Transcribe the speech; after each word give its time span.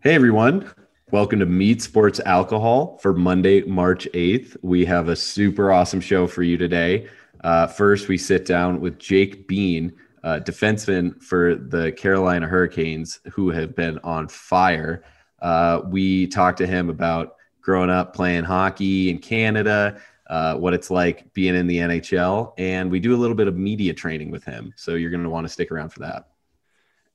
Hey 0.00 0.14
everyone, 0.14 0.72
welcome 1.10 1.40
to 1.40 1.46
Meat 1.46 1.82
Sports 1.82 2.20
Alcohol 2.24 2.98
for 2.98 3.12
Monday, 3.12 3.62
March 3.62 4.06
8th. 4.14 4.56
We 4.62 4.84
have 4.84 5.08
a 5.08 5.16
super 5.16 5.72
awesome 5.72 6.00
show 6.00 6.28
for 6.28 6.44
you 6.44 6.56
today. 6.56 7.08
Uh, 7.42 7.66
first, 7.66 8.06
we 8.06 8.16
sit 8.16 8.46
down 8.46 8.80
with 8.80 9.00
Jake 9.00 9.48
Bean, 9.48 9.92
uh, 10.22 10.38
defenseman 10.44 11.20
for 11.20 11.56
the 11.56 11.90
Carolina 11.90 12.46
Hurricanes, 12.46 13.18
who 13.32 13.50
have 13.50 13.74
been 13.74 13.98
on 14.04 14.28
fire. 14.28 15.02
Uh, 15.42 15.80
we 15.86 16.28
talked 16.28 16.58
to 16.58 16.66
him 16.68 16.90
about 16.90 17.34
growing 17.60 17.90
up 17.90 18.14
playing 18.14 18.44
hockey 18.44 19.10
in 19.10 19.18
Canada, 19.18 20.00
uh, 20.30 20.54
what 20.54 20.74
it's 20.74 20.92
like 20.92 21.34
being 21.34 21.56
in 21.56 21.66
the 21.66 21.78
NHL, 21.78 22.52
and 22.56 22.88
we 22.88 23.00
do 23.00 23.16
a 23.16 23.18
little 23.18 23.36
bit 23.36 23.48
of 23.48 23.56
media 23.56 23.92
training 23.92 24.30
with 24.30 24.44
him. 24.44 24.72
So 24.76 24.94
you're 24.94 25.10
going 25.10 25.24
to 25.24 25.28
want 25.28 25.44
to 25.44 25.52
stick 25.52 25.72
around 25.72 25.88
for 25.88 25.98
that. 26.00 26.28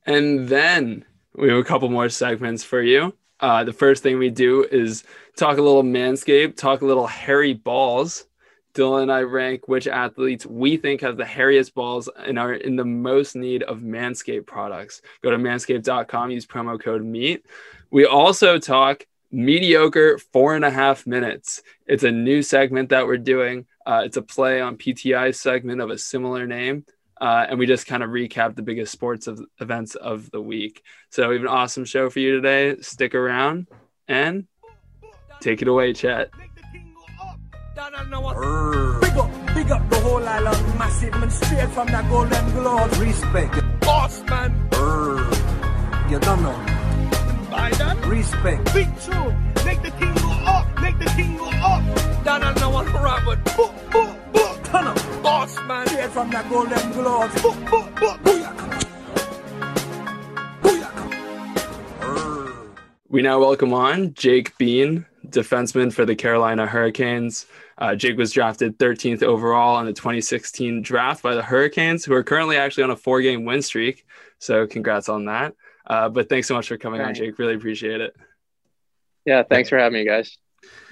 And 0.06 0.50
then 0.50 1.06
we 1.36 1.50
have 1.50 1.58
a 1.58 1.64
couple 1.64 1.90
more 1.90 2.10
segments 2.10 2.64
for 2.64 2.82
you. 2.82 3.14
Uh, 3.40 3.64
the 3.64 3.74
first 3.74 4.04
thing 4.04 4.18
we 4.18 4.30
do 4.30 4.64
is 4.64 5.04
talk 5.36 5.58
a 5.58 5.62
little 5.62 5.84
Manscaped, 5.84 6.56
talk 6.56 6.82
a 6.82 6.86
little 6.86 7.08
hairy 7.08 7.54
balls. 7.54 8.26
Dylan 8.74 9.04
and 9.04 9.12
I 9.12 9.22
rank 9.22 9.68
which 9.68 9.88
athletes 9.88 10.46
we 10.46 10.78
think 10.78 11.02
have 11.02 11.18
the 11.18 11.24
hairiest 11.24 11.76
balls 11.76 12.10
and 12.18 12.40
are 12.40 12.54
in 12.54 12.76
the 12.76 12.86
most 12.86 13.36
need 13.36 13.62
of 13.64 13.80
Manscaped 13.80 14.48
products. 14.48 15.02
Go 15.22 15.30
to 15.30 15.38
manscaped.com, 15.38 16.32
use 16.32 16.46
promo 16.46 16.82
code 16.82 17.04
MEAT. 17.04 17.46
We 17.92 18.06
also 18.06 18.58
talk 18.58 19.06
mediocre 19.32 20.18
four 20.18 20.56
and 20.56 20.66
a 20.66 20.72
half 20.72 21.06
minutes. 21.06 21.62
It's 21.86 22.04
a 22.04 22.12
new 22.12 22.42
segment 22.42 22.90
that 22.90 23.06
we're 23.06 23.18
doing. 23.18 23.66
Uh, 23.86 24.04
it's 24.06 24.18
a 24.18 24.22
play 24.22 24.62
on 24.62 24.78
PTI 24.78 25.36
segment 25.36 25.82
of 25.82 25.90
a 25.90 25.98
similar 25.98 26.48
name. 26.48 26.86
Uh, 27.24 27.46
and 27.50 27.58
we 27.58 27.66
just 27.66 27.88
kind 27.88 28.04
of 28.04 28.10
recap 28.10 28.54
the 28.54 28.62
biggest 28.62 28.92
sports 28.92 29.28
of, 29.28 29.40
events 29.62 29.96
of 29.96 30.30
the 30.32 30.42
week. 30.42 30.84
So 31.10 31.30
we 31.30 31.36
have 31.36 31.44
an 31.44 31.48
awesome 31.48 31.86
show 31.86 32.10
for 32.10 32.20
you 32.20 32.42
today. 32.42 32.82
Stick 32.82 33.16
around 33.16 33.70
and 34.10 34.46
take 35.40 35.62
it 35.62 35.70
away, 35.70 35.94
Chet. 35.94 36.32
Big 36.34 36.44
up, 39.18 39.32
big 39.56 39.72
up 39.72 39.90
the 39.90 40.00
whole 40.04 40.28
island, 40.28 40.78
massive 40.78 41.14
man, 41.14 41.30
straight 41.30 41.70
from 41.70 41.88
that 41.88 42.10
golden 42.10 42.52
glove. 42.52 43.00
Respect, 43.00 43.80
boss 43.80 44.22
man. 44.24 44.52
You 46.10 46.20
don't 46.20 46.44
know. 46.44 46.60
Biden. 47.50 48.06
Respect. 48.10 48.74
Big 48.74 48.90
tune, 49.00 49.54
make 49.64 49.82
the 49.82 49.92
king 49.92 50.14
go 50.16 50.30
up, 50.30 50.82
make 50.82 51.00
the 51.00 51.06
king 51.16 51.38
go 51.38 51.46
up. 51.46 52.26
Down 52.26 52.44
on 52.44 52.56
no 52.56 52.70
one 52.70 52.92
Robert. 52.92 53.42
Book, 53.56 53.74
book, 53.92 54.34
book. 54.34 54.64
Turn 54.66 54.88
up, 54.88 54.98
boss 55.24 55.58
man. 55.64 55.88
Straight 55.88 56.12
from 56.12 56.30
that 56.32 56.48
golden 56.50 56.92
glove. 56.92 57.34
Book, 57.42 57.56
book, 57.72 57.96
book. 57.96 58.20
Booyaka. 58.20 58.84
Booyaka. 60.62 61.10
We 63.08 63.22
now 63.22 63.40
welcome 63.40 63.74
on 63.74 64.14
Jake 64.14 64.56
Bean, 64.58 65.06
defenseman 65.28 65.94
for 65.94 66.06
the 66.06 66.16
Carolina 66.16 66.68
Hurricanes. 66.68 67.46
Uh, 67.78 67.96
Jake 67.96 68.18
was 68.18 68.32
drafted 68.32 68.78
13th 68.78 69.24
overall 69.24 69.80
in 69.80 69.86
the 69.86 69.94
2016 69.94 70.82
draft 70.82 71.24
by 71.24 71.34
the 71.34 71.42
Hurricanes, 71.42 72.04
who 72.06 72.14
are 72.14 72.24
currently 72.24 72.58
actually 72.58 72.84
on 72.84 72.92
a 72.92 72.96
four 72.96 73.22
game 73.22 73.46
win 73.46 73.62
streak. 73.62 74.06
So, 74.40 74.68
congrats 74.68 75.08
on 75.10 75.26
that. 75.26 75.56
Uh, 75.88 76.10
but 76.10 76.28
thanks 76.30 76.48
so 76.48 76.54
much 76.54 76.68
for 76.68 76.78
coming 76.78 77.02
on, 77.02 77.14
Jake. 77.14 77.40
Really 77.40 77.56
appreciate 77.56 78.02
it. 78.02 78.14
Yeah, 79.26 79.44
thanks 79.44 79.70
for 79.70 79.78
having 79.78 80.00
me, 80.00 80.06
guys. 80.06 80.38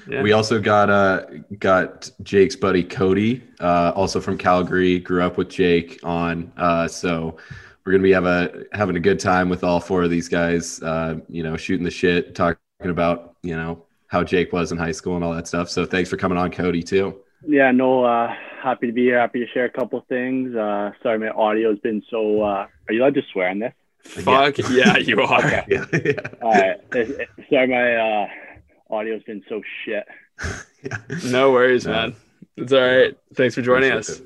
Yeah. 0.08 0.22
We 0.22 0.32
also 0.32 0.60
got 0.60 0.90
uh 0.90 1.26
got 1.60 2.10
Jake's 2.24 2.56
buddy 2.56 2.84
Kody, 2.84 3.42
uh, 3.60 3.92
also 3.96 4.20
from 4.20 4.38
Calgary. 4.38 5.00
Grew 5.00 5.24
up 5.24 5.38
with 5.38 5.50
Jake 5.50 6.00
on, 6.04 6.52
uh, 6.58 6.88
so 6.88 7.38
we're 7.86 7.92
gonna 7.94 8.04
be 8.04 8.12
have 8.12 8.26
a 8.26 8.64
having 8.74 8.96
a 8.96 9.00
good 9.00 9.20
time 9.20 9.50
with 9.50 9.64
all 9.64 9.80
four 9.80 10.04
of 10.04 10.10
these 10.10 10.28
guys. 10.28 10.82
Uh, 10.82 11.16
you 11.30 11.44
know, 11.44 11.56
shooting 11.58 11.84
the 11.84 11.92
shit, 11.92 12.36
talking 12.36 12.58
about 12.82 13.36
you 13.44 13.56
know 13.56 13.86
how 14.08 14.24
Jake 14.24 14.52
was 14.52 14.72
in 14.72 14.78
high 14.78 14.92
school 14.92 15.16
and 15.16 15.24
all 15.24 15.34
that 15.34 15.48
stuff. 15.48 15.70
So 15.70 15.86
thanks 15.86 16.10
for 16.10 16.18
coming 16.18 16.38
on, 16.38 16.52
Kody, 16.52 16.86
too. 16.86 17.16
Yeah, 17.48 17.72
no, 17.72 18.04
uh, 18.04 18.34
happy 18.62 18.88
to 18.88 18.94
be 18.94 19.04
here. 19.04 19.18
Happy 19.20 19.40
to 19.40 19.48
share 19.48 19.66
a 19.66 19.70
couple 19.70 20.04
things. 20.10 20.54
Uh, 20.56 20.92
sorry, 21.02 21.18
my 21.18 21.30
audio 21.30 21.70
has 21.70 21.80
been 21.80 22.04
so. 22.10 22.42
Uh, 22.42 22.68
are 22.88 22.94
you 22.94 23.02
allowed 23.02 23.14
to 23.16 23.22
swear 23.32 23.50
on 23.50 23.60
this? 23.60 23.74
Fuck 24.04 24.58
yeah, 24.72 24.98
you 24.98 25.22
are. 25.22 25.40
Okay. 25.46 25.64
Yeah, 25.70 25.86
yeah. 25.94 26.14
All 26.42 26.52
right. 26.52 26.78
It- 26.94 27.20
it- 27.22 27.30
sorry, 27.50 27.68
my 27.68 27.96
uh, 27.96 28.28
audio's 28.92 29.24
been 29.24 29.44
so 29.50 29.62
shit. 29.86 30.06
yeah. 30.84 30.98
No 31.26 31.52
worries, 31.52 31.86
man. 31.86 32.16
It's 32.58 32.74
all 32.74 32.82
right. 32.82 33.18
Thanks 33.36 33.56
for 33.56 33.62
joining 33.62 33.92
us. 33.92 34.22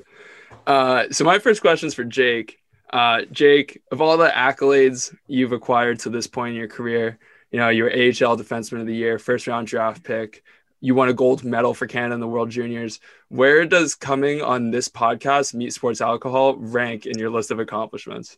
Uh, 0.66 1.04
so 1.10 1.24
my 1.24 1.38
first 1.38 1.60
question 1.60 1.86
is 1.86 1.94
for 1.94 2.04
Jake. 2.04 2.58
Uh, 2.92 3.22
Jake, 3.30 3.82
of 3.90 4.00
all 4.00 4.16
the 4.16 4.28
accolades 4.28 5.14
you've 5.26 5.52
acquired 5.52 6.00
to 6.00 6.10
this 6.10 6.26
point 6.26 6.50
in 6.50 6.56
your 6.56 6.68
career, 6.68 7.18
you 7.50 7.58
know, 7.58 7.68
you're 7.68 7.90
AHL 7.90 8.36
Defenseman 8.36 8.80
of 8.80 8.86
the 8.86 8.94
Year, 8.94 9.18
first 9.18 9.46
round 9.46 9.66
draft 9.66 10.02
pick. 10.02 10.42
You 10.80 10.94
won 10.94 11.08
a 11.08 11.14
gold 11.14 11.42
medal 11.42 11.74
for 11.74 11.86
Canada 11.86 12.14
in 12.14 12.20
the 12.20 12.28
World 12.28 12.50
Juniors. 12.50 13.00
Where 13.28 13.64
does 13.64 13.94
coming 13.94 14.42
on 14.42 14.70
this 14.70 14.88
podcast, 14.88 15.54
Meat 15.54 15.72
Sports 15.72 16.00
Alcohol, 16.00 16.56
rank 16.56 17.06
in 17.06 17.18
your 17.18 17.30
list 17.30 17.50
of 17.50 17.58
accomplishments? 17.58 18.36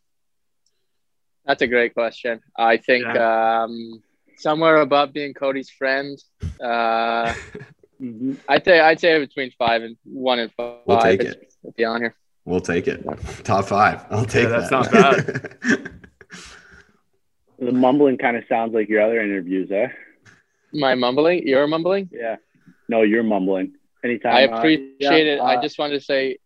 That's 1.44 1.62
a 1.62 1.66
great 1.66 1.94
question. 1.94 2.40
I 2.56 2.76
think 2.76 3.06
um, 3.06 4.02
somewhere 4.38 4.76
above 4.80 5.12
being 5.12 5.34
Kody's 5.34 5.70
friend. 5.70 6.18
Uh, 6.62 7.34
I'd 8.48 8.64
say 8.64 8.80
I'd 8.80 9.00
say 9.00 9.18
between 9.18 9.50
five 9.58 9.82
and 9.82 9.96
one 10.04 10.38
and 10.38 10.52
five. 10.52 10.76
We'll 10.86 11.00
take 11.00 11.20
It's- 11.20 11.56
it'd 11.64 11.76
Be 11.76 11.84
on 11.84 12.00
here. 12.00 12.14
We'll 12.44 12.60
take 12.60 12.88
it. 12.88 13.04
Top 13.44 13.66
five. 13.66 14.06
I'll 14.10 14.24
take 14.24 14.48
that's 14.48 14.70
that. 14.70 14.90
not 14.90 14.90
bad. 14.90 15.90
The 17.58 17.72
mumbling 17.72 18.18
kind 18.18 18.36
of 18.36 18.44
sounds 18.48 18.72
like 18.72 18.88
your 18.88 19.02
other 19.02 19.20
interviews, 19.20 19.70
eh? 19.72 19.88
My 20.72 20.94
mumbling, 20.94 21.46
you're 21.46 21.66
mumbling. 21.66 22.08
Yeah. 22.12 22.36
No, 22.88 23.02
you're 23.02 23.24
mumbling. 23.24 23.74
Anytime. 24.04 24.32
I 24.32 24.46
uh, 24.46 24.58
appreciate 24.58 24.94
yeah, 25.00 25.12
it. 25.12 25.40
I 25.40 25.56
uh, 25.56 25.62
just 25.62 25.76
wanted 25.76 25.98
to 25.98 26.04
say 26.04 26.38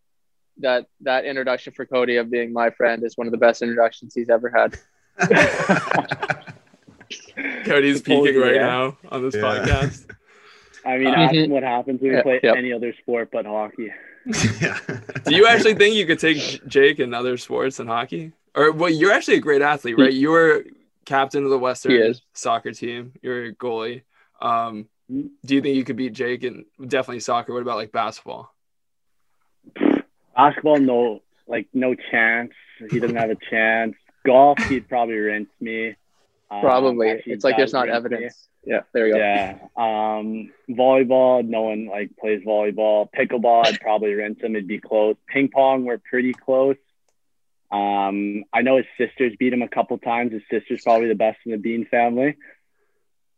that 0.60 0.86
that 1.02 1.26
introduction 1.26 1.74
for 1.74 1.84
Kody 1.84 2.18
of 2.18 2.30
being 2.30 2.52
my 2.52 2.70
friend 2.70 3.04
is 3.04 3.16
one 3.16 3.26
of 3.26 3.30
the 3.30 3.38
best 3.38 3.60
introductions 3.60 4.14
he's 4.14 4.30
ever 4.30 4.48
had. 4.50 4.78
Kody's 7.64 7.98
Suppose 7.98 8.26
peeking 8.26 8.40
right 8.40 8.54
yeah. 8.56 8.66
now 8.66 8.98
on 9.10 9.22
this 9.22 9.34
Yeah. 9.34 9.42
podcast. 9.42 10.10
I 10.84 10.98
mean, 10.98 11.08
ask 11.08 11.34
him 11.34 11.50
what 11.50 11.62
happens 11.62 12.00
when 12.00 12.10
we 12.10 12.16
Yeah, 12.16 12.22
play 12.22 12.40
yep. 12.42 12.56
any 12.56 12.72
other 12.72 12.92
sport 13.00 13.28
but 13.32 13.46
hockey. 13.46 13.90
yeah. 14.60 14.78
Do 15.24 15.34
you 15.34 15.46
actually 15.46 15.74
think 15.74 15.94
you 15.94 16.06
could 16.06 16.18
take 16.18 16.66
Jake 16.66 16.98
in 16.98 17.14
other 17.14 17.36
sports 17.36 17.76
than 17.76 17.86
hockey? 17.86 18.32
Or 18.54 18.72
well, 18.72 18.90
you're 18.90 19.12
actually 19.12 19.36
a 19.36 19.40
great 19.40 19.62
athlete, 19.62 19.96
right? 19.98 20.12
You 20.12 20.30
were 20.30 20.64
captain 21.04 21.44
of 21.44 21.50
the 21.50 21.58
Western 21.58 22.14
soccer 22.32 22.72
team. 22.72 23.12
You're 23.22 23.46
a 23.46 23.52
goalie. 23.54 24.02
Um, 24.40 24.88
do 25.08 25.54
you 25.54 25.60
think 25.60 25.76
you 25.76 25.84
could 25.84 25.96
beat 25.96 26.12
Jake 26.12 26.42
in 26.44 26.64
definitely 26.80 27.20
soccer? 27.20 27.52
What 27.52 27.62
about 27.62 27.76
like 27.76 27.92
basketball? 27.92 28.52
Basketball, 30.36 30.78
no, 30.80 31.20
like 31.46 31.68
no 31.72 31.94
chance. 32.10 32.52
He 32.90 32.98
doesn't 32.98 33.16
have 33.16 33.30
a 33.30 33.36
chance. 33.50 33.94
Golf, 34.24 34.58
he'd 34.64 34.88
probably 34.88 35.16
rinse 35.16 35.48
me. 35.60 35.94
Um, 36.52 36.60
Probably. 36.60 37.08
actually, 37.08 37.32
it's 37.32 37.44
like 37.44 37.56
there's 37.56 37.72
not 37.72 37.86
rinse 37.86 37.92
me. 37.92 37.96
evidence. 37.96 38.48
Yeah, 38.64 38.80
there 38.92 39.04
we 39.04 39.12
go. 39.12 39.16
Yeah. 39.16 39.58
Um, 39.74 40.52
volleyball, 40.68 41.46
no 41.46 41.62
one 41.62 41.86
like 41.86 42.14
plays 42.18 42.42
volleyball. 42.46 43.08
Pickleball, 43.16 43.66
I'd 43.66 43.80
probably 43.80 44.12
rinse 44.14 44.42
him. 44.42 44.54
It'd 44.54 44.68
be 44.68 44.78
close. 44.78 45.16
Ping 45.26 45.48
pong, 45.48 45.84
we're 45.84 45.96
pretty 45.98 46.34
close. 46.34 46.76
Um, 47.70 48.44
I 48.52 48.60
know 48.60 48.76
his 48.76 48.86
sisters 48.98 49.32
beat 49.38 49.54
him 49.54 49.62
a 49.62 49.68
couple 49.68 49.96
times. 49.96 50.32
His 50.32 50.42
sister's 50.50 50.82
probably 50.82 51.08
the 51.08 51.14
best 51.14 51.38
in 51.46 51.52
the 51.52 51.58
Bean 51.58 51.86
family. 51.86 52.36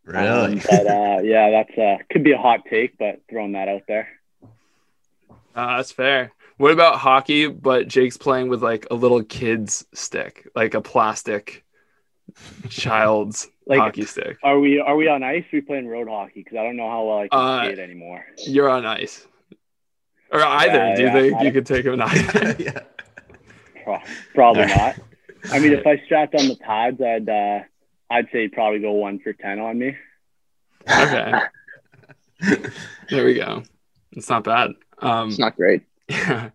Really? 0.05 0.27
Um, 0.27 0.61
but 0.69 0.87
uh, 0.89 1.21
yeah, 1.23 1.51
that's 1.51 1.79
uh, 1.79 1.99
could 2.11 2.25
be 2.25 2.33
a 2.33 2.39
hot 2.39 2.65
take, 2.69 2.99
but 2.99 3.21
throwing 3.31 3.53
that 3.53 3.69
out 3.69 3.83
there. 3.87 4.09
Uh, 5.55 5.77
that's 5.77 5.93
fair. 5.93 6.33
What 6.57 6.73
about 6.73 6.99
hockey? 6.99 7.47
But 7.47 7.87
Jake's 7.87 8.17
playing 8.17 8.49
with 8.49 8.61
like 8.61 8.89
a 8.91 8.95
little 8.95 9.23
kid's 9.23 9.87
stick, 9.95 10.49
like 10.57 10.75
a 10.75 10.81
plastic 10.81 11.64
child's 12.69 13.49
Like- 13.67 13.79
hockey 13.81 14.05
stick. 14.05 14.39
Are 14.43 14.59
we 14.59 14.81
are 14.81 14.97
we 14.97 15.09
on 15.09 15.23
ice? 15.23 15.45
Or 15.53 15.57
are 15.57 15.61
we 15.61 15.61
playing 15.63 15.89
road 15.89 16.09
hockey? 16.09 16.43
Because 16.43 16.59
I 16.59 16.63
don't 16.65 16.77
know 16.77 16.89
how 16.89 17.05
well 17.05 17.19
I 17.19 17.29
can 17.29 17.39
Uh, 17.41 17.65
skate 17.65 17.79
anymore. 17.79 18.25
You're 18.47 18.69
on 18.69 18.85
ice. 18.87 19.27
Or 20.33 20.41
either. 20.43 20.73
Yeah, 20.75 20.95
Do 20.97 21.01
you 21.03 21.07
yeah, 21.09 21.13
think 21.15 21.35
I- 21.37 21.43
you 21.45 21.53
could 21.53 21.67
take 21.67 21.85
him 21.87 21.95
in 21.95 22.03
either? 22.03 22.57
yeah. 22.63 22.81
Pro- 23.85 24.01
Probably 24.35 24.67
not. 24.67 24.97
I 25.53 25.59
mean, 25.61 25.73
if 25.75 25.87
I 25.87 25.99
strapped 26.07 26.35
on 26.35 26.49
the 26.49 26.57
pads, 26.57 27.01
I'd 27.03 27.29
uh, 27.29 27.61
I'd 28.11 28.29
say 28.33 28.49
probably 28.49 28.81
go 28.81 28.93
one 28.93 29.19
for 29.21 29.33
ten 29.35 29.59
on 29.61 29.79
me. 29.79 29.97
okay. 30.91 31.33
There 33.11 33.25
we 33.25 33.35
go. 33.35 33.63
It's 34.13 34.29
not 34.29 34.45
bad. 34.45 34.73
Um, 34.99 35.29
It's 35.29 35.39
not 35.39 35.57
great. 35.57 35.83
Yeah. 36.09 36.51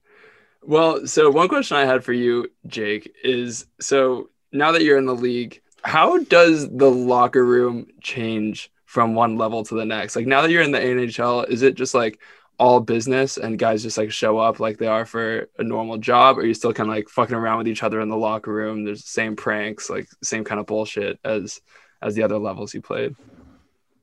Well, 0.61 1.07
so 1.07 1.29
one 1.31 1.47
question 1.47 1.77
I 1.77 1.85
had 1.85 2.03
for 2.03 2.13
you, 2.13 2.47
Jake, 2.67 3.11
is 3.23 3.65
so 3.79 4.29
now 4.51 4.71
that 4.73 4.83
you're 4.83 4.97
in 4.97 5.05
the 5.05 5.15
league, 5.15 5.61
how 5.83 6.19
does 6.19 6.69
the 6.69 6.89
locker 6.89 7.43
room 7.43 7.87
change 8.01 8.71
from 8.85 9.15
one 9.15 9.37
level 9.37 9.63
to 9.63 9.75
the 9.75 9.85
next? 9.85 10.15
Like 10.15 10.27
now 10.27 10.41
that 10.41 10.51
you're 10.51 10.61
in 10.61 10.71
the 10.71 10.79
NHL, 10.79 11.49
is 11.49 11.61
it 11.61 11.75
just 11.75 11.93
like 11.93 12.19
all 12.57 12.79
business 12.81 13.37
and 13.37 13.57
guys 13.57 13.83
just 13.83 13.97
like 13.97 14.11
show 14.11 14.37
up 14.37 14.59
like 14.59 14.77
they 14.77 14.87
are 14.87 15.05
for 15.05 15.47
a 15.57 15.63
normal 15.63 15.97
job? 15.97 16.37
Or 16.37 16.41
are 16.41 16.45
you 16.45 16.53
still 16.53 16.73
kind 16.73 16.89
of 16.89 16.95
like 16.95 17.09
fucking 17.09 17.35
around 17.35 17.59
with 17.59 17.67
each 17.67 17.83
other 17.83 18.01
in 18.01 18.09
the 18.09 18.17
locker 18.17 18.51
room? 18.51 18.83
There's 18.83 19.01
the 19.01 19.09
same 19.09 19.35
pranks, 19.35 19.89
like 19.89 20.07
same 20.23 20.43
kind 20.43 20.59
of 20.59 20.65
bullshit 20.65 21.19
as 21.23 21.61
as 22.01 22.15
the 22.15 22.23
other 22.23 22.37
levels 22.37 22.73
you 22.73 22.81
played? 22.81 23.15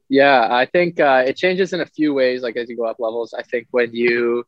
Yeah, 0.08 0.46
I 0.50 0.67
think 0.67 1.00
uh, 1.00 1.25
it 1.26 1.37
changes 1.37 1.73
in 1.73 1.81
a 1.81 1.87
few 1.87 2.14
ways. 2.14 2.43
Like 2.43 2.56
as 2.56 2.69
you 2.69 2.76
go 2.76 2.84
up 2.84 3.00
levels, 3.00 3.34
I 3.34 3.43
think 3.43 3.67
when 3.70 3.93
you 3.93 4.44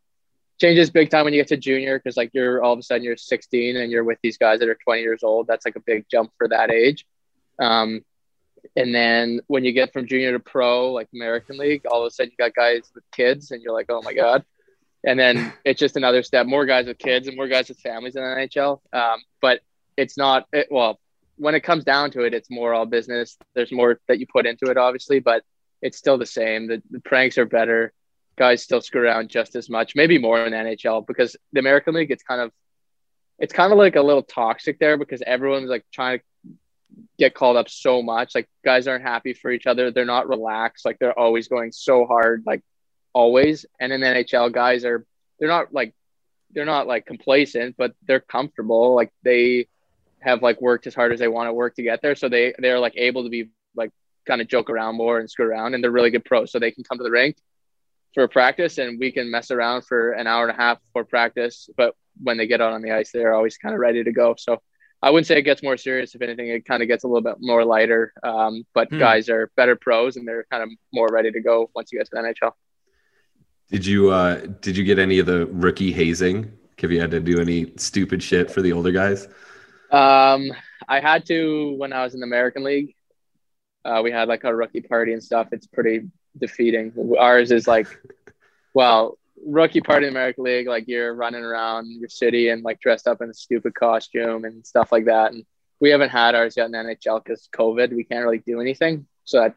changes 0.60 0.90
big 0.90 1.08
time 1.08 1.24
when 1.24 1.32
you 1.32 1.40
get 1.40 1.48
to 1.48 1.56
junior 1.56 1.98
because 1.98 2.16
like 2.16 2.30
you're 2.32 2.62
all 2.62 2.72
of 2.72 2.78
a 2.78 2.82
sudden 2.82 3.04
you're 3.04 3.16
16 3.16 3.76
and 3.76 3.92
you're 3.92 4.02
with 4.02 4.18
these 4.22 4.36
guys 4.36 4.58
that 4.58 4.68
are 4.68 4.78
20 4.82 5.02
years 5.02 5.22
old. 5.22 5.46
That's 5.46 5.64
like 5.64 5.76
a 5.76 5.80
big 5.80 6.06
jump 6.10 6.32
for 6.36 6.48
that 6.48 6.70
age. 6.70 7.06
Um, 7.58 8.04
and 8.76 8.94
then 8.94 9.40
when 9.46 9.64
you 9.64 9.72
get 9.72 9.92
from 9.92 10.06
junior 10.06 10.32
to 10.32 10.40
pro, 10.40 10.92
like 10.92 11.08
American 11.14 11.58
League, 11.58 11.82
all 11.90 12.02
of 12.02 12.06
a 12.06 12.10
sudden 12.10 12.32
you 12.32 12.44
got 12.44 12.54
guys 12.54 12.90
with 12.94 13.04
kids, 13.12 13.50
and 13.50 13.62
you're 13.62 13.72
like, 13.72 13.86
oh 13.88 14.02
my 14.02 14.14
god. 14.14 14.44
And 15.04 15.18
then 15.18 15.52
it's 15.64 15.80
just 15.80 15.96
another 15.96 16.22
step. 16.22 16.46
More 16.46 16.66
guys 16.66 16.86
with 16.86 16.98
kids 16.98 17.28
and 17.28 17.36
more 17.36 17.48
guys 17.48 17.68
with 17.68 17.78
families 17.80 18.16
in 18.16 18.22
the 18.22 18.28
NHL. 18.28 18.80
Um, 18.92 19.20
but 19.40 19.60
it's 19.96 20.16
not. 20.16 20.46
It, 20.52 20.68
well, 20.70 20.98
when 21.36 21.54
it 21.54 21.60
comes 21.60 21.84
down 21.84 22.10
to 22.12 22.22
it, 22.22 22.34
it's 22.34 22.50
more 22.50 22.74
all 22.74 22.86
business. 22.86 23.36
There's 23.54 23.72
more 23.72 24.00
that 24.08 24.18
you 24.18 24.26
put 24.26 24.46
into 24.46 24.70
it, 24.70 24.76
obviously, 24.76 25.20
but 25.20 25.42
it's 25.80 25.96
still 25.96 26.18
the 26.18 26.26
same. 26.26 26.66
The, 26.66 26.82
the 26.90 27.00
pranks 27.00 27.38
are 27.38 27.46
better. 27.46 27.92
Guys 28.36 28.62
still 28.62 28.80
screw 28.80 29.02
around 29.02 29.28
just 29.28 29.56
as 29.56 29.68
much, 29.68 29.96
maybe 29.96 30.18
more 30.18 30.44
in 30.44 30.52
the 30.52 30.56
NHL 30.56 31.06
because 31.06 31.36
the 31.52 31.60
American 31.60 31.94
League, 31.94 32.10
it's 32.10 32.22
kind 32.22 32.40
of, 32.40 32.52
it's 33.38 33.52
kind 33.52 33.72
of 33.72 33.78
like 33.78 33.96
a 33.96 34.02
little 34.02 34.22
toxic 34.22 34.78
there 34.78 34.96
because 34.96 35.22
everyone's 35.26 35.70
like 35.70 35.84
trying 35.92 36.18
to 36.18 36.24
get 37.18 37.34
called 37.34 37.56
up 37.56 37.68
so 37.68 38.02
much. 38.02 38.34
Like 38.34 38.48
guys 38.64 38.86
aren't 38.86 39.04
happy 39.04 39.32
for 39.32 39.50
each 39.50 39.66
other. 39.66 39.90
They're 39.90 40.04
not 40.04 40.28
relaxed. 40.28 40.84
Like 40.84 40.98
they're 40.98 41.18
always 41.18 41.48
going 41.48 41.72
so 41.72 42.06
hard, 42.06 42.44
like 42.46 42.62
always. 43.12 43.66
And 43.80 43.92
in 43.92 44.00
the 44.00 44.06
NHL, 44.06 44.52
guys 44.52 44.84
are 44.84 45.06
they're 45.38 45.48
not 45.48 45.72
like 45.72 45.94
they're 46.50 46.64
not 46.64 46.86
like 46.86 47.06
complacent, 47.06 47.76
but 47.76 47.94
they're 48.06 48.20
comfortable. 48.20 48.94
Like 48.94 49.12
they 49.22 49.68
have 50.20 50.42
like 50.42 50.60
worked 50.60 50.86
as 50.86 50.94
hard 50.94 51.12
as 51.12 51.20
they 51.20 51.28
want 51.28 51.48
to 51.48 51.52
work 51.52 51.76
to 51.76 51.82
get 51.82 52.02
there. 52.02 52.14
So 52.14 52.28
they 52.28 52.54
they're 52.58 52.80
like 52.80 52.96
able 52.96 53.24
to 53.24 53.30
be 53.30 53.50
like 53.76 53.90
kind 54.26 54.40
of 54.40 54.48
joke 54.48 54.70
around 54.70 54.96
more 54.96 55.18
and 55.18 55.30
screw 55.30 55.46
around 55.46 55.74
and 55.74 55.82
they're 55.82 55.90
really 55.90 56.10
good 56.10 56.24
pros. 56.24 56.52
So 56.52 56.58
they 56.58 56.70
can 56.70 56.84
come 56.84 56.98
to 56.98 57.04
the 57.04 57.10
rink 57.10 57.36
for 58.14 58.26
practice 58.28 58.78
and 58.78 58.98
we 58.98 59.12
can 59.12 59.30
mess 59.30 59.50
around 59.50 59.82
for 59.82 60.12
an 60.12 60.26
hour 60.26 60.46
and 60.46 60.56
a 60.56 60.60
half 60.60 60.78
for 60.92 61.04
practice. 61.04 61.68
But 61.76 61.94
when 62.20 62.36
they 62.36 62.46
get 62.46 62.60
out 62.60 62.72
on 62.72 62.82
the 62.82 62.92
ice, 62.92 63.12
they're 63.12 63.34
always 63.34 63.58
kind 63.58 63.74
of 63.74 63.80
ready 63.80 64.02
to 64.02 64.12
go. 64.12 64.34
So 64.38 64.60
I 65.00 65.10
wouldn't 65.10 65.26
say 65.26 65.38
it 65.38 65.42
gets 65.42 65.62
more 65.62 65.76
serious. 65.76 66.14
If 66.14 66.22
anything, 66.22 66.48
it 66.48 66.64
kind 66.64 66.82
of 66.82 66.88
gets 66.88 67.04
a 67.04 67.06
little 67.06 67.22
bit 67.22 67.36
more 67.40 67.64
lighter. 67.64 68.12
Um, 68.22 68.66
but 68.74 68.88
hmm. 68.88 68.98
guys 68.98 69.28
are 69.28 69.50
better 69.56 69.76
pros, 69.76 70.16
and 70.16 70.26
they're 70.26 70.46
kind 70.50 70.62
of 70.62 70.70
more 70.92 71.08
ready 71.10 71.30
to 71.30 71.40
go 71.40 71.70
once 71.74 71.92
you 71.92 71.98
get 71.98 72.06
to 72.06 72.10
the 72.12 72.20
NHL. 72.22 72.52
Did 73.70 73.84
you 73.84 74.10
uh, 74.10 74.46
did 74.60 74.76
you 74.76 74.84
get 74.84 74.98
any 74.98 75.18
of 75.18 75.26
the 75.26 75.46
rookie 75.46 75.92
hazing? 75.92 76.52
Have 76.80 76.92
you 76.92 77.00
had 77.00 77.10
to 77.10 77.20
do 77.20 77.40
any 77.40 77.72
stupid 77.76 78.22
shit 78.22 78.50
for 78.50 78.62
the 78.62 78.72
older 78.72 78.92
guys? 78.92 79.26
Um, 79.90 80.52
I 80.88 81.00
had 81.00 81.26
to 81.26 81.74
when 81.76 81.92
I 81.92 82.02
was 82.02 82.14
in 82.14 82.20
the 82.20 82.26
American 82.26 82.64
League. 82.64 82.94
Uh, 83.84 84.00
we 84.02 84.10
had 84.10 84.28
like 84.28 84.44
a 84.44 84.54
rookie 84.54 84.80
party 84.80 85.12
and 85.12 85.22
stuff. 85.22 85.48
It's 85.52 85.66
pretty 85.66 86.08
defeating. 86.38 86.92
Ours 87.18 87.50
is 87.50 87.66
like, 87.66 87.86
well, 88.74 89.18
rookie 89.44 89.80
party 89.80 90.06
in 90.06 90.12
the 90.12 90.18
American 90.18 90.44
League, 90.44 90.66
like 90.66 90.84
you're 90.86 91.14
running 91.14 91.42
around 91.42 91.90
your 91.90 92.08
city 92.08 92.48
and 92.48 92.62
like 92.62 92.80
dressed 92.80 93.06
up 93.06 93.20
in 93.20 93.30
a 93.30 93.34
stupid 93.34 93.74
costume 93.74 94.44
and 94.44 94.66
stuff 94.66 94.92
like 94.92 95.06
that. 95.06 95.32
And 95.32 95.44
we 95.80 95.90
haven't 95.90 96.10
had 96.10 96.34
ours 96.34 96.54
yet 96.56 96.66
in 96.66 96.72
NHL 96.72 97.22
because 97.22 97.48
COVID. 97.54 97.94
We 97.94 98.04
can't 98.04 98.24
really 98.24 98.38
do 98.38 98.60
anything. 98.60 99.06
So 99.24 99.40
that, 99.40 99.54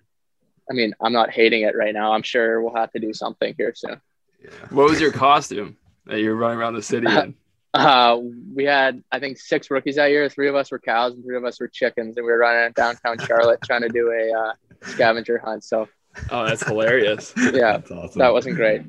I 0.70 0.74
mean, 0.74 0.94
I'm 1.02 1.14
not 1.14 1.32
hating 1.32 1.64
it 1.64 1.76
right 1.76 1.94
now. 1.94 2.14
I'm 2.14 2.24
sure 2.24 2.62
we'll 2.62 2.76
have 2.76 2.92
to 2.92 3.00
do 3.00 3.14
something 3.14 3.56
here 3.58 3.74
soon. 3.76 4.02
Yeah. 4.44 4.50
What 4.70 4.90
was 4.90 5.00
your 5.00 5.12
costume 5.12 5.78
that 6.06 6.20
you 6.20 6.30
were 6.30 6.36
running 6.36 6.60
around 6.60 6.76
the 6.76 6.84
city 6.84 7.08
in? 7.08 7.36
Uh, 7.74 8.20
we 8.54 8.66
had, 8.66 9.02
I 9.14 9.20
think, 9.22 9.38
six 9.38 9.72
rookies 9.72 9.96
that 9.96 10.10
year. 10.10 10.28
Three 10.28 10.50
of 10.50 10.56
us 10.56 10.72
were 10.72 10.80
cows 10.80 11.14
and 11.14 11.24
three 11.24 11.38
of 11.38 11.46
us 11.46 11.58
were 11.58 11.70
chickens, 11.70 12.18
and 12.18 12.26
we 12.26 12.32
were 12.34 12.38
running 12.38 12.74
downtown 12.74 13.18
Charlotte 13.26 13.62
trying 13.64 13.84
to 13.84 13.88
do 13.88 14.12
a 14.12 14.38
uh, 14.38 14.54
scavenger 14.90 15.38
hunt. 15.38 15.64
So 15.64 15.88
Oh, 16.30 16.46
that's 16.46 16.66
hilarious. 16.66 17.34
yeah, 17.38 17.78
that's 17.78 17.92
awesome. 17.92 18.20
that 18.20 18.34
wasn't 18.34 18.56
great. 18.56 18.82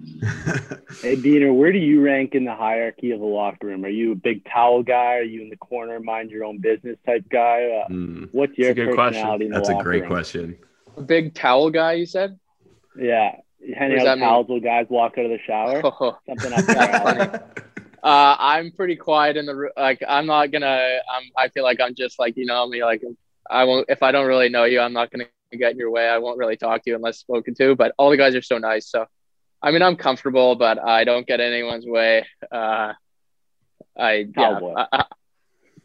hey, 1.03 1.17
Diener, 1.17 1.53
where 1.53 1.73
do 1.73 1.79
you 1.79 2.01
rank 2.01 2.35
in 2.35 2.45
the 2.45 2.55
hierarchy 2.55 3.13
of 3.13 3.21
the 3.21 3.27
locker 3.27 3.69
room? 3.69 3.85
Are 3.85 3.89
you 3.89 4.13
a 4.13 4.17
big 4.17 4.45
towel 4.45 4.83
guy? 4.83 5.17
Are 5.17 5.23
you 5.23 5.43
in 5.43 5.49
the 5.49 5.57
corner, 5.57 5.99
mind 6.01 6.31
your 6.31 6.45
own 6.45 6.59
business 6.59 6.99
type 7.07 7.25
guy? 7.31 7.85
Uh, 7.85 7.93
mm, 7.93 8.29
what's 8.33 8.57
your 8.59 8.75
personality? 8.75 9.49
That's 9.49 9.69
a 9.69 9.75
great 9.83 10.03
room? 10.03 10.11
question. 10.11 10.59
A 10.97 11.03
big 11.03 11.35
towel 11.35 11.71
guy, 11.71 11.93
you 11.93 12.07
said? 12.07 12.39
Yeah, 12.97 13.37
handing 13.77 14.07
out 14.07 14.19
towels 14.19 14.49
while 14.49 14.61
guys 14.61 14.87
walk 14.89 15.17
out 15.19 15.25
of 15.25 15.31
the 15.31 15.39
shower. 15.47 15.81
Oh, 16.01 16.19
Something 16.27 16.51
like 16.51 16.67
that. 16.67 17.63
Uh, 18.03 18.35
I'm 18.37 18.73
pretty 18.73 18.97
quiet 18.97 19.37
in 19.37 19.47
the 19.47 19.71
like. 19.77 20.03
I'm 20.07 20.27
not 20.27 20.51
gonna. 20.51 20.99
I'm. 21.09 21.23
I 21.37 21.49
feel 21.51 21.63
like 21.63 21.81
I'm 21.81 21.95
just 21.95 22.19
like 22.19 22.37
you 22.37 22.47
know 22.47 22.67
me. 22.67 22.83
Like 22.83 23.01
I 23.49 23.63
won't. 23.63 23.87
If 23.89 24.03
I 24.03 24.11
don't 24.11 24.27
really 24.27 24.49
know 24.49 24.65
you, 24.65 24.81
I'm 24.81 24.93
not 24.93 25.13
gonna 25.13 25.27
get 25.59 25.73
in 25.73 25.79
your 25.79 25.91
way. 25.91 26.09
I 26.09 26.19
won't 26.19 26.39
really 26.39 26.57
talk 26.57 26.83
to 26.83 26.91
you 26.91 26.97
unless 26.97 27.19
spoken 27.19 27.55
to. 27.57 27.75
But 27.75 27.95
all 27.99 28.11
the 28.11 28.17
guys 28.17 28.35
are 28.35 28.43
so 28.43 28.59
nice. 28.59 28.89
So, 28.91 29.07
I 29.63 29.71
mean, 29.71 29.83
I'm 29.83 29.97
comfortable, 29.97 30.55
but 30.57 30.79
I 30.79 31.05
don't 31.05 31.27
get 31.27 31.41
anyone's 31.41 31.87
way. 31.87 32.27
Uh, 32.51 32.93
I 33.99 34.27
yeah, 34.37 34.59
I, 34.77 34.87
I, 34.93 35.05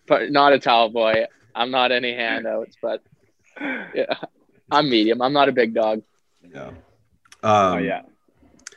but 0.08 0.32
not 0.32 0.54
a 0.54 0.60
towel 0.60 0.90
boy. 0.90 1.26
I'm 1.54 1.72
not 1.72 1.92
any 1.92 2.14
handouts, 2.14 2.78
but 2.82 3.02
yeah, 3.60 4.14
I'm 4.72 4.90
medium. 4.90 5.22
I'm 5.22 5.34
not 5.34 5.50
a 5.50 5.52
big 5.52 5.74
dog. 5.74 6.04
Yeah. 6.54 6.68
Um, 6.68 6.76
oh 7.44 7.78
yeah. 7.78 8.02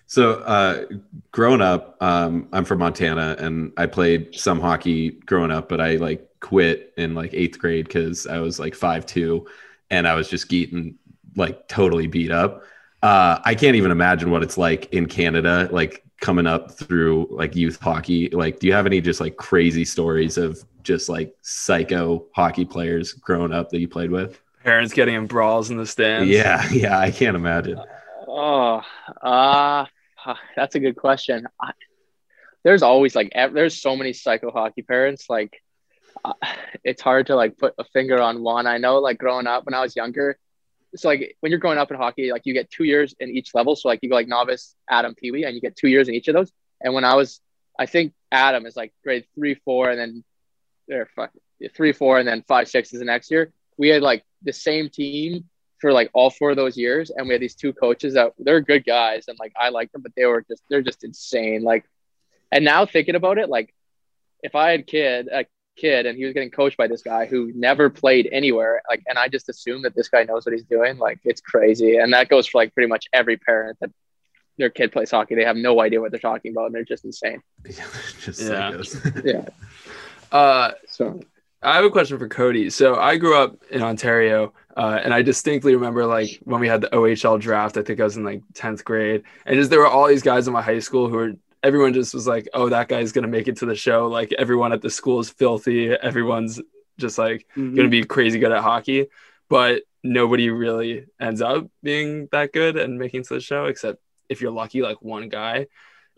So, 0.07 0.41
uh, 0.41 0.87
growing 1.31 1.61
up, 1.61 1.97
um, 2.01 2.49
I'm 2.53 2.65
from 2.65 2.81
Montana, 2.81 3.37
and 3.39 3.73
I 3.77 3.87
played 3.87 4.35
some 4.35 4.59
hockey 4.59 5.11
growing 5.11 5.53
up, 5.53 5.69
but 5.69 5.81
I 5.81 5.97
like 5.97 6.29
quit 6.41 6.93
in 6.97 7.15
like 7.15 7.33
eighth 7.33 7.61
grade 7.61 7.87
because 7.87 8.27
I 8.27 8.39
was 8.39 8.59
like 8.59 8.75
five 8.75 9.07
two, 9.07 9.47
and 9.91 10.07
I 10.07 10.15
was 10.15 10.29
just 10.29 10.49
getting 10.49 10.99
like 11.37 11.69
totally 11.69 12.07
beat 12.07 12.31
up. 12.31 12.63
Uh, 13.03 13.39
I 13.45 13.55
can't 13.55 13.77
even 13.77 13.91
imagine 13.91 14.31
what 14.31 14.43
it's 14.43 14.59
like 14.59 14.93
in 14.93 15.07
Canada, 15.07 15.69
like 15.73 16.05
coming 16.21 16.47
up 16.47 16.71
through 16.73 17.29
like 17.31 17.57
youth 17.57 17.81
hockey. 17.81 18.29
Like, 18.29 18.61
do 18.61 18.67
you 18.67 18.73
have 18.73 18.87
any 18.87 19.01
just 19.01 19.21
like 19.21 19.37
crazy 19.37 19.85
stories 19.85 20.37
of 20.37 20.63
just 20.83 21.09
like 21.09 21.35
psycho 21.43 22.27
hockey 22.35 22.65
players 22.65 23.13
growing 23.13 23.53
up 23.53 23.71
that 23.71 23.81
you 23.81 23.89
played 23.89 24.11
with? 24.11 24.41
Parents 24.65 24.93
getting 24.93 25.15
in 25.15 25.27
brawls 25.27 25.71
in 25.71 25.79
the 25.79 25.87
stands. 25.87 26.29
Yeah, 26.29 26.69
yeah, 26.73 26.99
I 26.99 27.11
can't 27.11 27.37
imagine. 27.37 27.81
Oh, 28.29 28.83
uh, 29.23 29.87
that's 30.57 30.75
a 30.75 30.81
good 30.81 30.97
question. 30.97 31.47
I, 31.61 31.73
there's 32.63 32.83
always 32.83 33.17
like 33.17 33.33
there's 33.35 33.81
so 33.81 33.97
many 33.97 34.13
psycho 34.13 34.51
hockey 34.51 34.83
parents. 34.83 35.31
Like 35.31 35.55
uh, 35.55 35.57
it's 36.85 37.03
hard 37.03 37.27
to 37.27 37.37
like 37.37 37.59
put 37.59 37.75
a 37.79 37.85
finger 37.85 38.21
on 38.21 38.43
one. 38.43 38.67
I 38.67 38.79
know 38.79 38.99
like 38.99 39.19
growing 39.19 39.47
up 39.47 39.67
when 39.67 39.75
I 39.75 39.81
was 39.81 39.97
younger, 39.97 40.39
so 40.97 41.09
like 41.09 41.37
when 41.41 41.51
you're 41.51 41.61
growing 41.61 41.79
up 41.79 41.91
in 41.91 41.97
hockey, 41.97 42.33
like 42.33 42.47
you 42.47 42.55
get 42.55 42.71
two 42.71 42.85
years 42.85 43.15
in 43.21 43.31
each 43.31 43.55
level. 43.55 43.77
So 43.77 43.89
like 43.89 44.01
you 44.03 44.09
go 44.09 44.17
like 44.17 44.29
novice, 44.29 44.75
Atom, 44.89 45.15
Pee 45.15 45.31
Wee, 45.31 45.45
and 45.45 45.55
you 45.55 45.61
get 45.61 45.77
two 45.77 45.89
years 45.89 46.09
in 46.09 46.15
each 46.15 46.29
of 46.29 46.35
those. 46.35 46.53
And 46.81 46.95
when 46.95 47.05
I 47.05 47.15
was, 47.15 47.41
I 47.79 47.87
think 47.87 48.13
Atom 48.33 48.67
is 48.67 48.77
like 48.77 48.93
grade 49.05 49.27
three, 49.35 49.55
four, 49.55 49.91
and 49.91 49.99
then 49.99 50.25
there 50.89 51.09
fuck 51.15 51.31
three, 51.75 51.93
four, 51.93 52.19
and 52.19 52.27
then 52.27 52.43
five, 52.49 52.69
six 52.69 52.93
is 52.93 52.99
the 52.99 53.05
next 53.05 53.31
year. 53.31 53.53
We 53.77 53.89
had 53.89 54.03
like 54.03 54.25
the 54.43 54.53
same 54.53 54.89
team 54.89 55.45
for 55.81 55.93
like 55.93 56.11
all 56.13 56.31
four 56.31 56.51
of 56.51 56.57
those 56.57 56.77
years, 56.77 57.11
and 57.11 57.27
we 57.27 57.35
had 57.35 57.43
these 57.43 57.55
two 57.55 57.73
coaches 57.73 58.15
that 58.15 58.33
they're 58.39 58.61
good 58.61 58.85
guys, 58.85 59.25
and 59.29 59.39
like 59.39 59.53
I 59.59 59.69
like 59.69 59.93
them, 59.93 60.03
but 60.03 60.13
they 60.17 60.27
were 60.27 60.45
just 60.49 60.63
they're 60.69 60.83
just 60.83 61.05
insane. 61.05 61.63
Like, 61.63 61.85
and 62.51 62.65
now 62.65 62.87
thinking 62.87 63.15
about 63.15 63.39
it, 63.39 63.49
like 63.49 63.73
if 64.43 64.55
I 64.55 64.71
had 64.71 64.87
kid 64.87 65.29
a 65.29 65.47
kid 65.81 66.07
and 66.07 66.19
he 66.19 66.25
was 66.25 66.35
getting 66.35 66.51
coached 66.51 66.77
by 66.77 66.87
this 66.87 67.03
guy 67.03 67.25
who 67.25 67.51
never 67.55 67.89
played 67.89 68.29
anywhere 68.31 68.83
like 68.89 69.03
and 69.07 69.19
i 69.19 69.27
just 69.29 69.49
assume 69.49 69.83
that 69.83 69.95
this 69.95 70.09
guy 70.09 70.23
knows 70.25 70.45
what 70.45 70.53
he's 70.53 70.65
doing 70.65 70.99
like 70.99 71.19
it's 71.25 71.41
crazy. 71.41 71.97
And 71.97 72.13
that 72.13 72.29
goes 72.29 72.47
for 72.47 72.59
like 72.59 72.75
pretty 72.75 72.89
much 72.89 73.07
every 73.13 73.37
parent 73.37 73.79
that 73.81 73.91
their 74.59 74.71
kid 74.71 74.93
plays 74.93 75.11
hockey. 75.11 75.35
They 75.35 75.45
have 75.45 75.57
no 75.57 75.81
idea 75.81 76.01
what 76.01 76.11
they're 76.11 76.21
talking 76.21 76.53
about 76.53 76.67
and 76.67 76.75
they're 76.75 76.85
just 76.85 77.05
insane. 77.05 77.43
Just 78.21 78.43
yeah. 78.43 78.83
yeah. 79.25 79.49
Uh 80.31 80.73
so 80.87 81.21
i 81.63 81.77
have 81.77 81.85
a 81.85 81.91
question 81.91 82.19
for 82.19 82.29
kody. 82.29 82.71
So 82.71 82.97
i 82.97 83.17
grew 83.17 83.37
up 83.37 83.57
in 83.71 83.83
ontario 83.83 84.53
uh, 84.77 85.01
and 85.03 85.13
I 85.13 85.21
distinctly 85.21 85.75
remember 85.75 86.07
like 86.07 86.41
when 86.45 86.61
we 86.61 86.69
had 86.69 86.81
the 86.81 86.89
OHL 86.89 87.39
draft, 87.39 87.77
I 87.77 87.83
think 87.83 88.01
I 88.01 88.05
was 88.05 88.17
in 88.17 88.25
like 88.25 88.41
10th 88.55 88.83
grade. 88.85 89.25
And 89.45 89.57
just 89.57 89.69
there 89.69 89.81
were 89.81 89.89
all 89.89 90.07
these 90.07 90.23
guys 90.23 90.47
in 90.47 90.55
my 90.55 90.63
high 90.63 90.79
school 90.79 91.09
who 91.09 91.17
were 91.17 91.33
everyone 91.63 91.93
just 91.93 92.15
was 92.15 92.27
like, 92.27 92.49
"Oh, 92.55 92.69
that 92.69 92.89
guy's 92.89 93.13
gonna 93.13 93.29
make 93.29 93.49
it 93.49 93.59
to 93.59 93.67
the 93.67 93.75
show." 93.75 94.09
Like 94.09 94.33
everyone 94.33 94.73
at 94.73 94.83
the 94.83 94.91
school 94.91 95.21
is 95.21 95.31
filthy. 95.31 95.91
Everyone's 95.91 96.61
just 96.99 97.19
like 97.19 97.47
mm-hmm. 97.57 97.77
gonna 97.77 97.89
be 97.89 98.05
crazy 98.05 98.39
good 98.39 98.53
at 98.53 98.63
hockey, 98.63 99.07
but 99.49 99.83
nobody 100.03 100.51
really 100.51 101.07
ends 101.21 101.43
up 101.43 101.67
being 101.83 102.29
that 102.33 102.53
good 102.53 102.77
and 102.77 102.99
making 102.99 103.25
to 103.25 103.35
the 103.35 103.41
show, 103.41 103.67
except 103.67 104.01
if 104.29 104.41
you're 104.41 104.53
lucky, 104.53 104.83
like 104.83 105.03
one 105.03 105.29
guy. 105.29 105.67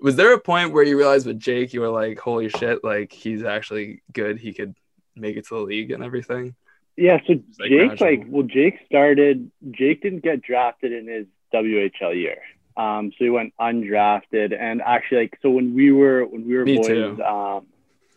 Was 0.00 0.16
there 0.16 0.32
a 0.34 0.40
point 0.40 0.72
where 0.72 0.82
you 0.82 0.98
realized 0.98 1.26
with 1.26 1.38
Jake, 1.38 1.72
you 1.72 1.80
were 1.80 1.88
like, 1.88 2.18
"Holy 2.18 2.48
shit! 2.48 2.82
Like 2.84 3.12
he's 3.12 3.42
actually 3.44 4.02
good. 4.12 4.38
He 4.38 4.52
could 4.52 4.74
make 5.14 5.36
it 5.36 5.46
to 5.48 5.54
the 5.56 5.60
league 5.60 5.90
and 5.90 6.02
everything." 6.02 6.54
Yeah. 6.96 7.20
So 7.26 7.34
like, 7.58 7.70
Jake, 7.70 8.00
like, 8.00 8.24
well, 8.28 8.42
Jake 8.42 8.80
started. 8.86 9.50
Jake 9.70 10.02
didn't 10.02 10.22
get 10.22 10.42
drafted 10.42 10.92
in 10.92 11.06
his 11.06 11.26
WHL 11.54 12.14
year. 12.14 12.38
Um, 12.76 13.12
so 13.12 13.24
he 13.24 13.30
went 13.30 13.52
undrafted, 13.60 14.58
and 14.58 14.80
actually, 14.80 15.22
like, 15.22 15.38
so 15.42 15.50
when 15.50 15.74
we 15.74 15.92
were 15.92 16.24
when 16.24 16.46
we 16.46 16.56
were 16.56 16.64
me 16.64 16.76
boys, 16.76 17.20
um, 17.20 17.66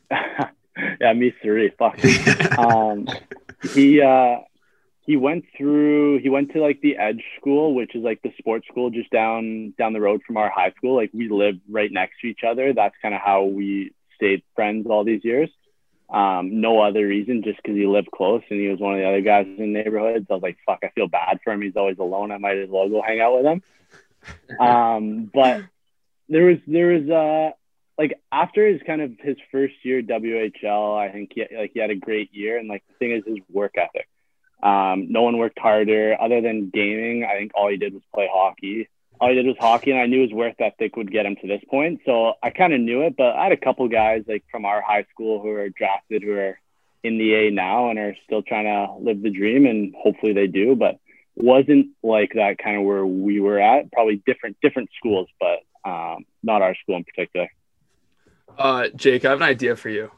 yeah, 1.01 1.13
me 1.13 1.33
three, 1.41 1.71
fuck. 1.77 1.99
um, 2.57 3.07
he 3.73 4.01
uh, 4.01 4.37
he 5.05 5.17
went 5.17 5.45
through 5.57 6.19
he 6.19 6.29
went 6.29 6.51
to 6.53 6.61
like 6.61 6.81
the 6.81 6.97
edge 6.97 7.23
school 7.39 7.75
which 7.75 7.95
is 7.95 8.03
like 8.03 8.21
the 8.21 8.33
sports 8.37 8.67
school 8.67 8.89
just 8.89 9.09
down 9.11 9.73
down 9.77 9.93
the 9.93 10.01
road 10.01 10.21
from 10.25 10.37
our 10.37 10.49
high 10.49 10.71
school. 10.71 10.95
Like 10.95 11.11
we 11.13 11.29
lived 11.29 11.61
right 11.69 11.91
next 11.91 12.21
to 12.21 12.27
each 12.27 12.43
other. 12.47 12.73
That's 12.73 12.95
kind 13.01 13.13
of 13.13 13.21
how 13.21 13.43
we 13.43 13.93
stayed 14.15 14.43
friends 14.55 14.87
all 14.89 15.03
these 15.03 15.23
years. 15.23 15.49
Um, 16.09 16.61
no 16.61 16.81
other 16.81 17.07
reason 17.07 17.41
just 17.43 17.57
because 17.57 17.75
he 17.75 17.87
lived 17.87 18.11
close 18.11 18.43
and 18.51 18.59
he 18.59 18.67
was 18.67 18.79
one 18.79 18.93
of 18.93 18.99
the 18.99 19.07
other 19.07 19.21
guys 19.21 19.47
in 19.47 19.57
the 19.57 19.65
neighborhood 19.65 20.27
so 20.27 20.35
i 20.35 20.37
was 20.37 20.43
like 20.43 20.57
fuck 20.63 20.77
i 20.83 20.89
feel 20.89 21.07
bad 21.07 21.39
for 21.43 21.51
him. 21.51 21.61
He's 21.61 21.75
always 21.75 21.97
alone. 21.97 22.31
I 22.31 22.37
might 22.37 22.57
as 22.57 22.69
well 22.69 22.87
go 22.87 23.01
hang 23.01 23.21
out 23.21 23.35
with 23.35 23.45
him 23.45 23.63
um, 24.59 25.29
but 25.33 25.63
there 26.29 26.45
was 26.45 26.57
there 26.67 26.87
was 26.87 27.09
uh 27.09 27.51
like 27.97 28.19
after 28.31 28.67
his 28.67 28.81
kind 28.85 29.01
of 29.01 29.11
his 29.19 29.37
first 29.51 29.73
year 29.83 30.01
WHL, 30.01 30.97
I 30.97 31.11
think 31.11 31.31
he 31.33 31.45
like 31.55 31.71
he 31.73 31.79
had 31.79 31.91
a 31.91 31.95
great 31.95 32.33
year, 32.33 32.57
and 32.57 32.67
like 32.67 32.83
the 32.87 32.93
thing 32.95 33.11
is 33.11 33.23
his 33.25 33.37
work 33.49 33.75
ethic. 33.77 34.07
Um, 34.61 35.11
no 35.11 35.21
one 35.21 35.37
worked 35.37 35.59
harder 35.59 36.15
other 36.19 36.41
than 36.41 36.69
gaming. 36.73 37.23
I 37.23 37.37
think 37.37 37.51
all 37.55 37.69
he 37.69 37.77
did 37.77 37.93
was 37.93 38.01
play 38.13 38.29
hockey. 38.31 38.89
All 39.19 39.29
he 39.29 39.35
did 39.35 39.45
was 39.45 39.55
hockey, 39.59 39.91
and 39.91 39.99
I 39.99 40.07
knew 40.07 40.21
his 40.23 40.33
work 40.33 40.55
ethic 40.59 40.95
would 40.97 41.11
get 41.11 41.25
him 41.25 41.37
to 41.41 41.47
this 41.47 41.61
point. 41.69 42.01
So 42.05 42.33
I 42.43 42.49
kind 42.49 42.73
of 42.73 42.81
knew 42.81 43.01
it, 43.03 43.15
but 43.17 43.35
I 43.35 43.43
had 43.43 43.51
a 43.53 43.57
couple 43.57 43.87
guys 43.87 44.23
like 44.27 44.43
from 44.51 44.65
our 44.65 44.81
high 44.81 45.05
school 45.11 45.41
who 45.41 45.51
are 45.51 45.69
drafted 45.69 46.23
who 46.23 46.33
are 46.33 46.59
in 47.03 47.17
the 47.17 47.33
A 47.35 47.51
now 47.51 47.91
and 47.91 47.99
are 47.99 48.15
still 48.25 48.41
trying 48.41 48.65
to 48.65 48.93
live 48.99 49.21
the 49.21 49.29
dream, 49.29 49.65
and 49.65 49.93
hopefully 49.97 50.33
they 50.33 50.47
do. 50.47 50.75
But 50.75 50.97
wasn't 51.35 51.87
like 52.01 52.33
that 52.35 52.57
kind 52.57 52.77
of 52.77 52.83
where 52.83 53.05
we 53.05 53.39
were 53.39 53.59
at. 53.59 53.91
Probably 53.91 54.21
different 54.25 54.57
different 54.61 54.89
schools, 54.97 55.27
but 55.39 55.59
um, 55.89 56.25
not 56.43 56.61
our 56.61 56.75
school 56.75 56.97
in 56.97 57.03
particular. 57.03 57.49
Uh, 58.57 58.87
Jake, 58.95 59.25
I 59.25 59.29
have 59.29 59.41
an 59.41 59.47
idea 59.47 59.75
for 59.75 59.89
you 59.89 60.11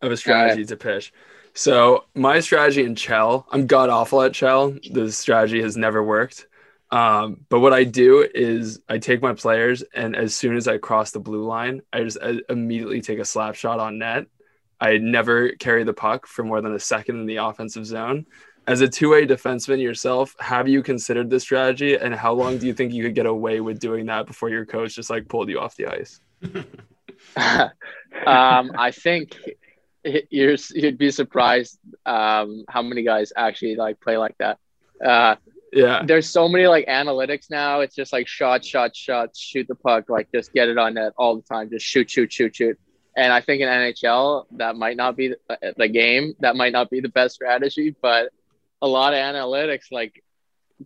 of 0.00 0.12
a 0.12 0.16
strategy 0.16 0.64
to 0.64 0.76
pitch. 0.76 1.12
So 1.54 2.04
my 2.14 2.40
strategy 2.40 2.84
in 2.84 2.94
Chell, 2.94 3.46
I'm 3.50 3.66
god 3.66 3.90
awful 3.90 4.22
at 4.22 4.32
Chell. 4.32 4.76
The 4.92 5.10
strategy 5.10 5.60
has 5.62 5.76
never 5.76 6.02
worked. 6.02 6.46
Um, 6.92 7.44
but 7.48 7.60
what 7.60 7.72
I 7.72 7.84
do 7.84 8.26
is 8.34 8.80
I 8.88 8.98
take 8.98 9.22
my 9.22 9.34
players, 9.34 9.82
and 9.94 10.16
as 10.16 10.34
soon 10.34 10.56
as 10.56 10.66
I 10.66 10.78
cross 10.78 11.12
the 11.12 11.20
blue 11.20 11.44
line, 11.44 11.82
I 11.92 12.02
just 12.02 12.18
I 12.22 12.40
immediately 12.48 13.00
take 13.00 13.18
a 13.18 13.24
slap 13.24 13.54
shot 13.54 13.78
on 13.78 13.98
net. 13.98 14.26
I 14.80 14.96
never 14.96 15.50
carry 15.50 15.84
the 15.84 15.92
puck 15.92 16.26
for 16.26 16.42
more 16.42 16.60
than 16.60 16.74
a 16.74 16.80
second 16.80 17.20
in 17.20 17.26
the 17.26 17.36
offensive 17.36 17.86
zone. 17.86 18.26
As 18.70 18.82
a 18.82 18.88
two-way 18.88 19.26
defenseman 19.26 19.82
yourself, 19.82 20.36
have 20.38 20.68
you 20.68 20.80
considered 20.80 21.28
this 21.28 21.42
strategy, 21.42 21.96
and 21.96 22.14
how 22.14 22.32
long 22.32 22.56
do 22.56 22.68
you 22.68 22.72
think 22.72 22.92
you 22.92 23.02
could 23.02 23.16
get 23.16 23.26
away 23.26 23.60
with 23.60 23.80
doing 23.80 24.06
that 24.06 24.28
before 24.28 24.48
your 24.48 24.64
coach 24.64 24.94
just 24.94 25.10
like 25.10 25.26
pulled 25.26 25.48
you 25.48 25.58
off 25.58 25.74
the 25.74 25.86
ice? 25.86 26.20
um, 27.34 28.70
I 28.78 28.92
think 28.92 29.36
you're 30.30 30.54
you'd 30.72 30.98
be 30.98 31.10
surprised 31.10 31.80
um, 32.06 32.64
how 32.68 32.80
many 32.80 33.02
guys 33.02 33.32
actually 33.36 33.74
like 33.74 34.00
play 34.00 34.16
like 34.16 34.38
that. 34.38 34.58
Uh, 35.04 35.34
yeah, 35.72 36.04
there's 36.06 36.28
so 36.28 36.48
many 36.48 36.68
like 36.68 36.86
analytics 36.86 37.50
now. 37.50 37.80
It's 37.80 37.96
just 37.96 38.12
like 38.12 38.28
shot, 38.28 38.64
shot, 38.64 38.94
shot, 38.94 39.36
shoot 39.36 39.66
the 39.66 39.74
puck, 39.74 40.08
like 40.08 40.30
just 40.32 40.52
get 40.52 40.68
it 40.68 40.78
on 40.78 40.94
net 40.94 41.12
all 41.18 41.34
the 41.34 41.42
time. 41.42 41.70
Just 41.70 41.86
shoot, 41.86 42.08
shoot, 42.08 42.32
shoot, 42.32 42.54
shoot. 42.54 42.78
And 43.16 43.32
I 43.32 43.40
think 43.40 43.62
in 43.62 43.68
NHL 43.68 44.46
that 44.52 44.76
might 44.76 44.96
not 44.96 45.16
be 45.16 45.34
the, 45.48 45.74
the 45.76 45.88
game. 45.88 46.34
That 46.38 46.54
might 46.54 46.72
not 46.72 46.88
be 46.88 47.00
the 47.00 47.08
best 47.08 47.34
strategy, 47.34 47.96
but 48.00 48.30
a 48.82 48.88
lot 48.88 49.12
of 49.12 49.18
analytics 49.18 49.90
like 49.90 50.22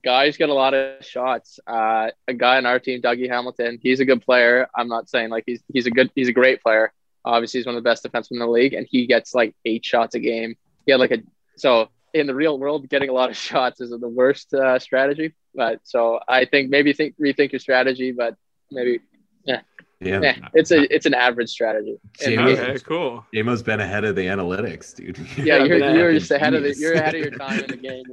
guys 0.02 0.36
get 0.36 0.48
a 0.48 0.54
lot 0.54 0.74
of 0.74 1.04
shots. 1.04 1.60
Uh, 1.66 2.10
a 2.26 2.34
guy 2.34 2.56
on 2.56 2.66
our 2.66 2.78
team, 2.78 3.00
Dougie 3.00 3.28
Hamilton, 3.28 3.78
he's 3.82 4.00
a 4.00 4.04
good 4.04 4.22
player. 4.22 4.68
I'm 4.74 4.88
not 4.88 5.08
saying 5.08 5.30
like 5.30 5.44
he's 5.46 5.62
he's 5.72 5.86
a 5.86 5.90
good 5.90 6.10
he's 6.14 6.28
a 6.28 6.32
great 6.32 6.62
player. 6.62 6.92
Obviously, 7.24 7.60
he's 7.60 7.66
one 7.66 7.76
of 7.76 7.82
the 7.82 7.88
best 7.88 8.04
defensemen 8.04 8.32
in 8.32 8.38
the 8.40 8.46
league, 8.46 8.74
and 8.74 8.86
he 8.90 9.06
gets 9.06 9.34
like 9.34 9.54
eight 9.64 9.84
shots 9.84 10.14
a 10.14 10.20
game. 10.20 10.56
He 10.86 10.92
had 10.92 11.00
like 11.00 11.12
a 11.12 11.22
so 11.56 11.88
in 12.12 12.26
the 12.26 12.34
real 12.34 12.58
world, 12.58 12.88
getting 12.88 13.08
a 13.08 13.12
lot 13.12 13.30
of 13.30 13.36
shots 13.48 13.80
is 13.80 13.90
the 13.90 14.08
worst 14.08 14.52
uh, 14.54 14.78
strategy. 14.78 15.34
But 15.54 15.80
so 15.84 16.20
I 16.26 16.44
think 16.44 16.70
maybe 16.70 16.92
think 16.92 17.14
rethink 17.18 17.52
your 17.52 17.60
strategy, 17.60 18.12
but 18.12 18.36
maybe 18.70 19.00
yeah. 19.44 19.60
Yeah, 20.00 20.20
yeah 20.22 20.48
it's 20.54 20.70
a 20.70 20.92
it's 20.94 21.06
an 21.06 21.14
average 21.14 21.50
strategy. 21.50 21.96
Okay, 22.22 22.78
cool. 22.80 23.24
J-mo's 23.32 23.62
been 23.62 23.80
ahead 23.80 24.04
of 24.04 24.16
the 24.16 24.26
analytics, 24.26 24.94
dude. 24.94 25.18
Yeah, 25.36 25.64
you're, 25.64 25.78
you're 25.94 26.12
just 26.12 26.30
ahead 26.30 26.54
of 26.54 26.64
it. 26.64 26.76
You're 26.78 26.94
ahead 26.94 27.14
of 27.14 27.20
your 27.20 27.30
time 27.30 27.60
in 27.60 27.66
the 27.66 27.76
game. 27.76 28.04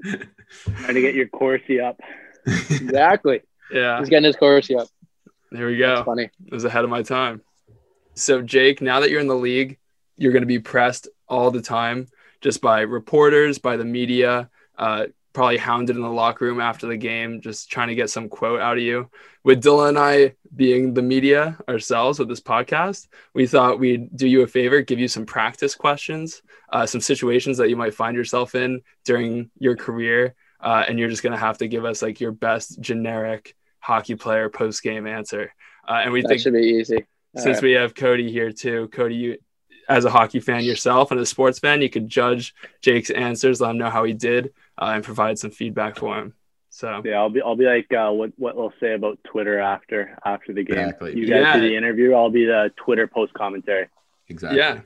Trying 0.77 0.95
to 0.95 1.01
get 1.01 1.15
your 1.15 1.27
Corsi 1.27 1.79
up. 1.79 1.99
exactly. 2.45 3.41
Yeah, 3.71 3.99
he's 3.99 4.09
getting 4.09 4.25
his 4.25 4.35
Corsi 4.35 4.75
up. 4.75 4.87
There 5.51 5.67
we 5.67 5.77
go. 5.77 5.95
That's 5.95 6.05
funny. 6.05 6.29
It 6.45 6.53
was 6.53 6.65
ahead 6.65 6.83
of 6.83 6.89
my 6.89 7.03
time. 7.03 7.41
So, 8.13 8.41
Jake, 8.41 8.81
now 8.81 8.99
that 9.01 9.09
you're 9.09 9.19
in 9.19 9.27
the 9.27 9.35
league, 9.35 9.77
you're 10.17 10.31
going 10.31 10.43
to 10.43 10.47
be 10.47 10.59
pressed 10.59 11.07
all 11.27 11.51
the 11.51 11.61
time 11.61 12.07
just 12.41 12.61
by 12.61 12.81
reporters, 12.81 13.59
by 13.59 13.77
the 13.77 13.85
media, 13.85 14.49
uh, 14.77 15.05
probably 15.33 15.57
hounded 15.57 15.95
in 15.95 16.01
the 16.01 16.09
locker 16.09 16.45
room 16.45 16.59
after 16.59 16.87
the 16.87 16.97
game, 16.97 17.41
just 17.41 17.71
trying 17.71 17.87
to 17.87 17.95
get 17.95 18.09
some 18.09 18.29
quote 18.29 18.59
out 18.59 18.77
of 18.77 18.83
you. 18.83 19.09
With 19.43 19.63
Dylan 19.63 19.89
and 19.89 19.99
I 19.99 20.35
being 20.55 20.93
the 20.93 21.01
media 21.01 21.57
ourselves 21.67 22.19
with 22.19 22.27
this 22.27 22.41
podcast, 22.41 23.07
we 23.33 23.47
thought 23.47 23.79
we'd 23.79 24.15
do 24.15 24.27
you 24.27 24.41
a 24.41 24.47
favor, 24.47 24.81
give 24.81 24.99
you 24.99 25.07
some 25.07 25.25
practice 25.25 25.75
questions, 25.75 26.41
uh, 26.71 26.85
some 26.85 27.01
situations 27.01 27.57
that 27.57 27.69
you 27.69 27.75
might 27.75 27.95
find 27.95 28.15
yourself 28.15 28.55
in 28.55 28.81
during 29.05 29.49
your 29.57 29.75
career. 29.75 30.35
Uh, 30.59 30.83
and 30.87 30.99
you're 30.99 31.09
just 31.09 31.23
going 31.23 31.33
to 31.33 31.39
have 31.39 31.57
to 31.57 31.67
give 31.67 31.85
us 31.85 32.03
like 32.03 32.19
your 32.19 32.31
best 32.31 32.79
generic 32.79 33.55
hockey 33.79 34.15
player 34.15 34.47
post 34.47 34.83
game 34.83 35.07
answer. 35.07 35.53
Uh, 35.87 36.01
and 36.03 36.13
we 36.13 36.21
that 36.21 36.27
think 36.27 36.41
should 36.41 36.53
be 36.53 36.59
easy. 36.59 37.07
All 37.35 37.41
since 37.41 37.57
right. 37.57 37.63
we 37.63 37.71
have 37.71 37.95
Kody 37.95 38.29
here 38.29 38.51
too, 38.51 38.87
Kody, 38.91 39.17
you 39.17 39.37
as 39.89 40.05
a 40.05 40.09
hockey 40.09 40.39
fan 40.39 40.63
yourself 40.63 41.11
and 41.11 41.19
a 41.19 41.25
sports 41.25 41.59
fan, 41.59 41.81
you 41.81 41.89
could 41.89 42.07
judge 42.07 42.53
Jake's 42.81 43.09
answers, 43.09 43.59
let 43.59 43.71
him 43.71 43.77
know 43.77 43.89
how 43.89 44.03
he 44.03 44.13
did, 44.13 44.53
uh, 44.81 44.91
and 44.95 45.03
provide 45.03 45.39
some 45.39 45.51
feedback 45.51 45.95
for 45.97 46.17
him. 46.17 46.33
So 46.69 47.01
yeah, 47.05 47.15
I'll 47.19 47.29
be 47.29 47.41
I'll 47.41 47.55
be 47.55 47.65
like 47.65 47.91
uh, 47.93 48.11
what 48.11 48.31
what 48.37 48.55
they'll 48.55 48.73
say 48.79 48.93
about 48.93 49.19
Twitter 49.25 49.59
after 49.59 50.17
after 50.25 50.53
the 50.53 50.63
game. 50.63 50.77
Exactly. 50.79 51.17
You 51.17 51.27
guys 51.27 51.41
Yeah. 51.41 51.55
do 51.57 51.61
the 51.69 51.75
interview. 51.75 52.13
I'll 52.13 52.29
be 52.29 52.45
the 52.45 52.71
Twitter 52.77 53.07
post 53.07 53.33
commentary. 53.33 53.87
Exactly. 54.29 54.57
Yeah. 54.59 54.79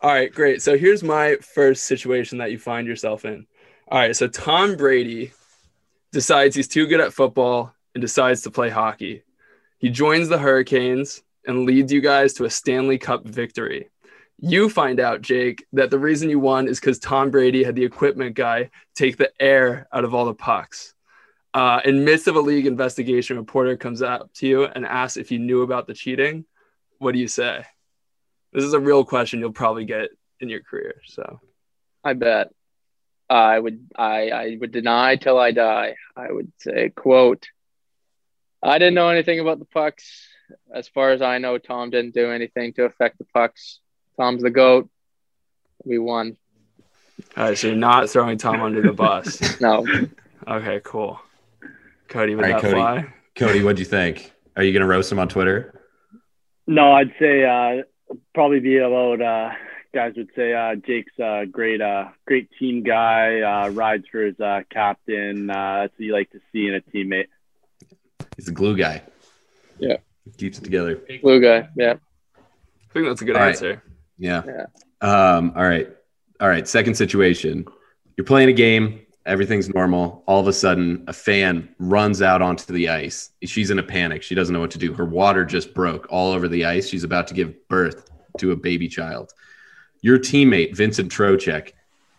All 0.00 0.10
right, 0.10 0.32
great. 0.34 0.62
So 0.62 0.76
here's 0.76 1.02
my 1.02 1.36
first 1.36 1.84
situation 1.84 2.38
that 2.38 2.50
you 2.50 2.58
find 2.58 2.86
yourself 2.88 3.24
in. 3.24 3.46
All 3.88 3.98
right, 4.00 4.16
so 4.16 4.26
Tom 4.26 4.74
Brady 4.76 5.32
decides 6.12 6.56
he's 6.56 6.66
too 6.66 6.86
good 6.86 7.00
at 7.00 7.12
football 7.12 7.74
and 7.94 8.00
decides 8.00 8.42
to 8.42 8.50
play 8.50 8.68
hockey. 8.70 9.22
He 9.78 9.90
joins 9.90 10.28
the 10.28 10.38
Hurricanes 10.38 11.22
and 11.46 11.66
leads 11.66 11.92
you 11.92 12.00
guys 12.00 12.32
to 12.34 12.44
a 12.46 12.50
Stanley 12.50 12.98
Cup 12.98 13.24
victory. 13.24 13.90
You 14.44 14.68
find 14.68 14.98
out, 14.98 15.22
Jake, 15.22 15.64
that 15.72 15.90
the 15.90 16.00
reason 16.00 16.28
you 16.28 16.40
won 16.40 16.66
is 16.66 16.80
because 16.80 16.98
Tom 16.98 17.30
Brady 17.30 17.62
had 17.62 17.76
the 17.76 17.84
equipment 17.84 18.34
guy 18.34 18.70
take 18.92 19.16
the 19.16 19.30
air 19.40 19.86
out 19.92 20.02
of 20.02 20.16
all 20.16 20.24
the 20.24 20.34
pucks. 20.34 20.94
Uh, 21.54 21.80
in 21.84 22.04
midst 22.04 22.26
of 22.26 22.34
a 22.34 22.40
league 22.40 22.66
investigation, 22.66 23.36
a 23.36 23.40
reporter 23.40 23.76
comes 23.76 24.02
up 24.02 24.32
to 24.34 24.48
you 24.48 24.64
and 24.64 24.84
asks 24.84 25.16
if 25.16 25.30
you 25.30 25.38
knew 25.38 25.62
about 25.62 25.86
the 25.86 25.94
cheating. 25.94 26.44
What 26.98 27.12
do 27.12 27.20
you 27.20 27.28
say? 27.28 27.64
This 28.52 28.64
is 28.64 28.72
a 28.72 28.80
real 28.80 29.04
question 29.04 29.38
you'll 29.38 29.52
probably 29.52 29.84
get 29.84 30.10
in 30.40 30.48
your 30.48 30.60
career. 30.60 30.96
So 31.06 31.38
I 32.02 32.14
bet. 32.14 32.48
I 33.30 33.60
would 33.60 33.86
I, 33.94 34.30
I 34.30 34.56
would 34.58 34.72
deny 34.72 35.14
till 35.14 35.38
I 35.38 35.52
die. 35.52 35.94
I 36.16 36.32
would 36.32 36.50
say, 36.58 36.88
quote, 36.88 37.46
I 38.60 38.78
didn't 38.78 38.94
know 38.94 39.08
anything 39.08 39.38
about 39.38 39.60
the 39.60 39.66
pucks. 39.66 40.26
As 40.74 40.88
far 40.88 41.12
as 41.12 41.22
I 41.22 41.38
know, 41.38 41.58
Tom 41.58 41.90
didn't 41.90 42.12
do 42.12 42.32
anything 42.32 42.72
to 42.72 42.84
affect 42.84 43.18
the 43.18 43.24
pucks. 43.32 43.78
Tom's 44.18 44.42
the 44.42 44.50
GOAT. 44.50 44.88
We 45.84 45.98
won. 45.98 46.36
all 47.36 47.44
right, 47.44 47.58
so 47.58 47.68
you're 47.68 47.76
not 47.76 48.08
throwing 48.08 48.38
Tom 48.38 48.60
under 48.60 48.82
the 48.82 48.92
bus. 48.92 49.40
No. 49.60 49.86
Okay, 50.46 50.80
cool. 50.84 51.20
Kody, 52.08 52.36
would 52.36 52.44
All 52.44 52.52
right, 52.52 52.62
that 52.62 52.72
Kody. 52.72 52.72
fly? 52.72 53.14
Kody, 53.36 53.64
what 53.64 53.76
do 53.76 53.82
you 53.82 53.86
think? 53.86 54.32
Are 54.56 54.62
you 54.62 54.72
gonna 54.72 54.86
roast 54.86 55.10
him 55.10 55.18
on 55.18 55.28
Twitter? 55.28 55.80
No, 56.66 56.92
I'd 56.92 57.14
say 57.18 57.44
uh, 57.44 57.82
probably 58.34 58.60
be 58.60 58.76
about 58.78 59.22
uh, 59.22 59.50
guys 59.94 60.14
would 60.16 60.30
say 60.36 60.52
uh, 60.52 60.74
Jake's 60.76 61.12
a 61.18 61.46
great 61.46 61.80
uh, 61.80 62.08
great 62.26 62.48
team 62.58 62.82
guy. 62.82 63.40
Uh, 63.40 63.68
rides 63.70 64.04
for 64.10 64.24
his 64.26 64.38
uh, 64.40 64.62
captain. 64.70 65.48
Uh, 65.48 65.82
that's 65.82 65.92
what 65.92 66.00
you 66.00 66.12
like 66.12 66.30
to 66.32 66.40
see 66.52 66.66
in 66.66 66.74
a 66.74 66.80
teammate. 66.80 67.26
He's 68.36 68.48
a 68.48 68.52
glue 68.52 68.76
guy. 68.76 69.02
Yeah. 69.78 69.96
Keeps 70.38 70.58
it 70.58 70.64
together. 70.64 71.00
Glue 71.20 71.40
guy. 71.40 71.68
Yeah. 71.76 71.94
I 72.36 72.92
think 72.92 73.06
that's 73.06 73.22
a 73.22 73.24
good 73.24 73.36
All 73.36 73.42
right. 73.42 73.80
Yeah. 74.22 74.42
Yeah. 74.46 74.66
Um, 75.00 75.52
all 75.56 75.64
right. 75.64 75.88
All 76.40 76.48
right. 76.48 76.66
Second 76.66 76.94
situation. 76.94 77.66
You're 78.16 78.24
playing 78.24 78.50
a 78.50 78.52
game, 78.52 79.00
everything's 79.26 79.68
normal. 79.74 80.22
All 80.26 80.38
of 80.38 80.46
a 80.46 80.52
sudden, 80.52 81.04
a 81.08 81.12
fan 81.12 81.74
runs 81.78 82.22
out 82.22 82.40
onto 82.40 82.72
the 82.72 82.88
ice. 82.88 83.30
She's 83.42 83.70
in 83.70 83.78
a 83.78 83.82
panic. 83.82 84.22
She 84.22 84.34
doesn't 84.34 84.52
know 84.52 84.60
what 84.60 84.70
to 84.72 84.78
do. 84.78 84.92
Her 84.92 85.04
water 85.04 85.44
just 85.44 85.74
broke 85.74 86.06
all 86.08 86.32
over 86.32 86.46
the 86.46 86.64
ice. 86.64 86.88
She's 86.88 87.04
about 87.04 87.26
to 87.28 87.34
give 87.34 87.68
birth 87.68 88.10
to 88.38 88.52
a 88.52 88.56
baby 88.56 88.86
child. 88.86 89.32
Your 90.02 90.18
teammate, 90.18 90.76
Vincent 90.76 91.10
Trocheck, 91.10 91.72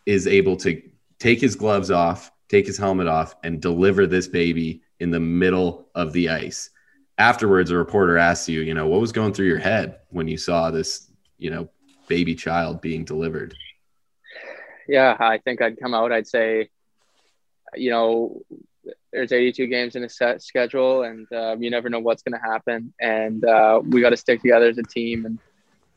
is 0.05 0.27
able 0.27 0.57
to 0.57 0.81
take 1.19 1.39
his 1.39 1.55
gloves 1.55 1.89
off, 1.91 2.31
take 2.49 2.65
his 2.65 2.77
helmet 2.77 3.07
off, 3.07 3.35
and 3.43 3.61
deliver 3.61 4.07
this 4.07 4.27
baby 4.27 4.81
in 4.99 5.11
the 5.11 5.19
middle 5.19 5.87
of 5.95 6.11
the 6.11 6.29
ice. 6.29 6.69
Afterwards, 7.17 7.71
a 7.71 7.77
reporter 7.77 8.17
asks 8.17 8.49
you, 8.49 8.61
you 8.61 8.73
know, 8.73 8.87
what 8.87 8.99
was 8.99 9.11
going 9.11 9.33
through 9.33 9.47
your 9.47 9.59
head 9.59 9.99
when 10.09 10.27
you 10.27 10.37
saw 10.37 10.71
this, 10.71 11.09
you 11.37 11.49
know, 11.49 11.69
baby 12.07 12.35
child 12.35 12.81
being 12.81 13.05
delivered? 13.05 13.55
Yeah. 14.87 15.15
I 15.19 15.37
think 15.37 15.61
I'd 15.61 15.79
come 15.79 15.93
out. 15.93 16.11
I'd 16.11 16.27
say, 16.27 16.69
you 17.75 17.89
know, 17.89 18.41
there's 19.11 19.31
82 19.31 19.67
games 19.67 19.95
in 19.95 20.03
a 20.03 20.09
set 20.09 20.41
schedule, 20.41 21.03
and 21.03 21.31
um, 21.33 21.61
you 21.61 21.69
never 21.69 21.89
know 21.89 21.99
what's 21.99 22.23
going 22.23 22.39
to 22.39 22.45
happen. 22.45 22.93
And 22.99 23.45
uh, 23.45 23.81
we 23.83 24.01
got 24.01 24.09
to 24.09 24.17
stick 24.17 24.41
together 24.41 24.67
as 24.67 24.77
a 24.77 24.83
team. 24.83 25.25
And 25.25 25.39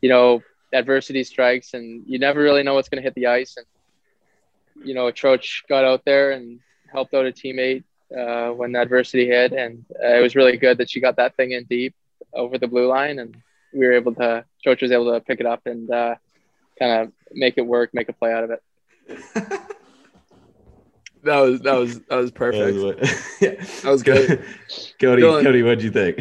you 0.00 0.08
know, 0.08 0.42
adversity 0.72 1.24
strikes, 1.24 1.74
and 1.74 2.04
you 2.06 2.18
never 2.18 2.40
really 2.40 2.62
know 2.62 2.74
what's 2.74 2.88
going 2.88 3.02
to 3.02 3.06
hit 3.06 3.14
the 3.14 3.26
ice. 3.26 3.56
And 3.56 4.86
you 4.86 4.94
know, 4.94 5.10
Troch 5.10 5.66
got 5.68 5.84
out 5.84 6.02
there 6.04 6.32
and 6.32 6.60
helped 6.92 7.14
out 7.14 7.26
a 7.26 7.32
teammate 7.32 7.84
uh, 8.16 8.50
when 8.50 8.76
adversity 8.76 9.26
hit, 9.26 9.52
and 9.52 9.84
uh, 10.02 10.14
it 10.14 10.22
was 10.22 10.36
really 10.36 10.56
good 10.56 10.78
that 10.78 10.90
she 10.90 11.00
got 11.00 11.16
that 11.16 11.36
thing 11.36 11.52
in 11.52 11.64
deep 11.64 11.94
over 12.32 12.58
the 12.58 12.68
blue 12.68 12.86
line, 12.86 13.18
and 13.18 13.36
we 13.76 13.86
were 13.86 13.92
able 13.92 14.14
to. 14.14 14.44
Troch 14.64 14.80
was 14.82 14.90
able 14.90 15.12
to 15.12 15.20
pick 15.20 15.40
it 15.40 15.46
up 15.46 15.66
and 15.66 15.90
uh, 15.90 16.14
kind 16.78 17.02
of 17.02 17.12
make 17.32 17.54
it 17.58 17.66
work, 17.66 17.90
make 17.92 18.08
a 18.08 18.12
play 18.12 18.32
out 18.32 18.44
of 18.44 18.50
it. 18.50 18.62
That 21.22 21.40
was 21.40 21.60
that 21.62 21.74
was 21.74 22.00
that 22.02 22.16
was 22.16 22.30
perfect. 22.30 22.78
yeah. 23.40 23.54
That 23.82 23.90
was 23.90 24.04
good. 24.04 24.28
Kody, 25.00 25.18
Dylan. 25.20 25.42
Kody, 25.42 25.64
what'd 25.64 25.82
you 25.82 25.90
think? 25.90 26.20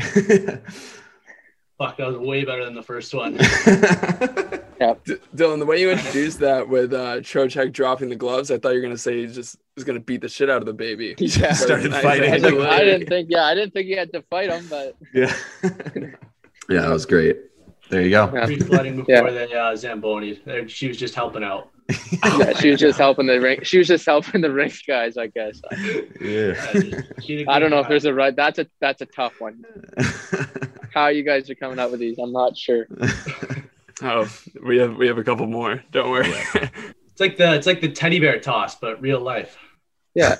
Fuck, 1.77 1.97
that 1.97 2.07
was 2.07 2.17
way 2.17 2.43
better 2.43 2.65
than 2.65 2.73
the 2.73 2.81
first 2.81 3.13
one. 3.13 3.33
D- 3.33 3.43
Dylan, 5.35 5.59
the 5.59 5.65
way 5.67 5.79
you 5.79 5.91
introduced 5.91 6.39
that 6.39 6.67
with 6.67 6.91
uh, 6.93 7.17
Trocheck 7.17 7.71
dropping 7.71 8.09
the 8.09 8.15
gloves, 8.15 8.49
I 8.49 8.57
thought 8.57 8.69
you 8.69 8.77
were 8.77 8.81
gonna 8.81 8.97
say 8.97 9.21
he 9.21 9.27
just 9.27 9.57
was 9.75 9.83
gonna 9.83 9.99
beat 9.99 10.21
the 10.21 10.29
shit 10.29 10.49
out 10.49 10.61
of 10.61 10.65
the 10.65 10.73
baby. 10.73 11.13
Yeah. 11.19 11.53
Started 11.53 11.91
fighting. 11.91 12.33
I, 12.33 12.37
Nice. 12.37 12.51
was 12.51 12.53
like, 12.53 12.69
I 12.71 12.83
didn't 12.83 13.07
think, 13.07 13.29
yeah, 13.29 13.43
I 13.45 13.53
didn't 13.53 13.73
think 13.73 13.85
he 13.85 13.93
had 13.93 14.11
to 14.13 14.23
fight 14.23 14.49
him, 14.49 14.65
but 14.69 14.95
yeah. 15.13 15.35
Yeah, 16.69 16.81
that 16.81 16.89
was 16.91 17.05
great. 17.05 17.37
There 17.89 18.01
you 18.01 18.09
go. 18.09 18.31
Yeah. 18.33 18.45
Free 18.45 18.59
flooding 18.59 18.95
before 18.97 19.29
Yeah. 19.29 19.45
the 19.45 19.53
uh, 19.53 19.75
Zamboni. 19.75 20.39
She 20.67 20.87
was 20.87 20.97
just 20.97 21.13
helping 21.15 21.43
out. 21.43 21.69
yeah, 22.39 22.53
she 22.53 22.71
was 22.71 22.79
just 22.79 22.97
helping 22.97 23.27
the 23.27 23.39
ring. 23.39 23.59
She 23.61 23.77
was 23.77 23.87
just 23.87 24.05
helping 24.07 24.41
the 24.41 24.51
rink 24.51 24.73
guys, 24.87 25.17
I 25.17 25.27
guess. 25.27 25.61
Yeah. 26.19 26.71
She 27.21 27.37
did 27.37 27.47
a 27.47 27.51
I 27.51 27.59
don't 27.59 27.69
know 27.69 27.79
if 27.79 27.87
there's 27.87 28.05
a 28.05 28.13
right. 28.13 28.35
That's 28.35 28.57
a 28.57 28.65
that's 28.81 29.01
a 29.01 29.05
tough 29.05 29.39
one. 29.39 29.63
How 30.93 31.07
you 31.09 31.23
guys 31.23 31.47
are 31.49 31.55
coming 31.55 31.77
up 31.77 31.91
with 31.91 31.99
these, 31.99 32.17
I'm 32.17 32.31
not 32.31 32.57
sure. 32.57 32.87
Oh, 34.01 34.27
we 34.65 34.77
have 34.79 34.95
we 34.95 35.05
have 35.07 35.19
a 35.19 35.23
couple 35.23 35.45
more. 35.45 35.83
Don't 35.91 36.09
worry. 36.09 36.25
It's 36.27 37.19
like 37.19 37.37
the 37.37 37.53
it's 37.53 37.67
like 37.67 37.81
the 37.81 37.91
teddy 37.91 38.19
bear 38.19 38.39
toss, 38.39 38.75
but 38.75 38.99
real 39.01 39.19
life. 39.21 39.55
Yeah. 40.15 40.37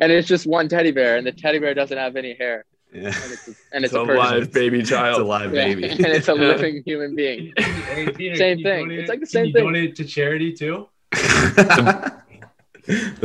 and 0.00 0.10
it's 0.12 0.26
just 0.28 0.46
one 0.46 0.68
teddy 0.68 0.92
bear, 0.92 1.16
and 1.18 1.26
the 1.26 1.32
teddy 1.32 1.58
bear 1.58 1.74
doesn't 1.74 1.98
have 1.98 2.16
any 2.16 2.34
hair, 2.34 2.64
yeah. 2.92 3.06
and 3.06 3.32
it's 3.32 3.48
a, 3.48 3.50
and 3.72 3.84
it's 3.84 3.94
it's 3.94 3.94
a 3.94 4.00
a 4.00 4.14
live 4.14 4.52
baby 4.52 4.82
child. 4.82 4.82
It's 4.82 4.90
a 4.90 4.94
child. 4.94 5.26
live 5.26 5.54
Yeah, 5.54 5.64
baby. 5.66 5.88
and 5.90 6.06
it's 6.06 6.28
a 6.28 6.34
living 6.50 6.82
human 6.84 7.14
being. 7.14 7.52
Hey, 7.92 8.10
Peter, 8.10 8.36
Same 8.36 8.62
thing. 8.62 8.88
donate 8.88 9.00
It's 9.00 9.08
like 9.10 9.20
the 9.20 9.26
can 9.26 9.32
same 9.32 9.46
you 9.46 9.52
thing. 9.52 9.64
Donate 9.64 9.90
it 9.90 9.96
to 9.96 10.04
charity 10.04 10.54
too. 10.54 10.88
the 11.10 12.22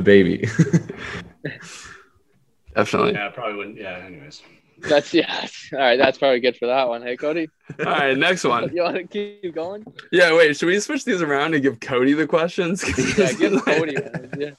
baby. 0.03 0.45
Definitely. 2.75 3.13
Yeah, 3.13 3.29
probably 3.29 3.55
wouldn't. 3.55 3.77
Yeah. 3.77 4.03
Anyways. 4.05 4.41
That's 4.79 5.13
yeah. 5.13 5.47
All 5.73 5.79
right, 5.79 5.97
that's 5.97 6.17
probably 6.17 6.39
good 6.39 6.57
for 6.57 6.67
that 6.67 6.87
one. 6.87 7.01
Hey, 7.01 7.17
Kody, 7.17 7.47
All 7.79 7.85
right, 7.85 8.17
next 8.17 8.43
one. 8.43 8.69
you 8.75 8.83
want 8.83 8.97
to 8.97 9.03
keep 9.05 9.55
going? 9.55 9.85
Yeah, 10.11 10.35
wait. 10.35 10.55
Should 10.57 10.67
we 10.67 10.79
switch 10.79 11.03
these 11.05 11.21
around 11.21 11.53
and 11.53 11.63
give 11.63 11.79
Kody 11.79 12.15
the 12.15 12.27
questions? 12.27 12.83
Yeah, 13.17 13.31
give 13.33 13.53
Kody 13.53 13.95
one. 13.95 14.39
Yeah. 14.39 14.51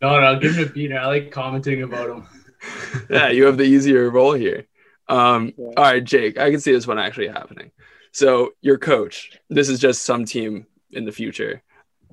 No, 0.00 0.20
no, 0.20 0.38
give 0.40 0.56
him 0.56 0.66
a 0.66 0.70
Peter. 0.70 0.98
I 0.98 1.06
like 1.06 1.30
commenting 1.30 1.82
about 1.82 2.10
him. 2.10 2.26
yeah, 3.10 3.28
you 3.28 3.44
have 3.46 3.56
the 3.56 3.64
easier 3.64 4.10
role 4.10 4.32
here. 4.32 4.66
Um, 5.08 5.52
Yeah. 5.56 5.66
All 5.76 5.84
right, 5.84 6.04
Jake, 6.04 6.38
I 6.38 6.50
can 6.50 6.60
see 6.60 6.72
this 6.72 6.86
one 6.86 6.98
actually 6.98 7.28
happening. 7.28 7.70
So, 8.12 8.52
your 8.60 8.78
coach, 8.78 9.38
this 9.48 9.68
is 9.68 9.78
just 9.78 10.04
some 10.04 10.24
team 10.24 10.66
in 10.90 11.04
the 11.04 11.12
future, 11.12 11.62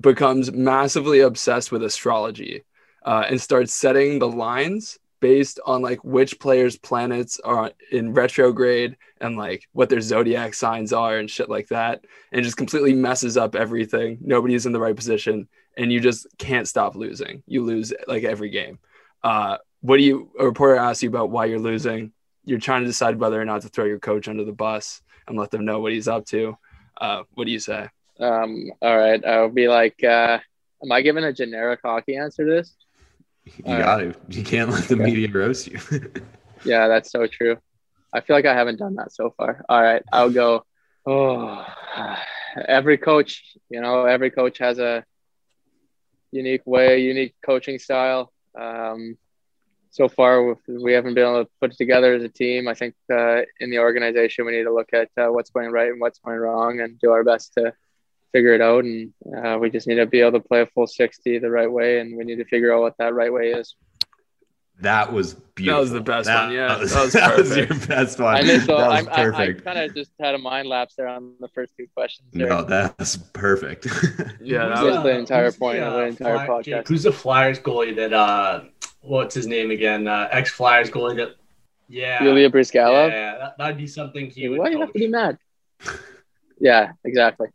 becomes 0.00 0.50
massively 0.50 1.20
obsessed 1.20 1.70
with 1.70 1.82
astrology 1.82 2.64
uh, 3.04 3.24
and 3.28 3.40
starts 3.40 3.74
setting 3.74 4.18
the 4.18 4.28
lines 4.28 4.98
based 5.20 5.60
on 5.66 5.82
like 5.82 6.02
which 6.02 6.40
players' 6.40 6.78
planets 6.78 7.38
are 7.44 7.72
in 7.92 8.12
retrograde 8.14 8.96
and 9.20 9.36
like 9.36 9.68
what 9.72 9.88
their 9.90 10.00
zodiac 10.00 10.54
signs 10.54 10.92
are 10.92 11.18
and 11.18 11.30
shit 11.30 11.50
like 11.50 11.68
that. 11.68 12.04
And 12.32 12.42
just 12.42 12.56
completely 12.56 12.94
messes 12.94 13.36
up 13.36 13.54
everything. 13.54 14.18
Nobody's 14.22 14.66
in 14.66 14.72
the 14.72 14.80
right 14.80 14.96
position. 14.96 15.48
And 15.76 15.92
you 15.92 16.00
just 16.00 16.26
can't 16.38 16.66
stop 16.66 16.96
losing. 16.96 17.42
You 17.46 17.62
lose 17.62 17.92
like 18.08 18.24
every 18.24 18.50
game. 18.50 18.78
Uh, 19.22 19.58
what 19.80 19.96
do 19.96 20.02
you 20.02 20.30
a 20.38 20.44
reporter 20.44 20.76
asks 20.76 21.02
you 21.02 21.08
about 21.08 21.30
why 21.30 21.44
you're 21.46 21.58
losing 21.58 22.12
you're 22.44 22.58
trying 22.58 22.82
to 22.82 22.86
decide 22.86 23.18
whether 23.18 23.40
or 23.40 23.44
not 23.44 23.62
to 23.62 23.68
throw 23.68 23.84
your 23.84 23.98
coach 23.98 24.28
under 24.28 24.44
the 24.44 24.52
bus 24.52 25.02
and 25.28 25.38
let 25.38 25.50
them 25.50 25.64
know 25.64 25.80
what 25.80 25.92
he's 25.92 26.08
up 26.08 26.24
to 26.26 26.56
uh, 27.00 27.22
what 27.34 27.44
do 27.46 27.50
you 27.50 27.58
say 27.60 27.88
Um. 28.18 28.70
All 28.82 28.96
right. 28.98 29.24
I'll 29.24 29.48
be 29.48 29.68
like, 29.68 30.02
uh, 30.04 30.38
am 30.82 30.92
I 30.92 31.00
giving 31.00 31.24
a 31.24 31.32
generic 31.32 31.80
hockey 31.82 32.16
answer 32.16 32.44
to 32.44 32.50
this? 32.50 32.76
You 33.44 33.78
got 33.78 33.96
to. 33.98 34.14
You 34.28 34.42
can't 34.44 34.68
let 34.70 34.84
the 34.88 34.94
Okay. 34.96 35.04
media 35.04 35.28
roast 35.32 35.66
you. 35.68 35.78
Yeah, 36.64 36.88
that's 36.88 37.10
so 37.10 37.26
true. 37.26 37.56
I 38.12 38.20
feel 38.20 38.36
like 38.36 38.44
I 38.44 38.52
haven't 38.54 38.78
done 38.78 38.96
that 38.96 39.12
so 39.12 39.30
far. 39.36 39.64
All 39.70 39.80
right, 39.80 40.02
I'll 40.12 40.28
go. 40.30 40.64
Oh, 41.06 41.64
every 42.68 42.98
coach, 42.98 43.56
you 43.70 43.80
know, 43.80 44.04
every 44.04 44.30
coach 44.30 44.58
has 44.58 44.78
a 44.78 45.04
unique 46.32 46.66
way, 46.66 47.00
unique 47.00 47.34
coaching 47.44 47.78
style. 47.78 48.30
Um, 48.60 49.16
so 49.90 50.08
far, 50.08 50.42
we- 50.44 50.54
we 50.84 50.92
haven't 50.92 51.14
been 51.14 51.24
able 51.24 51.44
to 51.44 51.50
put 51.60 51.72
it 51.72 51.76
together 51.76 52.14
as 52.14 52.22
a 52.22 52.28
team. 52.28 52.68
I 52.68 52.74
think 52.74 52.94
uh, 53.12 53.42
in 53.60 53.70
the 53.70 53.78
organization, 53.80 54.46
we 54.46 54.52
need 54.52 54.64
to 54.64 54.72
look 54.74 54.90
at 54.92 55.08
uh, 55.16 55.28
what's 55.28 55.50
going 55.50 55.70
right 55.70 55.90
and 55.90 56.00
what's 56.00 56.18
going 56.20 56.38
wrong 56.38 56.80
and 56.80 56.98
do 57.00 57.10
our 57.10 57.24
best 57.24 57.54
to 57.54 57.72
figure 58.32 58.54
it 58.54 58.60
out. 58.60 58.84
And 58.84 59.12
uh, 59.36 59.58
we 59.60 59.68
just 59.70 59.86
need 59.88 59.96
to 59.96 60.06
be 60.06 60.20
able 60.20 60.38
to 60.40 60.46
play 60.48 60.60
a 60.62 60.66
full 60.66 60.86
60 60.86 61.38
the 61.40 61.50
right 61.50 61.70
way, 61.70 61.98
and 62.00 62.16
we 62.16 62.24
need 62.24 62.36
to 62.36 62.44
figure 62.44 62.72
out 62.74 62.82
what 62.82 62.94
that 62.98 63.14
right 63.14 63.32
way 63.32 63.50
is. 63.50 63.74
That 64.82 65.12
was 65.12 65.34
beautiful. 65.34 65.76
That 65.76 65.80
was 65.82 65.90
the 65.90 66.00
best 66.00 66.26
That- 66.26 66.44
one, 66.46 66.54
yeah. 66.54 66.68
That 66.68 66.80
was, 66.80 66.92
That 66.94 67.02
was 67.04 67.12
that 67.22 67.36
was 67.38 67.56
your 67.56 67.66
perfect. 67.66 67.88
best 67.88 68.18
one. 68.20 68.34
I 68.36 68.42
missed. 68.42 68.66
that 68.68 68.74
was 68.76 69.08
I, 69.08 69.22
I, 69.24 69.42
I 69.48 69.52
kind 69.52 69.78
of 69.78 69.94
just 69.94 70.10
had 70.18 70.34
a 70.34 70.38
mind 70.38 70.68
lapse 70.68 70.94
there 70.96 71.06
on 71.08 71.34
the 71.38 71.48
first 71.48 71.72
two 71.76 71.86
questions. 71.94 72.28
There. 72.32 72.48
no, 72.48 72.62
that's 72.62 73.16
perfect. 73.18 73.86
yeah 74.40 74.68
that 74.68 74.78
Who's 74.78 74.94
was, 74.94 75.02
the 75.02 75.18
entire 75.18 75.44
who's 75.46 75.56
point 75.56 75.80
of 75.80 75.92
the 75.92 76.00
entire 76.06 76.46
Fly- 76.46 76.48
podcast. 76.48 76.64
Jake, 76.64 76.88
who's 76.88 77.02
the 77.02 77.12
Flyers 77.12 77.58
goalie 77.58 77.94
that? 77.96 78.70
What's 79.02 79.34
his 79.34 79.46
name 79.46 79.70
again? 79.70 80.06
Uh, 80.06 80.28
Ex 80.30 80.50
Flyers 80.50 80.90
goalie 80.90 81.16
that. 81.16 81.36
Yeah. 81.88 82.22
Ilya 82.22 82.50
Bryzgalov. 82.50 83.10
Yeah, 83.10 83.38
that, 83.38 83.58
that'd 83.58 83.76
be 83.76 83.86
something 83.86 84.30
he 84.30 84.48
would. 84.48 84.58
Why 84.58 84.66
do 84.68 84.76
you 84.76 84.80
have 84.80 84.92
to 84.92 84.98
be 84.98 85.08
mad? 85.08 85.38
yeah, 86.60 86.92
exactly. 87.04 87.48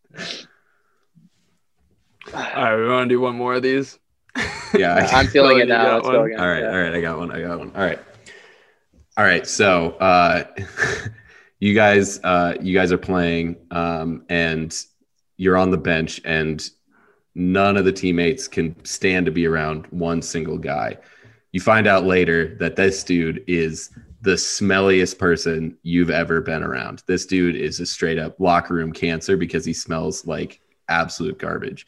all 2.34 2.42
right 2.42 2.76
we 2.76 2.88
want 2.88 3.08
to 3.08 3.14
do 3.14 3.22
one 3.22 3.36
more 3.36 3.54
of 3.54 3.62
these 3.62 4.00
yeah. 4.74 4.96
I- 4.96 5.20
I'm 5.20 5.28
feeling 5.28 5.60
it 5.60 5.68
now. 5.68 5.96
Let's 5.96 6.08
go 6.10 6.24
again. 6.24 6.40
All 6.40 6.48
right, 6.48 6.60
Yeah. 6.60 6.72
all 6.72 6.82
right. 6.82 6.94
I 6.94 7.02
got 7.02 7.18
one. 7.18 7.32
I 7.32 7.42
got 7.42 7.60
one. 7.60 7.72
All 7.76 7.82
right, 7.82 8.00
all 9.16 9.24
right. 9.24 9.48
So, 9.48 9.92
uh, 9.92 10.44
you 11.60 11.74
guys, 11.74 12.20
uh, 12.24 12.56
you 12.60 12.74
guys 12.74 12.92
are 12.92 12.98
playing, 12.98 13.56
um, 13.72 14.26
and 14.28 14.76
you're 15.38 15.56
on 15.56 15.72
the 15.72 15.78
bench, 15.78 16.20
and 16.26 16.68
none 17.34 17.78
of 17.78 17.86
the 17.86 17.94
teammates 17.94 18.48
can 18.50 18.76
stand 18.84 19.26
to 19.28 19.32
be 19.32 19.46
around 19.46 19.86
one 19.92 20.22
single 20.22 20.58
guy. 20.58 20.98
You 21.56 21.62
find 21.62 21.88
out 21.88 22.04
later 22.04 22.54
that 22.56 22.76
this 22.76 23.02
dude 23.02 23.42
is 23.48 23.92
the 24.20 24.32
smelliest 24.32 25.18
person 25.18 25.78
you've 25.84 26.10
ever 26.10 26.42
been 26.42 26.62
around. 26.62 27.02
This 27.06 27.26
dude 27.26 27.56
is 27.56 27.80
a 27.80 27.86
straight 27.86 28.20
up 28.20 28.38
locker 28.42 28.74
room 28.74 28.92
cancer 28.92 29.38
because 29.38 29.64
he 29.64 29.72
smells 29.72 30.28
like 30.28 30.60
absolute 30.90 31.40
garbage. 31.40 31.88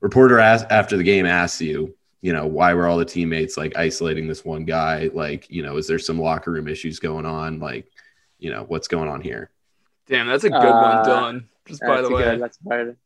Reporter 0.00 0.38
asked 0.38 0.66
after 0.70 0.96
the 0.96 1.02
game 1.02 1.26
asks 1.26 1.60
you, 1.60 1.92
you 2.20 2.32
know, 2.32 2.46
why 2.46 2.72
were 2.72 2.86
all 2.86 2.98
the 2.98 3.04
teammates 3.04 3.56
like 3.56 3.76
isolating 3.76 4.28
this 4.28 4.44
one 4.44 4.64
guy? 4.64 5.10
Like, 5.12 5.50
you 5.50 5.64
know, 5.64 5.76
is 5.76 5.88
there 5.88 5.98
some 5.98 6.20
locker 6.20 6.52
room 6.52 6.68
issues 6.68 7.00
going 7.00 7.26
on? 7.26 7.58
Like, 7.58 7.90
you 8.38 8.52
know, 8.52 8.62
what's 8.68 8.86
going 8.86 9.08
on 9.08 9.22
here? 9.22 9.50
damn 10.06 10.28
that's 10.28 10.44
a 10.44 10.50
good 10.50 10.56
Uh, 10.56 11.02
one 11.02 11.04
dylan 11.04 11.44
just 11.66 11.80
by 11.80 12.00
the 12.00 12.08
way 12.08 12.22
good, 12.22 12.40
that's 12.40 12.58
part 12.58 12.96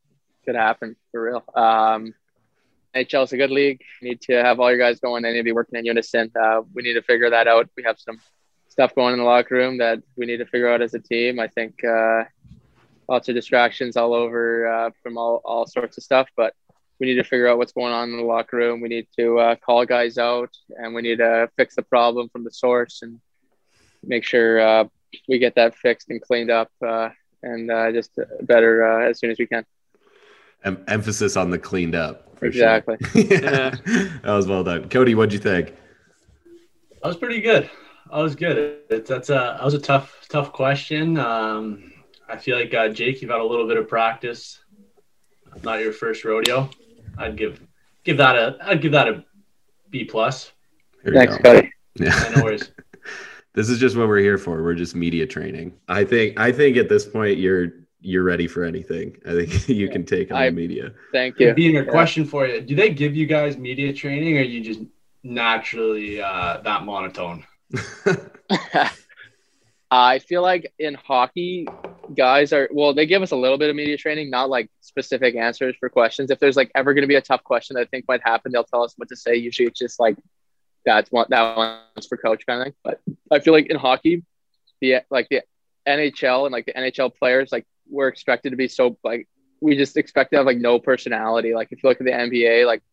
could 0.45 0.53
happen 0.53 0.95
for 1.11 1.23
real. 1.23 1.43
Um, 1.55 2.13
NHL 2.95 3.25
is 3.25 3.33
a 3.33 3.37
good 3.37 3.51
league. 3.51 3.81
You 4.01 4.09
need 4.09 4.21
to 4.21 4.33
have 4.33 4.59
all 4.59 4.69
your 4.69 4.79
guys 4.79 4.99
going. 4.99 5.23
They 5.23 5.31
need 5.31 5.39
to 5.39 5.43
be 5.43 5.51
working 5.51 5.77
in 5.77 5.85
unison. 5.85 6.31
Uh, 6.39 6.61
we 6.73 6.81
need 6.81 6.93
to 6.93 7.01
figure 7.01 7.29
that 7.29 7.47
out. 7.47 7.69
We 7.75 7.83
have 7.83 7.99
some 7.99 8.19
stuff 8.69 8.95
going 8.95 9.13
in 9.13 9.19
the 9.19 9.25
locker 9.25 9.55
room 9.55 9.77
that 9.79 10.01
we 10.15 10.25
need 10.25 10.37
to 10.37 10.45
figure 10.45 10.69
out 10.69 10.81
as 10.81 10.93
a 10.93 10.99
team. 10.99 11.39
I 11.39 11.47
think 11.47 11.83
uh, 11.83 12.23
lots 13.09 13.27
of 13.27 13.35
distractions 13.35 13.97
all 13.97 14.13
over 14.13 14.67
uh, 14.67 14.91
from 15.03 15.17
all, 15.17 15.41
all 15.43 15.67
sorts 15.67 15.97
of 15.97 16.03
stuff, 16.03 16.29
but 16.37 16.53
we 16.99 17.07
need 17.07 17.15
to 17.15 17.23
figure 17.23 17.47
out 17.49 17.57
what's 17.57 17.73
going 17.73 17.91
on 17.91 18.09
in 18.09 18.17
the 18.17 18.23
locker 18.23 18.55
room. 18.55 18.79
We 18.79 18.87
need 18.87 19.07
to 19.19 19.39
uh, 19.39 19.55
call 19.57 19.85
guys 19.85 20.17
out 20.17 20.55
and 20.69 20.95
we 20.95 21.01
need 21.01 21.17
to 21.17 21.49
fix 21.57 21.75
the 21.75 21.83
problem 21.83 22.29
from 22.29 22.45
the 22.45 22.51
source 22.51 23.01
and 23.01 23.19
make 24.03 24.23
sure 24.23 24.61
uh, 24.61 24.85
we 25.27 25.37
get 25.39 25.55
that 25.55 25.75
fixed 25.75 26.09
and 26.09 26.21
cleaned 26.21 26.49
up 26.49 26.71
uh, 26.85 27.09
and 27.43 27.69
just 27.93 28.17
better 28.41 28.83
as 29.01 29.19
soon 29.19 29.31
as 29.31 29.39
we 29.39 29.47
can. 29.47 29.65
Em- 30.65 30.83
emphasis 30.87 31.37
on 31.37 31.49
the 31.51 31.59
cleaned 31.59 31.95
up. 31.95 32.37
For 32.37 32.45
Exactly. 32.45 32.97
Sure. 33.13 33.23
yeah. 33.23 33.69
that 34.23 34.23
was 34.25 34.47
well 34.47 34.63
done. 34.63 34.89
Kody, 34.89 35.15
what'd 35.15 35.31
you 35.31 35.39
think? 35.39 35.75
That 37.01 37.07
was 37.09 37.17
pretty 37.17 37.39
good. 37.39 37.69
That 38.11 38.19
was 38.19 38.35
good. 38.35 38.79
It's, 38.89 39.09
that's 39.09 39.29
a 39.29 39.55
that 39.57 39.63
was 39.63 39.73
a 39.75 39.79
tough 39.79 40.25
tough 40.27 40.51
question. 40.51 41.17
Um, 41.17 41.93
I 42.27 42.37
feel 42.37 42.57
like 42.57 42.73
uh, 42.73 42.89
Jake, 42.89 43.21
you've 43.21 43.31
had 43.31 43.39
a 43.39 43.43
little 43.45 43.67
bit 43.67 43.77
of 43.77 43.87
practice. 43.87 44.59
Not 45.63 45.79
your 45.79 45.93
first 45.93 46.25
rodeo. 46.25 46.69
I'd 47.17 47.37
give 47.37 47.61
give 48.03 48.17
that 48.17 48.35
a 48.35 48.57
I'd 48.61 48.81
give 48.81 48.91
that 48.93 49.07
a 49.07 49.23
B 49.89 50.03
plus. 50.03 50.51
Thanks, 51.05 51.37
go. 51.37 51.61
Kody. 51.61 51.69
Yeah. 51.95 52.33
No 52.35 52.43
worries. 52.43 52.71
this 53.53 53.69
is 53.69 53.79
just 53.79 53.95
what 53.95 54.07
we're 54.07 54.17
here 54.19 54.37
for. 54.37 54.63
We're 54.63 54.73
just 54.73 54.95
media 54.95 55.25
training. 55.27 55.73
I 55.87 56.03
think 56.03 56.39
I 56.39 56.51
think 56.51 56.77
at 56.77 56.89
this 56.89 57.05
point 57.05 57.37
you're 57.37 57.71
you're 58.05 58.23
ready 58.23 58.47
for 58.47 58.63
anything. 58.63 59.17
I 59.25 59.31
think 59.31 59.67
you 59.81 59.89
can 59.89 60.05
take 60.05 60.31
on 60.31 60.37
I- 60.37 60.49
the 60.49 60.55
media. 60.55 60.93
Thank 61.11 61.39
you. 61.39 61.53
Being 61.53 61.77
a 61.77 61.83
Yeah. 61.83 61.89
question 61.91 62.25
for 62.25 62.45
you, 62.47 62.61
do 62.61 62.75
they 62.75 62.89
give 62.91 63.15
you 63.15 63.25
guys 63.25 63.57
media 63.57 63.91
training, 63.93 64.37
or 64.37 64.41
you 64.41 64.61
just 64.63 64.81
naturally 65.23 66.21
uh, 66.21 66.57
that 66.63 66.83
monotone? 66.83 67.43
I 69.91 70.19
feel 70.19 70.41
like 70.41 70.73
in 70.79 70.95
hockey, 70.95 71.67
guys 72.15 72.51
are 72.53 72.67
well. 72.71 72.93
They 72.93 73.05
give 73.05 73.21
us 73.21 73.31
a 73.31 73.35
little 73.35 73.57
bit 73.57 73.69
of 73.69 73.75
media 73.75 73.97
training, 73.97 74.29
not 74.29 74.49
like 74.49 74.69
specific 74.81 75.35
answers 75.35 75.75
for 75.79 75.89
questions. 75.89 76.31
If 76.31 76.39
there's 76.39 76.57
like 76.57 76.71
ever 76.75 76.93
going 76.93 77.03
to 77.03 77.07
be 77.07 77.15
a 77.15 77.21
tough 77.21 77.43
question 77.43 77.75
that 77.75 77.81
I 77.81 77.85
think 77.85 78.05
might 78.07 78.21
happen, 78.21 78.51
they'll 78.51 78.63
tell 78.63 78.83
us 78.83 78.93
what 78.97 79.09
to 79.09 79.15
say. 79.15 79.35
Usually, 79.35 79.67
it's 79.67 79.79
just 79.79 79.99
like 79.99 80.17
that's 80.85 81.11
one 81.11 81.27
that 81.29 81.55
one's 81.55 82.07
for 82.07 82.17
coach 82.17 82.45
kind 82.45 82.61
of 82.61 82.65
thing. 82.65 82.73
But 82.83 82.99
I 83.31 83.39
feel 83.39 83.53
like 83.53 83.67
in 83.67 83.77
hockey, 83.77 84.23
the 84.81 85.01
like 85.09 85.29
the 85.29 85.43
NHL 85.87 86.45
and 86.45 86.51
like 86.51 86.65
the 86.65 86.73
NHL 86.73 87.13
players, 87.15 87.51
like 87.51 87.65
we're 87.89 88.07
expected 88.07 88.51
to 88.51 88.55
be 88.55 88.67
so 88.67 88.97
like 89.03 89.27
we 89.61 89.75
just 89.75 89.97
expect 89.97 90.31
to 90.31 90.37
have 90.37 90.45
like 90.45 90.57
no 90.57 90.79
personality. 90.79 91.53
Like 91.53 91.69
if 91.71 91.81
you 91.81 91.89
look 91.89 91.99
at 91.99 92.05
the 92.05 92.11
NBA, 92.11 92.65
like 92.65 92.83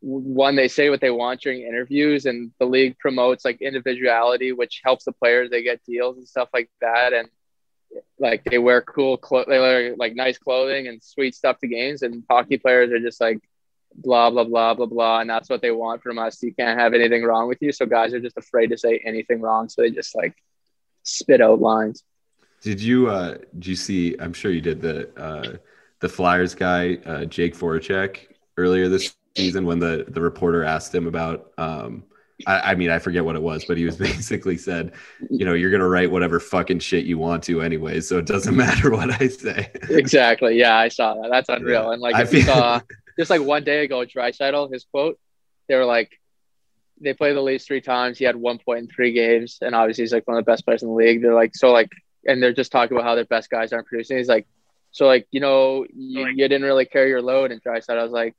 one 0.00 0.56
they 0.56 0.68
say 0.68 0.90
what 0.90 1.00
they 1.00 1.10
want 1.10 1.40
during 1.40 1.62
interviews 1.62 2.26
and 2.26 2.52
the 2.60 2.66
league 2.66 2.98
promotes 2.98 3.44
like 3.44 3.60
individuality 3.62 4.52
which 4.52 4.82
helps 4.84 5.04
the 5.04 5.12
players 5.12 5.50
they 5.50 5.62
get 5.62 5.82
deals 5.84 6.18
and 6.18 6.28
stuff 6.28 6.48
like 6.52 6.70
that 6.80 7.12
and 7.12 7.28
like 8.18 8.44
they 8.44 8.58
wear 8.58 8.82
cool 8.82 9.16
clo- 9.16 9.46
they 9.48 9.58
wear 9.58 9.96
like 9.96 10.14
nice 10.14 10.38
clothing 10.38 10.86
and 10.86 11.02
sweet 11.02 11.34
stuff 11.34 11.58
to 11.58 11.66
games 11.66 12.02
and 12.02 12.24
hockey 12.30 12.58
players 12.58 12.92
are 12.92 13.00
just 13.00 13.20
like 13.20 13.40
blah 13.94 14.30
blah 14.30 14.44
blah 14.44 14.74
blah 14.74 14.86
blah 14.86 15.20
and 15.20 15.30
that's 15.30 15.48
what 15.48 15.62
they 15.62 15.70
want 15.70 16.02
from 16.02 16.18
us 16.18 16.42
you 16.42 16.52
can't 16.52 16.78
have 16.78 16.92
anything 16.92 17.24
wrong 17.24 17.48
with 17.48 17.58
you 17.62 17.72
so 17.72 17.86
guys 17.86 18.12
are 18.12 18.20
just 18.20 18.36
afraid 18.36 18.68
to 18.68 18.76
say 18.76 19.00
anything 19.04 19.40
wrong 19.40 19.68
so 19.68 19.80
they 19.80 19.90
just 19.90 20.14
like 20.14 20.36
spit 21.02 21.40
out 21.40 21.60
lines 21.60 22.04
Did 22.66 22.80
you 22.82 23.08
uh 23.08 23.36
did 23.54 23.66
you 23.68 23.76
see 23.76 24.16
I'm 24.18 24.32
sure 24.32 24.50
you 24.50 24.60
did 24.60 24.80
the 24.80 25.08
uh 25.16 25.56
the 26.00 26.08
Flyers 26.08 26.52
guy, 26.56 26.98
uh 27.06 27.24
Jake 27.24 27.56
Voracek 27.56 28.26
earlier 28.56 28.88
this 28.88 29.14
season 29.36 29.66
when 29.66 29.78
the 29.78 30.04
the 30.08 30.20
reporter 30.20 30.64
asked 30.64 30.92
him 30.92 31.06
about 31.06 31.52
um 31.58 32.02
I, 32.44 32.72
I 32.72 32.74
mean 32.74 32.90
I 32.90 32.98
forget 32.98 33.24
what 33.24 33.36
it 33.36 33.42
was, 33.42 33.64
but 33.66 33.76
he 33.76 33.84
was 33.84 33.94
basically 34.10 34.56
said, 34.58 34.94
you 35.30 35.44
know, 35.44 35.54
you're 35.54 35.70
gonna 35.70 35.88
write 35.88 36.10
whatever 36.10 36.40
fucking 36.40 36.80
shit 36.80 37.04
you 37.04 37.18
want 37.18 37.44
to 37.44 37.62
anyway, 37.62 38.00
so 38.00 38.18
it 38.18 38.26
doesn't 38.26 38.56
matter 38.64 38.90
what 38.90 39.22
I 39.22 39.28
say. 39.28 39.70
exactly. 39.88 40.58
Yeah 40.58 40.76
i 40.76 40.88
saw 40.88 41.14
that. 41.22 41.28
That's 41.30 41.48
unreal. 41.48 41.84
Yeah. 41.84 41.92
and 41.92 42.02
like 42.02 42.16
I 42.16 42.24
feel- 42.24 42.46
saw 42.46 42.80
just 43.16 43.30
like 43.30 43.42
one 43.42 43.62
day 43.62 43.84
ago 43.84 44.04
Draisaitl, 44.04 44.72
his 44.72 44.84
quote 44.90 45.20
they 45.68 45.76
were 45.76 45.84
like 45.84 46.10
they 47.00 47.14
played 47.14 47.36
the 47.36 47.42
Leafs 47.42 47.64
three 47.64 47.80
times. 47.80 48.18
He 48.18 48.24
had 48.24 48.34
one 48.34 48.58
point 48.58 48.80
in 48.80 48.88
three 48.88 49.12
games 49.12 49.58
and 49.62 49.72
obviously 49.72 50.02
he's 50.02 50.12
like 50.12 50.26
one 50.26 50.36
of 50.36 50.44
the 50.44 50.50
best 50.50 50.64
players 50.64 50.82
in 50.82 50.88
the 50.88 50.94
league. 50.96 51.22
They're 51.22 51.32
like 51.32 51.54
so 51.54 51.70
like 51.70 51.92
and 52.26 52.42
they're 52.42 52.52
just 52.52 52.72
talking 52.72 52.96
about 52.96 53.06
how 53.06 53.14
their 53.14 53.24
best 53.24 53.48
guys 53.50 53.72
aren't 53.72 53.86
producing 53.86 54.16
he's 54.18 54.28
like 54.28 54.46
so 54.90 55.06
like 55.06 55.26
you 55.30 55.40
know 55.40 55.86
you, 55.94 56.26
you 56.28 56.48
didn't 56.48 56.62
really 56.62 56.84
carry 56.86 57.08
your 57.10 57.22
load 57.22 57.50
and 57.52 57.62
Draisaitl, 57.62 57.98
I 57.98 58.02
was 58.02 58.12
like 58.12 58.34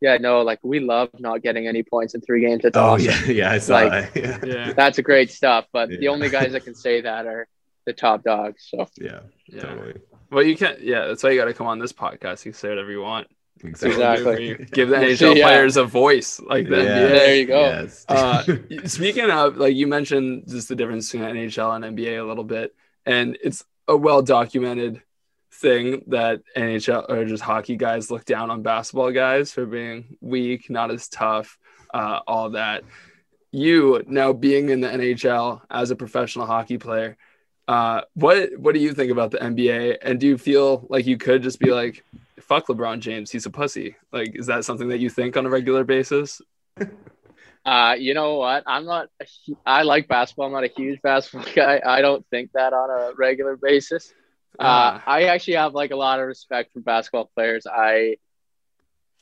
yeah 0.00 0.16
no 0.18 0.42
like 0.42 0.60
we 0.62 0.80
love 0.80 1.08
not 1.18 1.42
getting 1.42 1.66
any 1.66 1.82
points 1.82 2.14
in 2.14 2.20
three 2.20 2.40
games 2.40 2.64
it's 2.64 2.76
Oh 2.76 2.94
awesome 2.94 3.06
yeah, 3.06 3.24
yeah, 3.26 3.50
I 3.52 3.58
saw 3.58 3.74
Like- 3.74 4.12
that. 4.14 4.16
Yeah. 4.46 4.56
Yeah. 4.66 4.72
that's 4.72 4.98
a 4.98 5.02
great 5.02 5.30
stuff 5.30 5.66
but 5.72 5.88
the 5.88 6.08
only 6.08 6.28
guys 6.28 6.52
that 6.52 6.64
can 6.64 6.74
say 6.74 7.00
that 7.00 7.26
are 7.26 7.46
the 7.86 7.92
top 7.92 8.22
dogs 8.22 8.66
so 8.70 8.86
yeah, 9.00 9.20
Yeah. 9.46 9.62
totally. 9.62 9.94
Well, 10.30 10.44
you 10.44 10.58
can't. 10.58 10.78
Yeah, 10.82 11.06
that's 11.06 11.22
why 11.22 11.30
you 11.30 11.38
got 11.38 11.46
to 11.46 11.54
come 11.54 11.66
on 11.68 11.78
this 11.78 11.94
podcast. 11.94 12.44
You 12.44 12.52
can 12.52 12.58
say 12.58 12.68
whatever 12.68 12.90
you 12.90 13.00
want. 13.00 13.28
Exactly. 13.64 14.04
Exactly. 14.50 14.66
Give 14.72 14.90
the 14.90 14.96
NHL 14.96 15.34
Yeah. 15.36 15.46
players 15.46 15.78
a 15.78 15.84
voice, 15.84 16.38
like 16.38 16.68
the 16.68 16.76
Yeah. 16.76 16.84
There 17.08 17.34
you 17.34 17.46
go. 17.46 17.60
Yes. 17.62 18.04
Uh, 18.10 18.44
speaking 18.84 19.30
of, 19.30 19.56
like 19.56 19.74
you 19.74 19.86
mentioned, 19.86 20.44
just 20.46 20.68
the 20.68 20.76
difference 20.76 21.10
between 21.10 21.30
NHL 21.34 21.74
and 21.82 21.96
NBA 21.96 22.20
a 22.22 22.24
little 22.24 22.44
bit, 22.44 22.74
and 23.08 23.38
it's 23.42 23.64
a 23.88 23.96
well 23.96 24.22
documented 24.22 25.02
thing 25.50 26.04
that 26.08 26.42
NHL 26.56 27.08
or 27.08 27.24
just 27.24 27.42
hockey 27.42 27.76
guys 27.76 28.10
look 28.10 28.24
down 28.24 28.50
on 28.50 28.62
basketball 28.62 29.10
guys 29.10 29.50
for 29.50 29.66
being 29.66 30.16
weak, 30.20 30.68
not 30.70 30.90
as 30.90 31.08
tough, 31.08 31.58
uh, 31.92 32.20
all 32.26 32.50
that. 32.50 32.84
You 33.50 34.04
now 34.06 34.34
being 34.34 34.68
in 34.68 34.82
the 34.82 34.88
NHL 34.88 35.62
as 35.70 35.90
a 35.90 35.96
professional 35.96 36.46
hockey 36.46 36.76
player, 36.76 37.16
uh, 37.66 38.02
what 38.12 38.50
what 38.58 38.74
do 38.74 38.80
you 38.80 38.92
think 38.92 39.10
about 39.10 39.30
the 39.30 39.38
NBA? 39.38 39.96
And 40.02 40.20
do 40.20 40.26
you 40.26 40.36
feel 40.36 40.86
like 40.90 41.06
you 41.06 41.16
could 41.16 41.42
just 41.42 41.58
be 41.58 41.70
like, 41.70 42.04
"Fuck 42.40 42.66
LeBron 42.66 43.00
James, 43.00 43.30
he's 43.30 43.46
a 43.46 43.50
pussy"? 43.50 43.96
Like, 44.12 44.36
is 44.36 44.46
that 44.46 44.66
something 44.66 44.88
that 44.88 44.98
you 44.98 45.08
think 45.08 45.36
on 45.36 45.46
a 45.46 45.50
regular 45.50 45.82
basis? 45.82 46.42
Uh, 47.68 47.94
you 48.06 48.14
know 48.14 48.36
what? 48.36 48.62
I'm 48.66 48.84
not. 48.86 49.08
I 49.66 49.82
like 49.82 50.08
basketball. 50.08 50.46
I'm 50.46 50.52
not 50.52 50.64
a 50.64 50.72
huge 50.74 51.00
basketball 51.02 51.46
guy. 51.54 51.80
I 51.84 52.00
don't 52.00 52.24
think 52.30 52.52
that 52.54 52.72
on 52.72 52.88
a 52.90 53.12
regular 53.16 53.56
basis. 53.56 54.12
Uh, 54.58 54.62
Ah. 54.64 55.02
I 55.06 55.24
actually 55.24 55.54
have 55.62 55.74
like 55.74 55.90
a 55.90 55.96
lot 55.96 56.18
of 56.20 56.26
respect 56.26 56.72
for 56.72 56.80
basketball 56.80 57.30
players. 57.36 57.66
I 57.66 58.16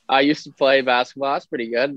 I 0.07 0.21
used 0.21 0.43
to 0.45 0.51
play 0.51 0.81
basketball. 0.81 1.33
That's 1.33 1.45
pretty 1.45 1.69
good, 1.69 1.91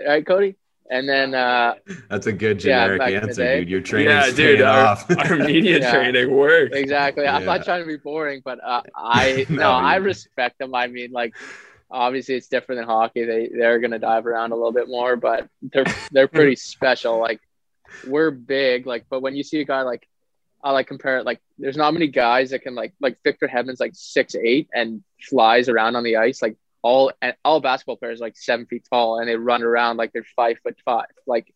All 0.00 0.06
right, 0.06 0.24
Kody? 0.24 0.54
And 0.88 1.08
then 1.08 1.34
uh, 1.34 1.74
That's 2.08 2.28
a 2.28 2.32
good 2.32 2.60
generic 2.60 3.00
back 3.00 3.10
in 3.10 3.14
the 3.22 3.28
answer, 3.28 3.42
day. 3.42 3.58
dude. 3.60 3.68
Your 3.70 3.80
training's 3.80 4.28
yeah, 4.30 4.36
dude, 4.36 4.58
paying 4.58 4.62
our, 4.62 4.86
off. 4.86 5.10
our 5.10 5.36
media 5.52 5.80
Yeah. 5.80 5.90
training 5.92 6.30
works 6.30 6.76
exactly. 6.76 7.26
I'm 7.26 7.44
not 7.44 7.64
trying 7.64 7.80
to 7.82 7.86
be 7.94 7.96
boring, 7.96 8.40
but 8.44 8.58
uh, 8.64 8.82
I 8.96 9.46
No, 9.48 9.56
no, 9.56 9.70
I 9.72 9.96
respect 9.96 10.60
them. 10.60 10.72
I 10.76 10.86
mean, 10.86 11.10
like 11.10 11.34
obviously 11.90 12.34
it's 12.34 12.48
different 12.48 12.80
than 12.80 12.88
hockey. 12.88 13.24
They 13.24 13.48
they're 13.48 13.80
gonna 13.80 13.98
dive 13.98 14.26
around 14.26 14.52
a 14.52 14.56
little 14.56 14.72
bit 14.72 14.88
more, 14.88 15.16
but 15.16 15.48
they're 15.62 15.86
they're 16.10 16.28
pretty 16.28 16.56
special. 16.74 17.18
Like 17.18 17.40
we're 18.06 18.30
big, 18.30 18.86
like 18.86 19.06
but 19.08 19.20
when 19.22 19.36
you 19.36 19.42
see 19.42 19.60
a 19.60 19.64
guy 19.64 19.82
like 19.82 20.06
I 20.62 20.72
like 20.72 20.88
compare 20.88 21.18
it 21.18 21.26
like 21.26 21.40
there's 21.58 21.76
not 21.76 21.92
many 21.92 22.08
guys 22.08 22.50
that 22.50 22.60
can 22.62 22.74
like 22.74 22.92
like 23.00 23.18
Victor 23.22 23.46
Hedman's 23.48 23.80
like 23.80 23.92
six 23.94 24.34
eight 24.34 24.68
and 24.74 25.02
flies 25.22 25.68
around 25.68 25.96
on 25.96 26.02
the 26.02 26.16
ice 26.16 26.42
like 26.42 26.56
all 26.82 27.12
and 27.22 27.34
all 27.44 27.60
basketball 27.60 27.96
players 27.96 28.20
are, 28.20 28.24
like 28.24 28.36
seven 28.36 28.66
feet 28.66 28.84
tall 28.90 29.18
and 29.18 29.28
they 29.28 29.36
run 29.36 29.62
around 29.62 29.96
like 29.96 30.12
they're 30.12 30.26
five 30.34 30.56
foot 30.62 30.76
five 30.84 31.06
like 31.26 31.52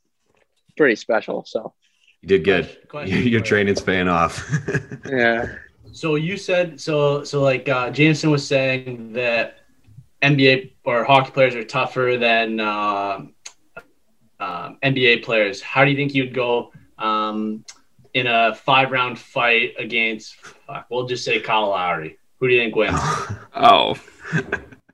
pretty 0.77 0.97
special 0.97 1.45
so 1.45 1.75
You 2.23 2.29
did 2.29 2.45
good. 2.45 2.89
Question 2.89 3.23
Your 3.27 3.41
training's 3.41 3.81
paying 3.81 4.09
off. 4.09 4.49
yeah 5.11 5.57
So 5.93 6.15
you 6.15 6.37
said 6.37 6.81
so 6.81 7.25
so 7.25 7.43
like 7.43 7.69
uh, 7.69 7.91
Jameson 7.91 8.31
was 8.31 8.47
saying 8.47 9.13
that 9.15 9.60
NBA 10.23 10.73
or 10.85 11.05
hockey 11.05 11.31
players 11.33 11.55
are 11.55 11.65
tougher 11.65 12.17
than 12.19 12.61
uh, 12.61 13.21
um 14.39 14.79
NBA 14.83 15.23
players. 15.25 15.61
How 15.61 15.85
do 15.85 15.91
you 15.91 15.97
think 15.97 16.15
you'd 16.15 16.35
go 16.35 16.73
um, 16.99 17.65
in 18.15 18.27
a 18.27 18.55
five 18.55 18.91
round 18.91 19.19
fight 19.19 19.75
against? 19.79 20.35
Fuck, 20.37 20.87
we'll 20.91 21.07
just 21.07 21.25
say 21.25 21.41
Kyle 21.41 21.69
Lowry. 21.71 22.19
Who 22.39 22.49
do 22.49 22.55
you 22.55 22.61
think 22.61 22.77
wins? 22.77 22.99
Oh, 23.55 23.97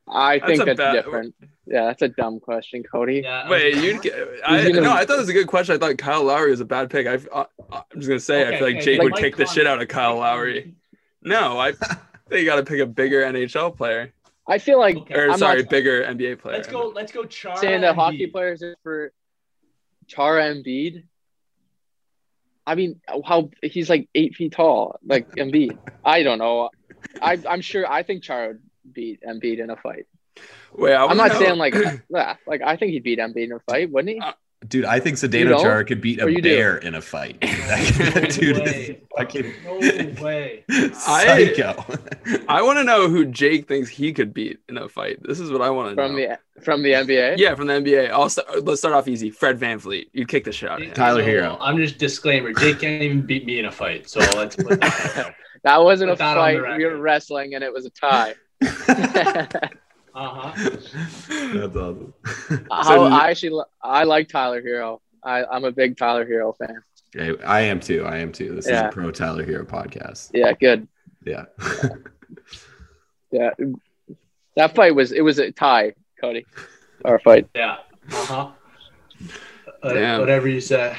I 0.08 0.38
think 0.40 0.62
a 0.62 0.64
that's 0.64 0.78
bad- 0.78 0.92
different 0.92 1.34
yeah 1.66 1.86
that's 1.86 2.00
a 2.02 2.08
dumb 2.08 2.38
question 2.40 2.82
Kody 2.82 3.22
Yeah, 3.24 3.48
wait, 3.50 3.74
you? 3.76 4.00
I 4.46 4.68
gonna- 4.68 4.80
no, 4.80 4.92
I 4.92 5.04
thought 5.04 5.16
it 5.18 5.20
was 5.20 5.28
a 5.28 5.32
good 5.34 5.46
question. 5.48 5.74
I 5.74 5.78
thought 5.78 5.98
Kyle 5.98 6.22
Lowry 6.24 6.50
was 6.50 6.60
a 6.60 6.64
bad 6.64 6.88
pick. 6.90 7.06
I, 7.06 7.18
I, 7.34 7.44
I'm 7.70 7.82
just 7.96 8.08
gonna 8.08 8.18
say 8.20 8.46
I 8.46 8.56
feel 8.58 8.66
like 8.68 8.76
okay, 8.76 8.84
Jake 8.84 8.98
but 8.98 9.04
would 9.04 9.12
Mike 9.12 9.22
kick 9.22 9.36
the 9.36 9.46
shit 9.46 9.66
out 9.66 9.82
of 9.82 9.88
Kyle 9.88 10.16
Lowry. 10.16 10.74
No, 11.22 11.58
I 11.58 11.72
think 12.28 12.40
you 12.40 12.44
got 12.44 12.56
to 12.56 12.62
pick 12.62 12.80
a 12.80 12.86
bigger 12.86 13.20
NHL 13.22 13.76
player, 13.76 14.12
I 14.48 14.58
feel 14.58 14.78
like 14.78 14.96
Okay. 14.96 15.14
or 15.14 15.30
I'm 15.30 15.38
sorry, 15.38 15.62
not 15.62 15.70
bigger 15.70 16.02
NBA 16.04 16.38
player. 16.40 16.56
Let's 16.56 16.68
go. 16.68 16.88
Let's 16.94 17.12
go. 17.12 17.24
Chara 17.24 17.56
saying 17.58 17.80
that 17.80 17.90
and 17.90 17.96
hockey 17.98 18.26
players 18.28 18.62
are 18.62 18.76
for 18.82 19.12
Chara 20.06 20.44
Embiid. 20.54 21.04
I 22.66 22.74
mean, 22.74 23.00
how 23.24 23.50
he's 23.62 23.88
like 23.90 24.08
eight 24.14 24.34
feet 24.34 24.52
tall, 24.52 24.98
like 25.04 25.30
Embiid. 25.36 25.78
I 26.04 26.22
don't 26.22 26.38
know. 26.38 26.70
I, 27.20 27.40
I'm 27.48 27.60
sure. 27.60 27.90
I 27.90 28.02
think 28.02 28.22
Chara 28.22 28.48
would 28.48 28.62
beat 28.92 29.20
Embiid 29.22 29.58
in 29.60 29.70
a 29.70 29.76
fight. 29.76 30.06
Wait, 30.74 30.94
I 30.94 31.06
I'm 31.06 31.16
not 31.16 31.32
know- 31.32 31.38
saying 31.38 31.58
like, 31.58 31.74
yeah, 32.10 32.36
like 32.46 32.62
I 32.62 32.76
think 32.76 32.92
he'd 32.92 33.02
beat 33.04 33.18
Embiid 33.18 33.44
in 33.46 33.52
a 33.52 33.60
fight, 33.60 33.90
wouldn't 33.90 34.14
he? 34.14 34.20
Uh, 34.20 34.32
Dude, 34.68 34.84
I 34.84 35.00
think 35.00 35.20
You 35.22 35.28
Zdeno? 35.28 35.60
Chara 35.60 35.84
could 35.84 36.00
beat 36.00 36.20
a 36.20 36.24
Or 36.24 36.28
you 36.28 36.40
do? 36.40 36.48
bear 36.56 36.78
in 36.78 36.94
a 36.94 37.00
fight. 37.00 37.38
That 37.42 38.30
dude 38.38 38.56
is 38.58 38.62
way. 38.62 39.00
fucking 39.16 39.52
No 39.64 39.78
way. 40.22 40.64
psycho. 40.94 41.84
I 42.48 42.58
I 42.58 42.62
want 42.62 42.78
to 42.78 42.84
know 42.84 43.08
who 43.08 43.24
Jake 43.26 43.66
thinks 43.68 43.88
he 43.90 44.12
could 44.12 44.32
beat 44.32 44.58
in 44.68 44.78
a 44.78 44.88
fight. 44.88 45.18
This 45.22 45.40
is 45.40 45.50
what 45.50 45.62
I 45.62 45.70
want 45.70 45.90
to 45.90 45.94
know. 45.96 46.06
From 46.08 46.16
the 46.16 46.38
from 46.62 46.82
the 46.82 46.92
NBA. 46.92 47.34
yeah, 47.38 47.54
from 47.54 47.66
the 47.66 47.74
NBA. 47.74 48.10
I'll 48.10 48.28
start, 48.30 48.64
let's 48.64 48.80
start 48.80 48.94
off 48.94 49.08
easy. 49.08 49.30
Fred 49.30 49.58
VanVleet. 49.60 50.06
You'd 50.12 50.28
kick 50.28 50.44
the 50.44 50.52
shit 50.52 50.70
out 50.70 50.80
of 50.80 50.86
him. 50.88 50.94
Tyler 50.94 51.20
So, 51.20 51.26
Hero. 51.26 51.58
I'm 51.60 51.76
just 51.76 51.98
disclaimer. 51.98 52.52
Jake 52.54 52.80
can't 52.80 53.02
even 53.02 53.22
beat 53.22 53.44
me 53.44 53.58
in 53.58 53.66
a 53.66 53.72
fight. 53.72 54.08
So 54.08 54.20
let's 54.36 54.56
put 54.56 54.80
that 54.80 55.16
out. 55.16 55.34
That 55.62 55.82
wasn't 55.82 56.10
a 56.10 56.12
Put 56.12 56.18
that 56.20 56.36
fight. 56.36 56.76
We 56.78 56.84
were 56.84 56.96
wrestling, 56.98 57.54
and 57.54 57.64
it 57.64 57.72
was 57.72 57.86
a 57.86 57.90
tie. 57.90 58.34
Uh-huh. 60.16 60.52
That's 60.56 61.76
awesome. 61.76 62.14
How, 62.70 63.04
I 63.04 63.30
actually 63.30 63.62
I 63.82 64.04
like 64.04 64.28
Tyler 64.28 64.62
Herro. 64.62 65.00
I, 65.22 65.44
I'm 65.44 65.64
a 65.64 65.72
big 65.72 65.98
Tyler 65.98 66.24
Herro 66.24 66.56
fan. 66.56 66.80
Yeah, 67.14 67.32
I 67.44 67.60
am 67.60 67.80
too. 67.80 68.04
I 68.04 68.18
am 68.18 68.32
too. 68.32 68.54
This 68.54 68.66
is 68.66 68.72
a 68.72 68.88
pro 68.90 69.10
Tyler 69.10 69.44
Herro 69.44 69.66
podcast. 69.66 70.30
Yeah, 70.32 70.52
good. 70.52 70.88
Yeah. 71.24 71.44
Yeah, 73.32 73.50
that 74.54 74.74
fight 74.74 74.94
was 74.94 75.12
it 75.12 75.20
was 75.20 75.38
a 75.38 75.50
tie, 75.50 75.92
Kody. 76.22 76.44
Our 77.04 77.18
fight. 77.18 77.48
Yeah. 77.54 77.78
Uh-huh. 78.10 78.50
Uh, 79.82 79.92
Damn. 79.92 80.20
whatever 80.20 80.48
you 80.48 80.60
say. 80.60 80.96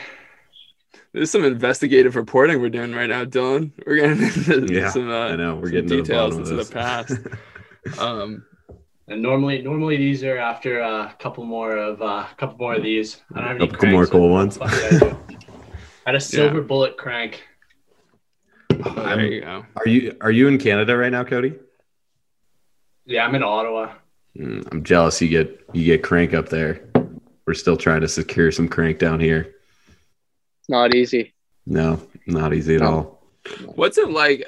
There's 1.13 1.31
some 1.31 1.43
investigative 1.43 2.15
reporting 2.15 2.61
we're 2.61 2.69
doing 2.69 2.93
right 2.93 3.09
now, 3.09 3.25
Dylan. 3.25 3.71
We're 3.85 3.95
getting 3.95 4.23
into 4.23 4.73
Yeah, 4.73 4.89
some, 4.89 5.09
uh, 5.09 5.29
I 5.29 5.35
know. 5.35 5.55
We're 5.55 5.67
some 5.67 5.71
getting 5.71 5.89
to 5.89 5.95
the 5.95 6.01
details 6.03 6.35
bottom 6.35 6.43
of 6.43 6.51
into 6.51 6.63
the 6.63 6.71
past. 6.71 7.99
um, 7.99 8.45
And 9.09 9.21
normally, 9.21 9.61
normally 9.61 9.95
these 9.97 10.23
are 10.23 10.37
after 10.37 10.79
a 10.79 11.15
couple 11.19 11.45
more 11.45 11.77
of 11.77 12.01
uh, 12.01 12.25
a 12.29 12.35
couple 12.37 12.57
more 12.57 12.75
of 12.75 12.83
these. 12.83 13.21
I 13.33 13.39
don't 13.39 13.47
have 13.47 13.55
any 13.57 13.67
Couple 13.69 13.89
more 13.89 14.05
cool 14.05 14.27
but 14.27 14.33
ones. 14.33 14.57
fuck 14.57 14.71
I. 14.73 15.15
I 16.05 16.11
had 16.11 16.15
a 16.15 16.19
silver 16.21 16.61
bullet 16.61 16.97
crank. 16.97 17.43
oh, 18.71 18.93
there 18.93 19.25
you 19.25 19.41
go. 19.41 19.65
Are 19.75 19.87
you 19.87 20.15
are 20.21 20.31
you 20.31 20.47
in 20.47 20.57
Canada 20.57 20.95
right 20.97 21.11
now, 21.11 21.23
Kody? 21.23 21.57
Yeah, 23.05 23.25
I'm 23.25 23.35
in 23.35 23.43
Ottawa. 23.43 23.93
Mm, 24.37 24.67
I'm 24.71 24.83
jealous. 24.83 25.21
You 25.21 25.29
get 25.29 25.65
you 25.73 25.85
get 25.85 26.03
crank 26.03 26.33
up 26.33 26.49
there. 26.49 26.83
We're 27.45 27.53
still 27.53 27.77
trying 27.77 28.01
to 28.01 28.07
secure 28.09 28.51
some 28.51 28.67
crank 28.67 28.99
down 28.99 29.19
here. 29.21 29.55
It's 30.59 30.69
not 30.69 30.93
easy. 30.93 31.33
No, 31.65 32.01
not 32.25 32.53
easy 32.53 32.75
at 32.75 32.81
all. 32.81 33.23
What's 33.65 33.97
it 33.97 34.09
like? 34.09 34.45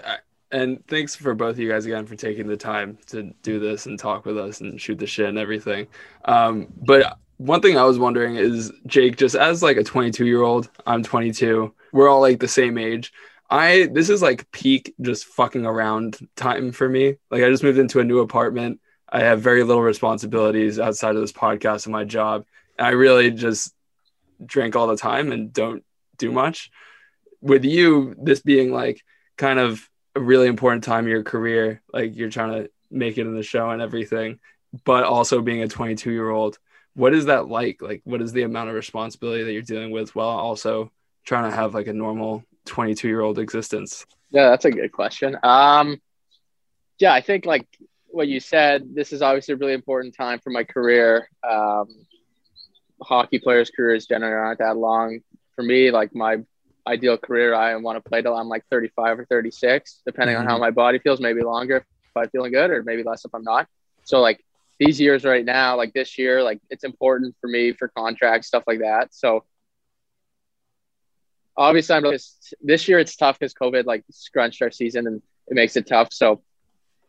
And 0.52 0.86
thanks 0.88 1.16
for 1.16 1.36
both 1.36 1.52
of 1.52 1.60
you 1.60 1.70
guys 1.70 1.86
again 1.86 2.06
for 2.06 2.16
taking 2.16 2.48
the 2.48 2.58
time 2.58 2.98
to 3.08 3.34
do 3.44 3.60
this 3.60 3.86
and 3.86 4.00
talk 4.00 4.26
with 4.26 4.38
us 4.38 4.62
and 4.62 4.82
shoot 4.82 4.98
the 4.98 5.06
shit 5.06 5.30
and 5.30 5.38
everything. 5.38 5.88
Um, 6.26 6.68
but 6.76 7.18
one 7.38 7.62
thing 7.62 7.78
I 7.78 7.84
was 7.84 8.00
wondering 8.00 8.36
is, 8.36 8.72
Jake, 8.88 9.16
just 9.16 9.36
as 9.36 9.62
like 9.62 9.78
a 9.78 9.84
22 9.84 10.26
year 10.26 10.42
old, 10.42 10.70
I'm 10.88 11.04
22. 11.04 11.74
We're 11.92 12.10
all 12.10 12.22
like 12.22 12.40
the 12.40 12.48
same 12.48 12.78
age. 12.78 13.14
I 13.50 13.90
this 13.92 14.10
is 14.10 14.22
like 14.22 14.52
peak 14.52 14.94
just 15.02 15.26
fucking 15.26 15.66
around 15.66 16.20
time 16.36 16.72
for 16.72 16.88
me. 16.88 17.16
Like 17.32 17.44
I 17.44 17.50
just 17.50 17.64
moved 17.64 17.80
into 17.80 18.00
a 18.00 18.04
new 18.04 18.20
apartment. 18.20 18.80
I 19.08 19.22
have 19.22 19.42
very 19.42 19.64
little 19.64 19.82
responsibilities 19.82 20.80
outside 20.80 21.16
of 21.16 21.22
this 21.22 21.32
podcast 21.32 21.86
and 21.86 21.94
my 21.94 22.04
job. 22.04 22.46
And 22.78 22.86
I 22.86 22.92
really 22.92 23.32
just 23.32 23.74
drink 24.44 24.76
all 24.76 24.88
the 24.88 24.98
time 24.98 25.32
and 25.32 25.52
don't 25.52 25.84
do 26.18 26.32
much. 26.32 26.70
With 27.42 27.66
you, 27.66 28.16
this 28.22 28.42
being 28.42 28.72
like 28.72 29.02
kind 29.38 29.60
of 29.60 29.89
a 30.20 30.22
really 30.22 30.48
important 30.48 30.84
time 30.84 31.06
of 31.06 31.10
your 31.10 31.24
career, 31.24 31.82
like 31.94 32.16
you're 32.16 32.30
trying 32.30 32.52
to 32.52 32.70
make 32.92 33.18
it 33.18 33.22
in 33.22 33.36
the 33.36 33.44
show 33.44 33.70
and 33.70 33.82
everything, 33.82 34.40
but 34.84 35.06
also 35.06 35.42
being 35.42 35.64
a 35.64 35.68
22 35.68 36.12
year 36.12 36.30
old, 36.30 36.60
what 36.94 37.14
is 37.14 37.26
that 37.26 37.48
like? 37.48 37.82
Like, 37.82 38.02
what 38.04 38.22
is 38.22 38.34
the 38.34 38.44
amount 38.44 38.70
of 38.70 38.76
responsibility 38.76 39.44
that 39.44 39.54
you're 39.54 39.62
dealing 39.62 39.92
with 39.92 40.14
while 40.16 40.28
also 40.28 40.92
trying 41.26 41.50
to 41.50 41.56
have 41.56 41.74
like 41.74 41.88
a 41.88 41.94
normal 41.94 42.44
22 42.66 43.08
year 43.08 43.22
old 43.22 43.40
existence? 43.40 44.06
Yeah, 44.32 44.50
that's 44.50 44.66
a 44.66 44.72
good 44.72 44.92
question. 44.92 45.38
Um, 45.42 46.02
yeah, 47.00 47.14
I 47.14 47.22
think 47.22 47.46
like 47.46 47.66
what 48.08 48.28
you 48.28 48.42
said, 48.42 48.94
this 48.94 49.14
is 49.14 49.22
obviously 49.22 49.54
a 49.54 49.58
really 49.58 49.74
important 49.74 50.16
time 50.16 50.40
for 50.40 50.50
my 50.50 50.66
career. 50.66 51.30
Um, 51.50 51.88
hockey 53.02 53.40
players' 53.40 53.72
careers 53.74 54.06
generally 54.06 54.34
aren't 54.34 54.60
that 54.60 54.76
long. 54.76 55.22
For 55.56 55.64
me, 55.64 55.92
like 55.92 56.14
my 56.14 56.40
ideal 56.90 57.18
career, 57.18 57.54
I 57.54 57.76
want 57.76 58.04
to 58.04 58.10
play 58.10 58.22
till 58.22 58.36
I'm 58.36 58.50
like 58.50 58.66
35 58.70 59.20
or 59.20 59.26
36, 59.26 60.02
depending 60.06 60.36
on 60.36 60.46
how 60.46 60.54
mm-hmm. 60.54 60.62
my 60.62 60.72
body 60.72 61.00
feels. 61.00 61.20
Maybe 61.22 61.42
longer 61.42 61.78
if 61.78 61.84
I'm 62.16 62.30
feeling 62.30 62.52
good, 62.52 62.72
or 62.72 62.84
maybe 62.84 63.04
less 63.04 63.24
if 63.26 63.34
I'm 63.34 63.44
not. 63.44 63.68
So 64.04 64.20
like 64.20 64.44
these 64.80 65.00
years 65.00 65.24
right 65.24 65.46
now, 65.46 65.78
like 65.78 65.94
this 65.94 66.18
year, 66.18 66.42
like 66.42 66.60
it's 66.70 66.84
important 66.84 67.36
for 67.40 67.48
me 67.48 67.74
for 67.74 67.90
contracts, 67.90 68.48
stuff 68.48 68.64
like 68.66 68.80
that. 68.80 69.14
So 69.14 69.46
obviously, 71.56 71.96
I'm 71.96 72.04
really, 72.04 72.18
this 72.62 72.88
year 72.88 73.00
it's 73.00 73.16
tough 73.16 73.38
because 73.38 73.54
COVID 73.54 73.86
like 73.86 74.04
scrunched 74.10 74.62
our 74.62 74.72
season 74.72 75.06
and 75.08 75.22
it 75.48 75.54
makes 75.54 75.76
it 75.76 75.88
tough. 75.88 76.10
So, 76.12 76.42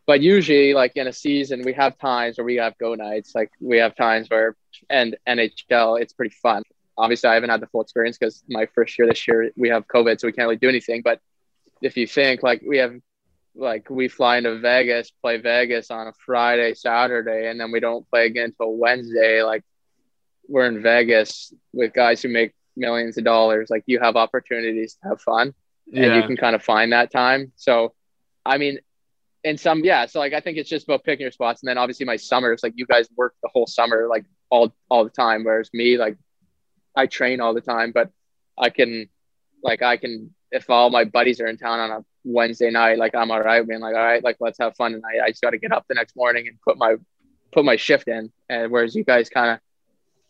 but 0.05 0.21
usually, 0.21 0.73
like 0.73 0.93
in 0.95 1.07
a 1.07 1.13
season, 1.13 1.63
we 1.63 1.73
have 1.73 1.97
times 1.97 2.37
where 2.37 2.45
we 2.45 2.57
have 2.57 2.77
go 2.77 2.95
nights. 2.95 3.31
Like 3.33 3.49
we 3.59 3.77
have 3.77 3.95
times 3.95 4.29
where, 4.29 4.55
and 4.89 5.15
NHL, 5.27 6.01
it's 6.01 6.13
pretty 6.13 6.35
fun. 6.41 6.63
Obviously, 6.97 7.29
I 7.29 7.33
haven't 7.35 7.49
had 7.49 7.61
the 7.61 7.67
full 7.67 7.81
experience 7.81 8.17
because 8.17 8.43
my 8.49 8.67
first 8.75 8.97
year 8.97 9.07
this 9.07 9.27
year 9.27 9.51
we 9.55 9.69
have 9.69 9.87
COVID, 9.87 10.19
so 10.19 10.27
we 10.27 10.33
can't 10.33 10.45
really 10.45 10.57
do 10.57 10.69
anything. 10.69 11.01
But 11.03 11.19
if 11.81 11.97
you 11.97 12.07
think 12.07 12.43
like 12.43 12.61
we 12.65 12.77
have, 12.77 12.95
like 13.55 13.89
we 13.89 14.07
fly 14.07 14.37
into 14.37 14.59
Vegas, 14.59 15.11
play 15.11 15.37
Vegas 15.37 15.91
on 15.91 16.07
a 16.07 16.13
Friday, 16.25 16.73
Saturday, 16.73 17.49
and 17.49 17.59
then 17.59 17.71
we 17.71 17.79
don't 17.79 18.09
play 18.09 18.25
again 18.25 18.45
until 18.45 18.75
Wednesday. 18.75 19.41
Like 19.41 19.63
we're 20.47 20.67
in 20.67 20.81
Vegas 20.81 21.53
with 21.73 21.93
guys 21.93 22.21
who 22.21 22.29
make 22.29 22.53
millions 22.75 23.17
of 23.17 23.23
dollars. 23.23 23.69
Like 23.69 23.83
you 23.87 23.99
have 23.99 24.15
opportunities 24.15 24.95
to 24.95 25.09
have 25.09 25.21
fun 25.21 25.53
and 25.93 26.15
you 26.15 26.23
can 26.23 26.37
kind 26.37 26.55
of 26.55 26.63
find 26.63 26.93
that 26.93 27.11
time. 27.11 27.51
So, 27.55 27.93
I 28.45 28.57
mean, 28.57 28.79
in 29.43 29.57
some, 29.57 29.83
yeah. 29.83 30.05
So 30.05 30.19
like, 30.19 30.33
I 30.33 30.39
think 30.39 30.57
it's 30.57 30.69
just 30.69 30.87
about 30.87 31.03
picking 31.03 31.23
your 31.23 31.31
spots, 31.31 31.61
and 31.61 31.67
then 31.67 31.77
obviously 31.77 32.05
my 32.05 32.15
summers, 32.15 32.61
like 32.63 32.73
you 32.75 32.85
guys 32.85 33.07
work 33.15 33.35
the 33.41 33.49
whole 33.51 33.67
summer, 33.67 34.07
like 34.07 34.25
all 34.49 34.73
all 34.89 35.03
the 35.03 35.09
time, 35.09 35.43
whereas 35.43 35.69
me, 35.73 35.97
like 35.97 36.17
I 36.95 37.07
train 37.07 37.41
all 37.41 37.53
the 37.53 37.61
time, 37.61 37.91
but 37.91 38.09
I 38.57 38.69
can, 38.69 39.09
like, 39.63 39.81
I 39.81 39.97
can 39.97 40.33
if 40.51 40.69
all 40.69 40.89
my 40.89 41.05
buddies 41.05 41.39
are 41.39 41.47
in 41.47 41.57
town 41.57 41.79
on 41.79 41.91
a 41.91 42.05
Wednesday 42.23 42.69
night, 42.69 42.97
like 42.97 43.15
I'm 43.15 43.31
all 43.31 43.41
right, 43.41 43.65
being 43.65 43.79
like, 43.79 43.95
all 43.95 44.03
right, 44.03 44.23
like 44.23 44.37
let's 44.39 44.57
have 44.59 44.75
fun 44.75 44.91
tonight. 44.91 45.19
I 45.23 45.29
just 45.29 45.41
got 45.41 45.51
to 45.51 45.57
get 45.57 45.71
up 45.71 45.85
the 45.87 45.95
next 45.95 46.15
morning 46.15 46.47
and 46.47 46.57
put 46.61 46.77
my 46.77 46.95
put 47.51 47.65
my 47.65 47.75
shift 47.75 48.07
in, 48.07 48.31
and 48.49 48.71
whereas 48.71 48.95
you 48.95 49.03
guys 49.03 49.29
kind 49.29 49.51
of 49.51 49.59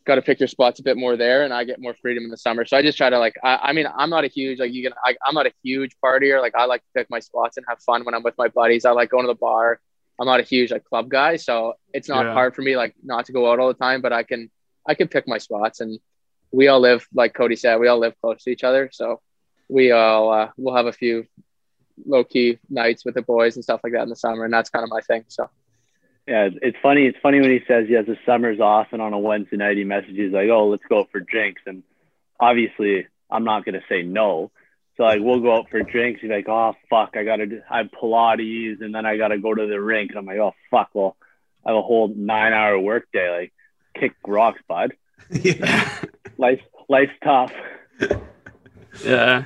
got 0.05 0.15
to 0.15 0.21
pick 0.21 0.39
your 0.39 0.47
spots 0.47 0.79
a 0.79 0.83
bit 0.83 0.97
more 0.97 1.15
there 1.15 1.43
and 1.43 1.53
I 1.53 1.63
get 1.63 1.79
more 1.79 1.93
freedom 2.01 2.23
in 2.23 2.31
the 2.31 2.37
summer. 2.37 2.65
So 2.65 2.75
I 2.75 2.81
just 2.81 2.97
try 2.97 3.11
to 3.11 3.19
like, 3.19 3.35
I, 3.43 3.57
I 3.61 3.73
mean, 3.73 3.85
I'm 3.95 4.09
not 4.09 4.23
a 4.23 4.27
huge, 4.27 4.59
like 4.59 4.73
you 4.73 4.81
can, 4.81 4.93
I, 5.05 5.15
I'm 5.23 5.35
not 5.35 5.45
a 5.45 5.51
huge 5.63 5.95
partier. 6.03 6.41
Like 6.41 6.55
I 6.55 6.65
like 6.65 6.81
to 6.81 6.87
pick 6.95 7.07
my 7.11 7.19
spots 7.19 7.57
and 7.57 7.65
have 7.69 7.79
fun 7.83 8.03
when 8.03 8.15
I'm 8.15 8.23
with 8.23 8.33
my 8.35 8.47
buddies. 8.47 8.83
I 8.83 8.91
like 8.91 9.11
going 9.11 9.25
to 9.25 9.27
the 9.27 9.35
bar. 9.35 9.79
I'm 10.19 10.25
not 10.25 10.39
a 10.39 10.43
huge 10.43 10.71
like 10.71 10.85
club 10.85 11.09
guy. 11.09 11.35
So 11.35 11.73
it's 11.93 12.09
not 12.09 12.25
Yeah. 12.25 12.33
hard 12.33 12.55
for 12.55 12.63
me, 12.63 12.75
like 12.75 12.95
not 13.03 13.27
to 13.27 13.31
go 13.31 13.51
out 13.51 13.59
all 13.59 13.67
the 13.67 13.75
time, 13.75 14.01
but 14.01 14.11
I 14.11 14.23
can, 14.23 14.49
I 14.87 14.95
can 14.95 15.07
pick 15.07 15.27
my 15.27 15.37
spots 15.37 15.81
and 15.81 15.99
we 16.51 16.67
all 16.67 16.79
live, 16.79 17.07
like 17.13 17.33
Kody 17.33 17.57
said, 17.57 17.77
we 17.79 17.87
all 17.87 17.99
live 17.99 18.15
close 18.21 18.43
to 18.43 18.49
each 18.51 18.63
other. 18.63 18.89
So 18.91 19.21
we 19.69 19.91
all, 19.91 20.31
uh, 20.31 20.49
we'll 20.57 20.75
have 20.75 20.85
a 20.87 20.91
few 20.93 21.25
low 22.05 22.23
key 22.23 22.59
nights 22.69 23.05
with 23.05 23.15
the 23.15 23.21
boys 23.21 23.55
and 23.55 23.63
stuff 23.63 23.81
like 23.83 23.93
that 23.93 24.03
in 24.03 24.09
the 24.09 24.15
summer. 24.15 24.43
And 24.45 24.53
that's 24.53 24.69
kind 24.69 24.83
of 24.83 24.89
my 24.89 25.01
thing. 25.01 25.25
So 25.27 25.49
Yeah, 26.27 26.45
it's- 26.45 26.59
it's 26.61 26.77
funny. 26.81 27.07
It's 27.07 27.17
funny 27.21 27.41
when 27.41 27.49
he 27.51 27.61
says 27.67 27.87
he 27.87 27.93
has 27.95 28.05
the 28.05 28.17
summers 28.27 28.59
off, 28.59 28.87
and 28.91 29.01
on 29.01 29.11
a 29.13 29.19
Wednesday 29.19 29.57
night 29.57 29.77
he 29.77 29.83
messages 29.83 30.31
like, 30.31 30.49
"Oh, 30.49 30.67
let's 30.67 30.83
go 30.87 30.99
out 30.99 31.09
for 31.11 31.19
drinks." 31.19 31.61
And 31.65 31.81
obviously, 32.39 33.07
I'm 33.29 33.43
not 33.43 33.65
gonna 33.65 33.81
say 33.89 34.03
no. 34.03 34.51
So 34.97 35.03
like, 35.03 35.19
we'll 35.19 35.39
go 35.39 35.55
out 35.55 35.69
for 35.71 35.81
drinks. 35.81 36.21
He's 36.21 36.29
like, 36.29 36.47
"Oh 36.47 36.75
fuck, 36.91 37.17
I 37.17 37.23
gotta 37.23 37.47
do, 37.47 37.61
I 37.69 37.79
have 37.79 37.89
Pilates, 37.91 38.81
and 38.81 38.93
then 38.93 39.05
I 39.05 39.17
gotta 39.17 39.39
go 39.39 39.53
to 39.53 39.65
the 39.65 39.81
rink." 39.81 40.11
And 40.11 40.19
I'm 40.19 40.25
like, 40.27 40.37
"Oh 40.37 40.53
fuck, 40.69 40.89
well, 40.93 41.17
I 41.65 41.69
have 41.71 41.77
a 41.77 41.81
whole 41.81 42.07
nine 42.09 42.53
hour 42.53 42.77
work 42.79 43.07
day. 43.11 43.29
Like, 43.31 43.53
kick 43.99 44.13
rocks, 44.25 44.61
bud. 44.67 44.93
yeah. 45.31 45.97
Life, 46.41 46.59
life's 46.89 47.13
tough." 47.23 47.53
Yeah. 49.05 49.45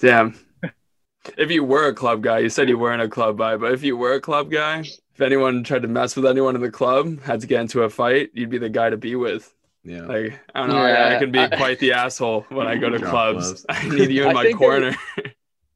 Damn. 0.00 0.38
If 1.38 1.50
you 1.50 1.64
were 1.64 1.86
a 1.88 1.94
club 1.94 2.22
guy, 2.22 2.40
you 2.40 2.48
said 2.48 2.68
you 2.68 2.76
weren't 2.76 3.00
a 3.00 3.08
club 3.08 3.38
guy, 3.38 3.56
but 3.56 3.72
if 3.72 3.82
you 3.82 3.96
were 3.96 4.14
a 4.14 4.20
club 4.20 4.50
guy, 4.50 4.80
if 4.80 5.20
anyone 5.20 5.62
tried 5.64 5.82
to 5.82 5.88
mess 5.88 6.16
with 6.16 6.26
anyone 6.26 6.54
in 6.56 6.60
the 6.60 6.70
club, 6.70 7.22
had 7.22 7.40
to 7.40 7.46
get 7.46 7.60
into 7.60 7.82
a 7.82 7.88
fight, 7.88 8.30
you'd 8.34 8.50
be 8.50 8.58
the 8.58 8.68
guy 8.68 8.90
to 8.90 8.96
be 8.96 9.14
with. 9.14 9.54
Yeah. 9.84 10.02
Like, 10.02 10.40
I 10.54 10.60
don't 10.60 10.70
know, 10.70 10.78
I, 10.78 11.16
I 11.16 11.18
can 11.18 11.30
be 11.30 11.38
I- 11.38 11.48
quite 11.56 11.78
the 11.78 11.92
asshole 11.92 12.46
when 12.48 12.66
I 12.66 12.76
go 12.76 12.90
to 12.90 12.98
Drop 12.98 13.10
clubs. 13.10 13.64
I 13.68 13.88
need 13.88 14.10
you 14.10 14.24
in 14.24 14.30
I 14.30 14.32
my 14.32 14.52
corner. 14.52 14.94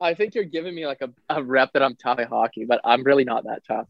I 0.01 0.15
think 0.15 0.35
you're 0.35 0.45
giving 0.45 0.75
me 0.75 0.87
like 0.87 1.01
a, 1.01 1.11
a 1.29 1.43
rep 1.43 1.73
that 1.75 1.83
I'm 1.83 1.95
tough 1.95 2.19
at 2.19 2.29
hockey, 2.29 2.65
but 2.65 2.81
I'm 2.85 3.05
really 3.05 3.25
not 3.25 3.45
that 3.45 3.63
tough. 3.67 3.87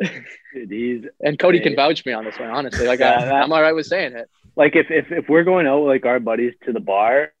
Dude, 0.00 0.70
he's 0.70 1.04
And 1.20 1.38
Kody 1.38 1.58
Hey. 1.58 1.60
can 1.64 1.76
vouch 1.76 2.04
me 2.06 2.12
on 2.12 2.24
this 2.24 2.38
one, 2.38 2.50
honestly. 2.50 2.86
Like 2.86 3.00
Yeah, 3.00 3.18
I, 3.20 3.24
that- 3.26 3.42
I'm 3.44 3.52
all 3.52 3.62
right 3.62 3.74
with 3.74 3.86
saying 3.86 4.14
it. 4.14 4.28
like 4.56 4.74
if, 4.76 4.90
if 4.90 5.10
if 5.12 5.28
we're 5.28 5.44
going 5.44 5.66
out 5.66 5.80
with 5.80 5.88
like 5.88 6.06
our 6.06 6.20
buddies 6.20 6.54
to 6.64 6.72
the 6.72 6.80
bar, 6.80 7.32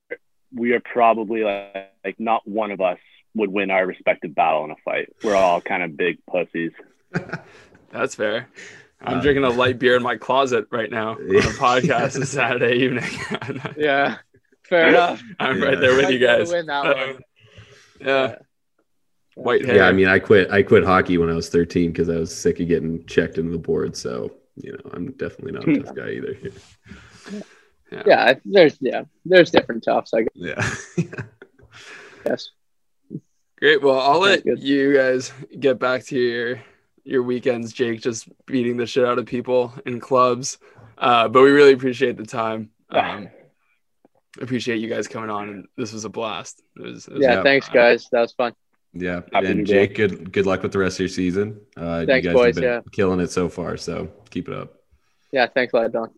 we 0.54 0.72
are 0.72 0.80
probably 0.80 1.42
like, 1.44 1.92
like 2.04 2.20
not 2.20 2.46
one 2.46 2.70
of 2.70 2.80
us 2.80 2.98
would 3.34 3.50
win 3.50 3.70
our 3.70 3.86
respective 3.86 4.34
battle 4.34 4.64
in 4.64 4.70
a 4.72 4.76
fight. 4.84 5.08
We're 5.22 5.36
all 5.36 5.60
kind 5.60 5.82
of 5.82 5.96
big 5.96 6.18
pussies. 6.26 6.72
That's 7.92 8.14
fair. 8.14 8.48
I'm 9.02 9.18
Uh, 9.18 9.22
drinking 9.22 9.44
a 9.44 9.48
light 9.50 9.78
beer 9.78 9.96
in 9.96 10.02
my 10.02 10.16
closet 10.16 10.66
right 10.70 10.90
now 10.90 11.12
on 11.12 11.18
a 11.36 11.40
podcast 11.56 12.18
this 12.18 12.30
Saturday 12.32 12.76
evening. 12.84 13.04
Yeah, 13.76 14.16
fair 14.68 14.88
enough. 14.88 15.22
I'm 15.38 15.58
Yeah. 15.60 15.64
right 15.68 15.80
there 15.80 15.96
with 15.96 16.10
you 16.10 16.18
guys. 16.18 16.50
Win 16.52 16.66
that 16.66 16.84
one. 16.84 17.18
Yeah. 18.00 18.36
White 19.42 19.64
hair. 19.64 19.76
Yeah, 19.76 19.86
I 19.88 19.92
mean, 19.92 20.06
I 20.08 20.18
quit. 20.18 20.50
I 20.50 20.62
quit 20.62 20.84
hockey 20.84 21.16
when 21.18 21.30
I 21.30 21.34
was 21.34 21.48
13 21.48 21.92
because 21.92 22.08
I 22.08 22.16
was 22.16 22.34
sick 22.36 22.60
of 22.60 22.68
getting 22.68 23.04
checked 23.06 23.38
into 23.38 23.50
the 23.52 23.58
board. 23.58 23.96
So 23.96 24.30
you 24.56 24.72
know, 24.72 24.90
I'm 24.92 25.12
definitely 25.12 25.52
not 25.52 25.66
a 25.68 25.80
tough 25.82 25.94
guy 25.94 26.10
either. 26.10 26.36
Yeah, 28.06 28.34
there's 28.44 28.76
yeah, 28.80 29.02
there's 29.24 29.50
different 29.50 29.82
toughs, 29.82 30.14
I 30.14 30.22
guess. 30.22 30.30
Yeah. 30.96 31.04
yes. 32.24 32.50
Great. 33.58 33.82
Well, 33.82 33.98
I'll 33.98 34.20
let 34.20 34.44
good. 34.44 34.60
you 34.62 34.94
guys 34.94 35.32
get 35.58 35.80
back 35.80 36.04
to 36.04 36.16
your 36.16 36.62
your 37.02 37.24
weekends, 37.24 37.72
Jake, 37.72 38.00
just 38.00 38.28
beating 38.46 38.76
the 38.76 38.86
shit 38.86 39.04
out 39.04 39.18
of 39.18 39.26
people 39.26 39.74
in 39.86 39.98
clubs. 39.98 40.58
Uh, 40.98 41.26
but 41.26 41.42
we 41.42 41.50
really 41.50 41.72
appreciate 41.72 42.16
the 42.16 42.26
time. 42.26 42.70
Um, 42.92 43.28
appreciate 44.40 44.76
you 44.78 44.88
guys 44.88 45.08
coming 45.08 45.30
on, 45.30 45.48
and 45.48 45.66
this 45.76 45.92
was 45.92 46.04
a 46.04 46.08
blast. 46.08 46.62
It 46.76 46.82
was, 46.82 47.08
it 47.08 47.14
was 47.14 47.22
Yeah, 47.22 47.34
Yeah. 47.34 47.42
thanks 47.42 47.68
guys. 47.68 48.08
That 48.12 48.20
was 48.20 48.32
fun. 48.32 48.52
Yeah. 48.92 49.20
Happy 49.32 49.46
And 49.46 49.58
New 49.58 49.64
Jake, 49.64 49.94
good 49.94 50.32
good 50.32 50.46
luck 50.46 50.62
with 50.62 50.72
the 50.72 50.78
rest 50.78 50.96
of 50.96 51.00
your 51.00 51.08
season. 51.08 51.60
Uh, 51.76 52.04
Thanks, 52.06 52.24
you 52.24 52.30
guys 52.30 52.34
boys, 52.34 52.46
have 52.46 52.54
been 52.56 52.64
yeah. 52.64 52.80
killing 52.92 53.20
it 53.20 53.30
so 53.30 53.48
far. 53.48 53.76
So 53.76 54.10
keep 54.30 54.48
it 54.48 54.54
up. 54.54 54.74
Yeah, 55.32 55.46
thanks 55.46 55.72
a 55.72 55.76
lot, 55.76 55.92
Don. 55.92 56.10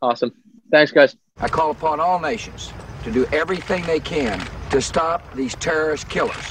Awesome. 0.00 0.32
Thanks, 0.70 0.92
guys. 0.92 1.16
I 1.38 1.48
call 1.48 1.70
upon 1.70 2.00
all 2.00 2.20
nations 2.20 2.72
to 3.04 3.10
do 3.10 3.26
everything 3.32 3.84
they 3.84 4.00
can 4.00 4.46
to 4.70 4.80
stop 4.80 5.34
these 5.34 5.54
terrorist 5.56 6.08
killers. 6.08 6.46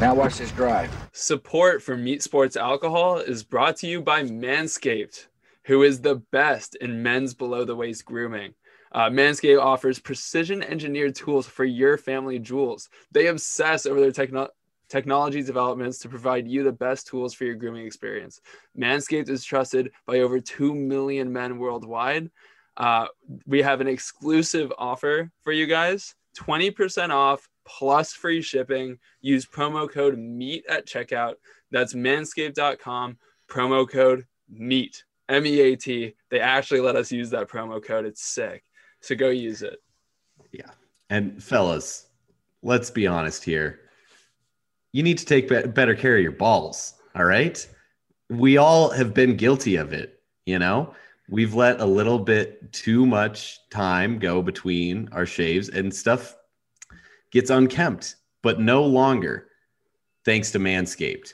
Now 0.00 0.14
watch 0.14 0.38
this 0.38 0.52
drive. 0.52 0.90
Support 1.12 1.82
for 1.82 1.96
Meat 1.96 2.22
Sports 2.22 2.56
Alcohol 2.56 3.18
is 3.18 3.42
brought 3.42 3.76
to 3.78 3.88
you 3.88 4.00
by 4.00 4.22
Manscaped, 4.22 5.26
who 5.64 5.82
is 5.82 6.00
the 6.00 6.16
best 6.30 6.76
in 6.76 7.02
men's 7.02 7.34
below 7.34 7.64
the 7.64 7.74
waist 7.74 8.04
grooming. 8.04 8.54
Uh, 8.92 9.10
Manscaped 9.10 9.60
offers 9.60 9.98
precision 9.98 10.62
engineered 10.62 11.14
tools 11.14 11.46
for 11.46 11.64
your 11.64 11.98
family 11.98 12.38
jewels. 12.38 12.88
They 13.10 13.26
obsess 13.26 13.84
over 13.84 14.00
their 14.00 14.12
techno- 14.12 14.50
technology 14.88 15.42
developments 15.42 15.98
to 15.98 16.08
provide 16.08 16.48
you 16.48 16.62
the 16.62 16.72
best 16.72 17.06
tools 17.06 17.34
for 17.34 17.44
your 17.44 17.54
grooming 17.54 17.86
experience. 17.86 18.40
Manscaped 18.78 19.28
is 19.28 19.44
trusted 19.44 19.90
by 20.06 20.20
over 20.20 20.40
2 20.40 20.74
million 20.74 21.32
men 21.32 21.58
worldwide. 21.58 22.30
Uh, 22.76 23.06
we 23.46 23.60
have 23.60 23.80
an 23.80 23.88
exclusive 23.88 24.72
offer 24.78 25.30
for 25.42 25.52
you 25.52 25.66
guys 25.66 26.14
20% 26.36 27.10
off 27.10 27.48
plus 27.66 28.12
free 28.12 28.40
shipping. 28.40 28.98
Use 29.20 29.44
promo 29.44 29.90
code 29.90 30.18
MEAT 30.18 30.64
at 30.68 30.86
checkout. 30.86 31.34
That's 31.70 31.94
manscaped.com, 31.94 33.18
promo 33.48 33.88
code 33.88 34.24
MEAT, 34.48 35.04
M 35.28 35.44
E 35.44 35.60
A 35.60 35.76
T. 35.76 36.14
They 36.30 36.40
actually 36.40 36.80
let 36.80 36.96
us 36.96 37.12
use 37.12 37.30
that 37.30 37.48
promo 37.48 37.84
code. 37.84 38.06
It's 38.06 38.22
sick. 38.22 38.64
So 39.00 39.14
go 39.14 39.28
use 39.30 39.62
it. 39.62 39.78
Yeah. 40.52 40.70
And 41.10 41.42
fellas, 41.42 42.06
let's 42.62 42.90
be 42.90 43.06
honest 43.06 43.44
here. 43.44 43.80
You 44.92 45.02
need 45.02 45.18
to 45.18 45.24
take 45.24 45.48
be- 45.48 45.66
better 45.66 45.94
care 45.94 46.16
of 46.16 46.22
your 46.22 46.32
balls. 46.32 46.94
All 47.14 47.24
right. 47.24 47.66
We 48.30 48.56
all 48.56 48.90
have 48.90 49.14
been 49.14 49.36
guilty 49.36 49.76
of 49.76 49.92
it. 49.92 50.20
You 50.46 50.58
know, 50.58 50.94
we've 51.28 51.54
let 51.54 51.80
a 51.80 51.84
little 51.86 52.18
bit 52.18 52.72
too 52.72 53.04
much 53.04 53.58
time 53.70 54.18
go 54.18 54.40
between 54.42 55.08
our 55.12 55.26
shaves 55.26 55.68
and 55.68 55.94
stuff 55.94 56.34
gets 57.32 57.50
unkempt, 57.50 58.16
but 58.42 58.60
no 58.60 58.84
longer 58.84 59.48
thanks 60.24 60.50
to 60.52 60.58
Manscaped. 60.58 61.32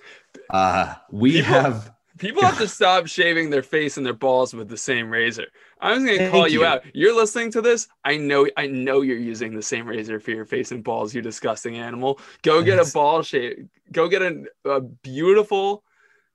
Uh, 0.50 0.94
we 1.12 1.32
People- 1.34 1.52
have 1.52 1.93
People 2.18 2.42
have 2.42 2.58
to 2.58 2.68
stop 2.68 3.06
shaving 3.06 3.50
their 3.50 3.62
face 3.62 3.96
and 3.96 4.06
their 4.06 4.12
balls 4.12 4.54
with 4.54 4.68
the 4.68 4.76
same 4.76 5.10
razor. 5.10 5.46
I'm 5.80 6.06
just 6.06 6.18
gonna 6.18 6.30
call 6.30 6.46
you, 6.46 6.60
you. 6.60 6.66
out. 6.66 6.82
You're 6.94 7.14
listening 7.14 7.50
to 7.52 7.60
this. 7.60 7.88
I 8.04 8.16
know. 8.16 8.46
I 8.56 8.68
know 8.68 9.00
you're 9.00 9.18
using 9.18 9.54
the 9.54 9.62
same 9.62 9.86
razor 9.86 10.20
for 10.20 10.30
your 10.30 10.44
face 10.44 10.70
and 10.70 10.84
balls. 10.84 11.14
You 11.14 11.22
disgusting 11.22 11.76
animal. 11.76 12.20
Go 12.42 12.62
get 12.62 12.78
a 12.78 12.90
ball 12.92 13.22
shave. 13.22 13.68
Go 13.90 14.08
get 14.08 14.22
a, 14.22 14.44
a 14.64 14.80
beautiful 14.80 15.82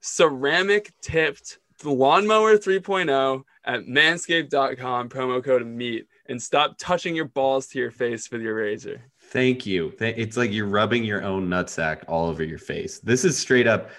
ceramic 0.02 0.92
tipped 1.02 1.60
lawnmower 1.84 2.58
3.0 2.58 3.44
at 3.63 3.86
manscaped.com. 3.86 5.10
Promo 5.10 5.44
code 5.44 5.65
meat 5.65 6.08
and 6.28 6.42
stop 6.42 6.76
touching 6.78 7.15
your 7.15 7.26
balls 7.26 7.68
to 7.68 7.80
your 7.80 7.92
face 7.92 8.30
with 8.32 8.42
your 8.42 8.56
razor. 8.56 9.02
Thank 9.32 9.65
you. 9.65 9.94
It's 10.00 10.38
like 10.38 10.52
you're 10.52 10.65
rubbing 10.65 11.04
your 11.04 11.24
own 11.24 11.48
nutsack 11.48 12.04
all 12.08 12.28
over 12.28 12.44
your 12.44 12.58
face. 12.58 13.00
This 13.00 13.24
is 13.24 13.38
straight 13.38 13.68
up 13.68 13.89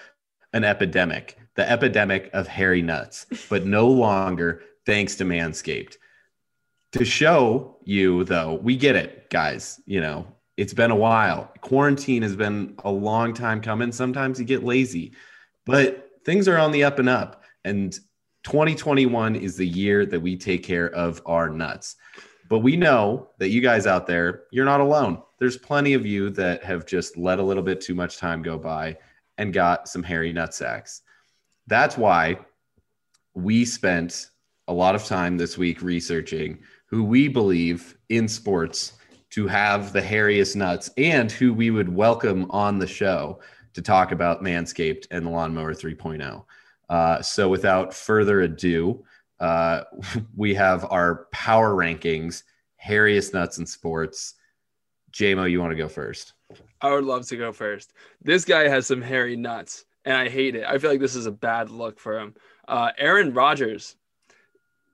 an 0.53 0.63
epidemic, 0.63 1.37
the 1.55 1.69
epidemic 1.69 2.29
of 2.33 2.47
hairy 2.47 2.81
nuts, 2.81 3.25
but 3.49 3.65
no 3.65 3.87
longer 4.07 4.61
thanks 4.85 5.15
to 5.15 5.23
Manscaped. 5.23 5.97
To 6.93 7.05
show 7.05 7.77
you, 7.83 8.25
though, 8.25 8.55
we 8.55 8.75
get 8.75 8.95
it, 8.95 9.29
guys. 9.29 9.79
You 9.85 10.01
know, 10.01 10.27
it's 10.57 10.73
been 10.73 10.91
a 10.91 10.95
while. 10.95 11.51
Quarantine 11.61 12.21
has 12.21 12.35
been 12.35 12.75
a 12.83 12.91
long 12.91 13.33
time 13.33 13.61
coming. 13.61 13.91
Sometimes 13.91 14.39
you 14.39 14.45
get 14.45 14.63
lazy, 14.63 15.13
but 15.65 16.09
things 16.25 16.47
are 16.47 16.57
on 16.57 16.71
the 16.71 16.83
up 16.83 16.99
and 16.99 17.07
up. 17.07 17.43
And 17.63 17.93
2021 18.43 19.35
is 19.35 19.55
the 19.55 19.67
year 19.67 20.05
that 20.05 20.19
we 20.19 20.35
take 20.35 20.63
care 20.63 20.89
of 20.89 21.21
our 21.25 21.49
nuts. 21.49 21.95
But 22.49 22.59
we 22.59 22.75
know 22.75 23.29
that 23.37 23.49
you 23.49 23.61
guys 23.61 23.87
out 23.87 24.07
there, 24.07 24.43
you're 24.51 24.65
not 24.65 24.81
alone. 24.81 25.21
There's 25.39 25.57
plenty 25.57 25.93
of 25.93 26.05
you 26.05 26.29
that 26.31 26.63
have 26.63 26.85
just 26.85 27.15
let 27.15 27.39
a 27.39 27.43
little 27.43 27.63
bit 27.63 27.79
too 27.79 27.95
much 27.95 28.17
time 28.17 28.41
go 28.41 28.57
by 28.57 28.97
and 29.41 29.51
got 29.51 29.89
some 29.89 30.03
hairy 30.03 30.31
nut 30.31 30.53
sacks. 30.53 31.01
That's 31.65 31.97
why 31.97 32.37
we 33.33 33.65
spent 33.65 34.29
a 34.67 34.73
lot 34.73 34.93
of 34.93 35.03
time 35.03 35.35
this 35.35 35.57
week 35.57 35.81
researching 35.81 36.59
who 36.85 37.03
we 37.03 37.27
believe 37.27 37.97
in 38.09 38.27
sports 38.27 38.93
to 39.31 39.47
have 39.47 39.93
the 39.93 40.01
hairiest 40.01 40.55
nuts 40.55 40.91
and 40.95 41.31
who 41.31 41.55
we 41.55 41.71
would 41.71 41.89
welcome 41.89 42.51
on 42.51 42.77
the 42.77 42.85
show 42.85 43.39
to 43.73 43.81
talk 43.81 44.11
about 44.11 44.43
Manscaped 44.43 45.07
and 45.09 45.25
the 45.25 45.31
Lawnmower 45.31 45.73
3.0. 45.73 46.45
Uh, 46.87 47.21
so 47.23 47.49
without 47.49 47.95
further 47.95 48.41
ado, 48.41 49.03
uh, 49.39 49.81
we 50.35 50.53
have 50.53 50.85
our 50.91 51.25
power 51.31 51.73
rankings, 51.73 52.43
hairiest 52.85 53.33
nuts 53.33 53.57
in 53.57 53.65
sports. 53.65 54.35
J-mo, 55.09 55.45
you 55.45 55.59
want 55.59 55.71
to 55.71 55.77
go 55.77 55.89
first? 55.89 56.33
I 56.81 56.91
would 56.91 57.03
love 57.03 57.27
to 57.27 57.37
go 57.37 57.51
first. 57.51 57.93
This 58.21 58.45
guy 58.45 58.67
has 58.67 58.87
some 58.87 59.01
hairy 59.01 59.35
nuts, 59.35 59.85
and 60.05 60.15
I 60.15 60.29
hate 60.29 60.55
it. 60.55 60.65
I 60.65 60.77
feel 60.77 60.89
like 60.89 60.99
this 60.99 61.15
is 61.15 61.27
a 61.27 61.31
bad 61.31 61.69
look 61.69 61.99
for 61.99 62.19
him. 62.19 62.35
Uh, 62.67 62.91
Aaron 62.97 63.33
Rodgers. 63.33 63.95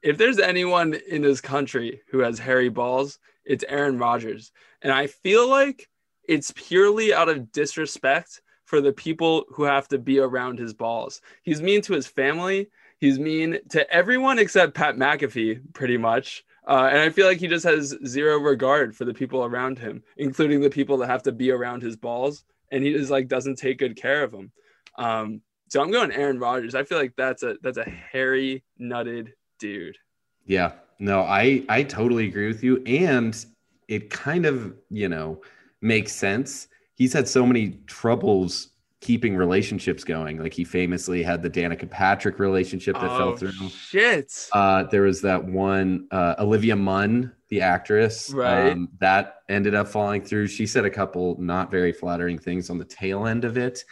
If 0.04 0.18
there's 0.18 0.40
anyone 0.40 0.94
in 0.94 1.22
this 1.22 1.42
country 1.42 2.02
who 2.10 2.20
has 2.20 2.40
hairy 2.40 2.70
balls, 2.70 3.20
it's 3.46 3.66
Aaron 3.68 3.98
Rodgers. 3.98 4.52
And 4.82 4.92
I 4.92 5.08
feel 5.08 5.50
like 5.50 5.90
it's 6.28 6.52
purely 6.56 7.14
out 7.14 7.30
of 7.30 7.52
disrespect 7.52 8.42
for 8.66 8.82
the 8.82 8.94
people 8.94 9.46
who 9.50 9.64
have 9.64 9.88
to 9.88 9.98
be 9.98 10.20
around 10.20 10.60
his 10.60 10.74
balls. 10.74 11.22
He's 11.42 11.62
mean 11.62 11.82
to 11.84 11.94
his 11.94 12.06
family. 12.06 12.68
He's 13.00 13.18
mean 13.18 13.60
to 13.70 13.90
everyone 13.92 14.40
except 14.40 14.76
Pat 14.76 14.98
McAfee, 14.98 15.74
pretty 15.74 15.98
much. 15.98 16.44
Uh, 16.68 16.90
and 16.92 17.00
I 17.00 17.10
feel 17.10 17.26
like 17.26 17.40
he 17.40 17.48
just 17.48 17.66
has 17.66 17.98
zero 18.06 18.38
regard 18.38 18.96
for 18.96 19.06
the 19.06 19.14
people 19.14 19.46
around 19.46 19.80
him, 19.80 20.04
including 20.18 20.60
the 20.60 20.70
people 20.70 20.98
that 20.98 21.08
have 21.08 21.24
to 21.24 21.32
be 21.32 21.50
around 21.50 21.82
his 21.82 21.96
balls. 21.96 22.44
And 22.72 22.84
he 22.84 22.92
just 22.92 23.10
like 23.10 23.30
doesn't 23.30 23.56
take 23.56 23.80
good 23.80 23.96
care 23.96 24.24
of 24.24 24.32
them. 24.32 24.52
Um, 24.98 25.42
so 25.70 25.82
I'm 25.82 25.92
going 25.92 26.12
Aaron 26.12 26.40
Rodgers. 26.40 26.76
I 26.76 26.84
feel 26.84 26.98
like 26.98 27.14
that's 27.16 27.44
a 27.44 27.56
that's 27.62 27.78
a 27.78 27.90
hairy 27.90 28.64
nutted 28.80 29.32
dude. 29.60 29.98
Yeah, 30.46 30.74
no, 31.00 31.22
I 31.22 31.64
I 31.70 31.84
totally 31.84 32.28
agree 32.28 32.48
with 32.48 32.64
you, 32.64 32.84
and 32.86 33.46
it 33.88 34.10
kind 34.10 34.46
of 34.46 34.76
you 34.90 35.08
know 35.08 35.42
makes 35.82 36.14
sense. 36.14 36.68
He's 36.96 37.14
had 37.14 37.28
so 37.28 37.46
many 37.46 37.80
troubles 37.86 38.70
keeping 39.08 39.38
relationships 39.38 40.04
going. 40.04 40.38
Like 40.38 40.54
he 40.54 40.66
famously 40.66 41.24
had 41.24 41.42
the 41.42 41.50
Danica 41.50 41.90
Patrick 41.90 42.40
relationship 42.40 42.96
that 42.96 43.08
fell 43.18 43.30
Oh, 43.30 43.38
through. 43.38 43.54
shit. 43.70 44.50
Uh, 44.52 44.84
there 44.84 45.04
was 45.04 45.22
that 45.22 45.42
one 45.46 46.08
uh, 46.12 46.36
Olivia 46.40 46.76
Munn, 46.76 47.32
the 47.48 47.62
actress, 47.62 48.30
Right. 48.32 48.72
um, 48.74 48.90
that 49.00 49.36
ended 49.48 49.74
up 49.76 49.88
falling 49.88 50.22
through. 50.26 50.48
She 50.48 50.68
said 50.68 50.84
a 50.84 50.90
couple 50.90 51.38
not 51.40 51.72
very 51.72 51.94
flattering 51.94 52.38
things 52.38 52.70
on 52.70 52.78
the 52.78 52.84
tail 52.84 53.28
end 53.28 53.46
of 53.46 53.56
it, 53.58 53.86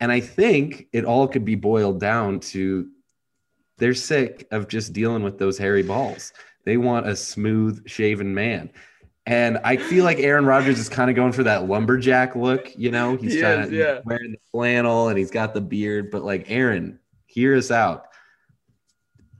and 0.00 0.10
I 0.10 0.18
think 0.18 0.88
it 0.92 1.04
all 1.04 1.28
could 1.28 1.44
be 1.44 1.54
boiled 1.54 2.00
down 2.00 2.40
to 2.52 2.88
they're 3.76 3.94
sick 3.94 4.48
of 4.50 4.66
just 4.66 4.92
dealing 4.92 5.22
with 5.22 5.38
those 5.38 5.56
hairy 5.56 5.84
balls. 5.84 6.32
They 6.64 6.78
want 6.78 7.06
a 7.06 7.14
smooth 7.14 7.88
shaven 7.88 8.34
man. 8.34 8.70
And 9.28 9.58
I 9.62 9.76
feel 9.76 10.04
like 10.04 10.20
Aaron 10.20 10.46
Rodgers 10.46 10.78
is 10.78 10.88
kind 10.88 11.10
of 11.10 11.14
going 11.14 11.32
for 11.32 11.42
that 11.42 11.68
lumberjack 11.68 12.34
look, 12.34 12.72
you 12.78 12.90
know. 12.90 13.14
He's 13.16 13.34
He 13.34 13.42
kind 13.42 13.60
is, 13.60 13.66
of 13.66 13.72
yeah. 13.74 14.00
wearing 14.06 14.32
the 14.32 14.38
flannel 14.50 15.08
and 15.08 15.18
he's 15.18 15.30
got 15.30 15.52
the 15.52 15.60
beard, 15.60 16.10
but 16.10 16.24
like 16.24 16.50
Aaron, 16.50 16.98
hear 17.26 17.54
us 17.54 17.70
out. 17.70 18.06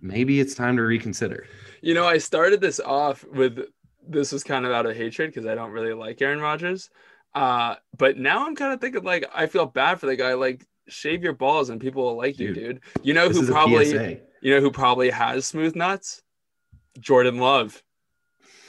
Maybe 0.02 0.40
it's 0.40 0.54
time 0.54 0.76
to 0.76 0.82
reconsider. 0.82 1.46
You 1.80 1.94
know, 1.94 2.04
I 2.04 2.18
started 2.18 2.60
this 2.60 2.80
off 2.80 3.24
with 3.32 3.60
this 4.06 4.30
was 4.30 4.44
kind 4.44 4.66
of 4.66 4.72
out 4.72 4.84
of 4.84 4.94
hatred 4.94 5.30
because 5.32 5.46
I 5.46 5.54
don't 5.54 5.70
really 5.70 5.94
like 5.94 6.20
Aaron 6.20 6.40
Rodgers. 6.40 6.90
Uh, 7.34 7.76
but 7.96 8.18
now 8.18 8.46
I'm 8.46 8.56
kind 8.56 8.74
of 8.74 8.82
thinking 8.82 9.04
like 9.04 9.24
I 9.34 9.46
feel 9.46 9.64
bad 9.64 10.00
for 10.00 10.04
the 10.04 10.16
guy. 10.16 10.34
Like, 10.34 10.66
shave 10.88 11.22
your 11.22 11.32
balls 11.32 11.70
and 11.70 11.80
people 11.80 12.02
will 12.02 12.16
like 12.16 12.38
you, 12.38 12.52
Dude, 12.52 12.56
dude. 12.56 12.80
You 13.02 13.14
know 13.14 13.30
who 13.30 13.46
probably 13.46 14.20
you 14.42 14.54
know 14.54 14.60
who 14.60 14.70
probably 14.70 15.08
has 15.08 15.46
smooth 15.46 15.74
nuts? 15.74 16.20
Jordan 17.00 17.38
Love. 17.38 17.82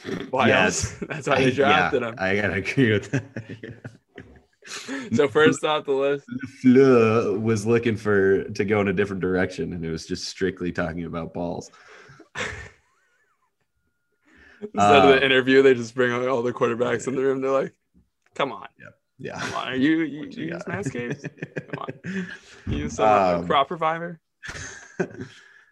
Why 0.32 0.48
Yes. 0.48 0.92
else? 0.92 1.00
That's 1.10 1.28
why 1.28 1.36
they 1.36 1.52
drafted 1.52 2.02
yeah, 2.02 2.10
him. 2.10 2.16
I 2.18 2.36
gotta 2.36 2.54
agree 2.54 2.92
with 2.94 3.12
that. 3.12 3.24
So 5.14 5.28
first 5.28 5.64
off 5.64 5.86
the 5.86 5.94
list, 5.94 6.26
Fleur 6.62 7.38
was 7.40 7.66
looking 7.66 7.96
for 7.96 8.44
to 8.44 8.66
go 8.66 8.82
in 8.82 8.88
a 8.88 8.94
different 8.94 9.22
direction, 9.22 9.74
and 9.74 9.84
it 9.84 9.90
was 9.90 10.06
just 10.06 10.26
strictly 10.26 10.72
talking 10.72 11.06
about 11.06 11.34
balls. 11.34 11.72
instead 14.62 14.98
of 14.98 15.04
Uh, 15.04 15.08
the 15.16 15.26
interview, 15.26 15.62
they 15.64 15.74
just 15.74 15.96
bring 15.96 16.12
all 16.12 16.44
the 16.44 16.54
quarterbacks 16.54 17.08
in 17.08 17.16
the 17.16 17.22
room. 17.22 17.42
They're 17.42 17.50
like, 17.52 17.74
"Come 18.36 18.52
on, 18.52 18.68
Yeah, 18.80 18.88
yeah. 19.18 19.40
come 19.40 19.54
on, 19.56 19.68
are 19.70 19.76
you 19.76 20.02
you, 20.02 20.24
you 20.26 20.30
you 20.32 20.46
use? 20.54 20.64
Manscaped? 20.66 21.26
Come 21.68 21.80
on. 21.80 22.28
You 22.68 22.78
use 22.78 22.94
some 22.94 23.06
uh, 23.10 23.40
Um, 23.40 23.48
crop 23.48 23.72
reviver?" 23.72 24.20
that 24.98 25.28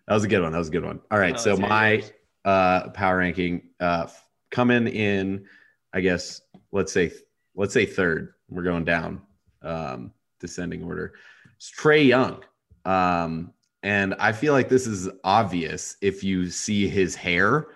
was 0.08 0.24
a 0.24 0.28
good 0.28 0.42
one. 0.42 0.52
That 0.54 0.58
was 0.60 0.70
a 0.70 0.72
good 0.72 0.86
one. 0.86 1.02
All 1.12 1.20
right, 1.20 1.36
Oh, 1.38 1.42
so 1.42 1.58
my 1.58 1.92
yours. 1.92 2.12
Uh, 2.46 2.90
power 2.92 3.18
ranking 3.18 3.70
uh, 3.80 4.08
coming 4.52 4.88
in, 4.88 5.46
I 5.94 6.00
guess 6.02 6.42
let's 6.72 6.94
say 6.94 7.12
let's 7.56 7.74
say 7.74 7.86
third. 7.86 8.34
We're 8.50 8.64
going 8.64 8.86
down, 8.86 9.22
um, 9.62 10.14
descending 10.40 10.84
order. 10.84 11.14
It's 11.58 11.70
Trae 11.70 12.08
Young, 12.08 12.44
um, 12.86 13.54
and 13.84 14.16
I 14.20 14.32
feel 14.32 14.54
like 14.54 14.70
this 14.70 14.88
is 14.88 15.10
obvious 15.24 15.98
if 16.02 16.24
you 16.24 16.50
see 16.50 16.88
his 16.88 17.16
hair. 17.16 17.68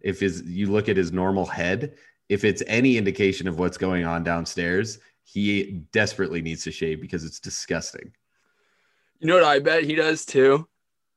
if 0.00 0.20
his 0.20 0.42
you 0.42 0.70
look 0.70 0.88
at 0.88 0.96
his 0.96 1.12
normal 1.12 1.46
head, 1.46 1.94
if 2.28 2.44
it's 2.44 2.62
any 2.66 2.96
indication 2.96 3.48
of 3.48 3.58
what's 3.58 3.78
going 3.78 4.04
on 4.04 4.24
downstairs, 4.24 4.98
he 5.24 5.84
desperately 5.92 6.42
needs 6.42 6.64
to 6.64 6.70
shave 6.70 7.00
because 7.00 7.24
it's 7.24 7.40
disgusting. 7.40 8.12
You 9.18 9.28
know 9.28 9.34
what 9.34 9.44
I 9.44 9.60
bet 9.60 9.84
he 9.84 9.94
does 9.94 10.24
too? 10.24 10.68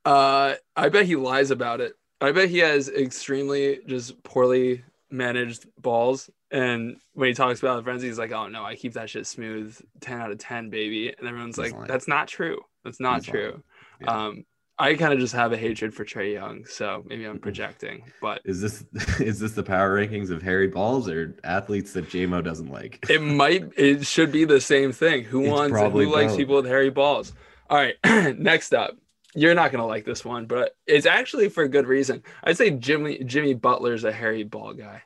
Uh, 0.04 0.54
I 0.76 0.88
bet 0.88 1.06
he 1.06 1.16
lies 1.16 1.50
about 1.50 1.80
it. 1.80 1.94
I 2.20 2.32
bet 2.32 2.48
he 2.48 2.58
has 2.58 2.88
extremely 2.88 3.80
just 3.86 4.22
poorly 4.22 4.84
managed 5.10 5.66
balls. 5.80 6.30
And 6.50 6.96
when 7.14 7.28
he 7.28 7.34
talks 7.34 7.60
about 7.60 7.82
friends, 7.84 8.02
he's 8.02 8.18
like, 8.18 8.32
"Oh 8.32 8.48
no, 8.48 8.64
I 8.64 8.76
keep 8.76 8.94
that 8.94 9.10
shit 9.10 9.26
smooth, 9.26 9.78
ten 10.00 10.20
out 10.20 10.30
of 10.30 10.38
ten, 10.38 10.70
baby." 10.70 11.12
And 11.16 11.28
everyone's 11.28 11.56
He's 11.56 11.66
like, 11.66 11.72
lying. 11.74 11.86
"That's 11.88 12.08
not 12.08 12.28
true. 12.28 12.60
That's 12.84 13.00
not 13.00 13.24
He's 13.24 13.32
true." 13.32 13.62
Yeah. 14.00 14.26
Um, 14.26 14.44
I 14.78 14.94
kind 14.94 15.12
of 15.14 15.18
just 15.18 15.32
have 15.34 15.52
a 15.52 15.56
hatred 15.56 15.94
for 15.94 16.04
Trae 16.04 16.34
Young, 16.34 16.66
so 16.66 17.02
maybe 17.06 17.22
Mm-hmm. 17.22 17.30
I'm 17.32 17.38
projecting. 17.40 18.04
But 18.20 18.42
Is 18.44 18.60
this 18.60 18.84
is 19.20 19.40
this 19.40 19.52
the 19.52 19.62
power 19.62 19.98
rankings 19.98 20.30
of 20.30 20.42
hairy 20.42 20.68
balls 20.68 21.08
or 21.08 21.34
athletes 21.44 21.92
that 21.94 22.08
J-mo 22.10 22.42
doesn't 22.42 22.70
like? 22.70 23.04
it 23.10 23.20
might, 23.22 23.64
it 23.76 24.06
should 24.06 24.30
be 24.30 24.44
the 24.44 24.60
same 24.60 24.92
thing. 24.92 25.24
Who 25.24 25.42
It's 25.44 25.50
wants, 25.50 25.80
who 25.80 26.12
likes 26.14 26.36
people 26.36 26.56
with 26.56 26.66
hairy 26.66 26.90
balls? 26.90 27.32
All 27.70 27.78
right, 27.78 27.96
next 28.38 28.74
up. 28.74 28.96
You're 29.36 29.54
not 29.54 29.70
gonna 29.70 29.86
like 29.86 30.04
this 30.04 30.24
one, 30.24 30.46
but 30.46 30.74
it's 30.86 31.06
actually 31.06 31.50
for 31.50 31.62
a 31.62 31.68
good 31.68 31.86
reason. 31.86 32.22
I'd 32.42 32.56
say 32.56 32.70
Jimmy 32.70 33.22
Jimmy 33.24 33.54
Butler's 33.54 34.04
a 34.04 34.12
hairy 34.12 34.44
ball 34.44 34.72
guy. 34.72 35.02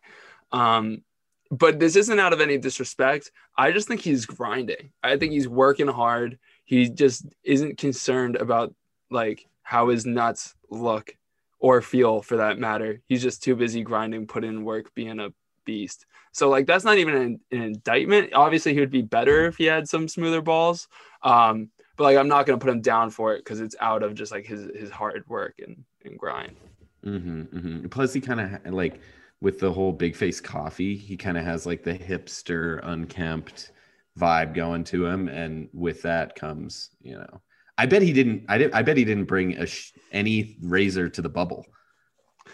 Um, 0.52 1.02
but 1.50 1.80
this 1.80 1.96
isn't 1.96 2.20
out 2.20 2.32
of 2.32 2.40
any 2.40 2.56
disrespect. 2.56 3.32
I 3.56 3.72
just 3.72 3.88
think 3.88 4.00
he's 4.00 4.26
grinding. 4.26 4.92
I 5.02 5.16
think 5.16 5.32
he's 5.32 5.48
working 5.48 5.88
hard. 5.88 6.38
He 6.64 6.88
just 6.88 7.26
isn't 7.42 7.78
concerned 7.78 8.36
about 8.36 8.72
like 9.10 9.48
how 9.62 9.88
his 9.88 10.06
nuts 10.06 10.54
look 10.70 11.16
or 11.58 11.82
feel 11.82 12.22
for 12.22 12.36
that 12.36 12.58
matter. 12.58 13.00
He's 13.06 13.22
just 13.22 13.42
too 13.42 13.56
busy 13.56 13.82
grinding, 13.82 14.28
putting 14.28 14.50
in 14.50 14.64
work, 14.64 14.94
being 14.94 15.18
a 15.18 15.32
beast. 15.64 16.06
So 16.32 16.48
like 16.48 16.66
that's 16.66 16.84
not 16.84 16.98
even 16.98 17.14
an, 17.16 17.40
an 17.50 17.62
indictment. 17.62 18.32
Obviously, 18.32 18.72
he 18.74 18.80
would 18.80 18.90
be 18.90 19.02
better 19.02 19.46
if 19.46 19.56
he 19.56 19.64
had 19.64 19.88
some 19.88 20.06
smoother 20.06 20.42
balls. 20.42 20.86
Um, 21.22 21.70
but 22.00 22.04
like 22.06 22.16
I'm 22.16 22.28
not 22.28 22.46
gonna 22.46 22.56
put 22.56 22.70
him 22.70 22.80
down 22.80 23.10
for 23.10 23.34
it 23.34 23.44
because 23.44 23.60
it's 23.60 23.76
out 23.78 24.02
of 24.02 24.14
just 24.14 24.32
like 24.32 24.46
his 24.46 24.70
his 24.74 24.90
hard 24.90 25.22
work 25.28 25.56
and, 25.58 25.84
and 26.06 26.18
grind. 26.18 26.56
hmm 27.04 27.42
hmm 27.42 27.86
Plus, 27.88 28.14
he 28.14 28.22
kind 28.22 28.40
of 28.40 28.72
like 28.72 29.02
with 29.42 29.58
the 29.60 29.70
whole 29.70 29.92
big 29.92 30.16
face 30.16 30.40
coffee, 30.40 30.96
he 30.96 31.18
kind 31.18 31.36
of 31.36 31.44
has 31.44 31.66
like 31.66 31.84
the 31.84 31.92
hipster, 31.92 32.80
unkempt 32.84 33.72
vibe 34.18 34.54
going 34.54 34.82
to 34.84 35.04
him, 35.04 35.28
and 35.28 35.68
with 35.74 36.00
that 36.00 36.34
comes, 36.36 36.88
you 37.02 37.16
know, 37.16 37.42
I 37.76 37.84
bet 37.84 38.00
he 38.00 38.14
didn't. 38.14 38.46
I 38.48 38.56
did. 38.56 38.72
I 38.72 38.80
bet 38.80 38.96
he 38.96 39.04
didn't 39.04 39.26
bring 39.26 39.58
a 39.58 39.66
sh- 39.66 39.92
any 40.10 40.56
razor 40.62 41.10
to 41.10 41.20
the 41.20 41.28
bubble, 41.28 41.66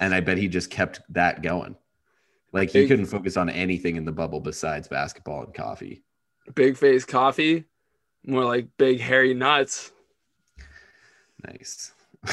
and 0.00 0.12
I 0.12 0.22
bet 0.22 0.38
he 0.38 0.48
just 0.48 0.70
kept 0.70 1.02
that 1.10 1.42
going. 1.42 1.76
Like 2.52 2.70
he 2.70 2.80
Big- 2.80 2.88
couldn't 2.88 3.06
focus 3.06 3.36
on 3.36 3.48
anything 3.48 3.94
in 3.94 4.04
the 4.04 4.10
bubble 4.10 4.40
besides 4.40 4.88
basketball 4.88 5.44
and 5.44 5.54
coffee. 5.54 6.02
Big 6.56 6.76
face 6.76 7.04
coffee, 7.04 7.66
more 8.26 8.44
like 8.44 8.68
big 8.76 9.00
hairy 9.00 9.34
nuts. 9.34 9.92
Nice. 11.46 11.92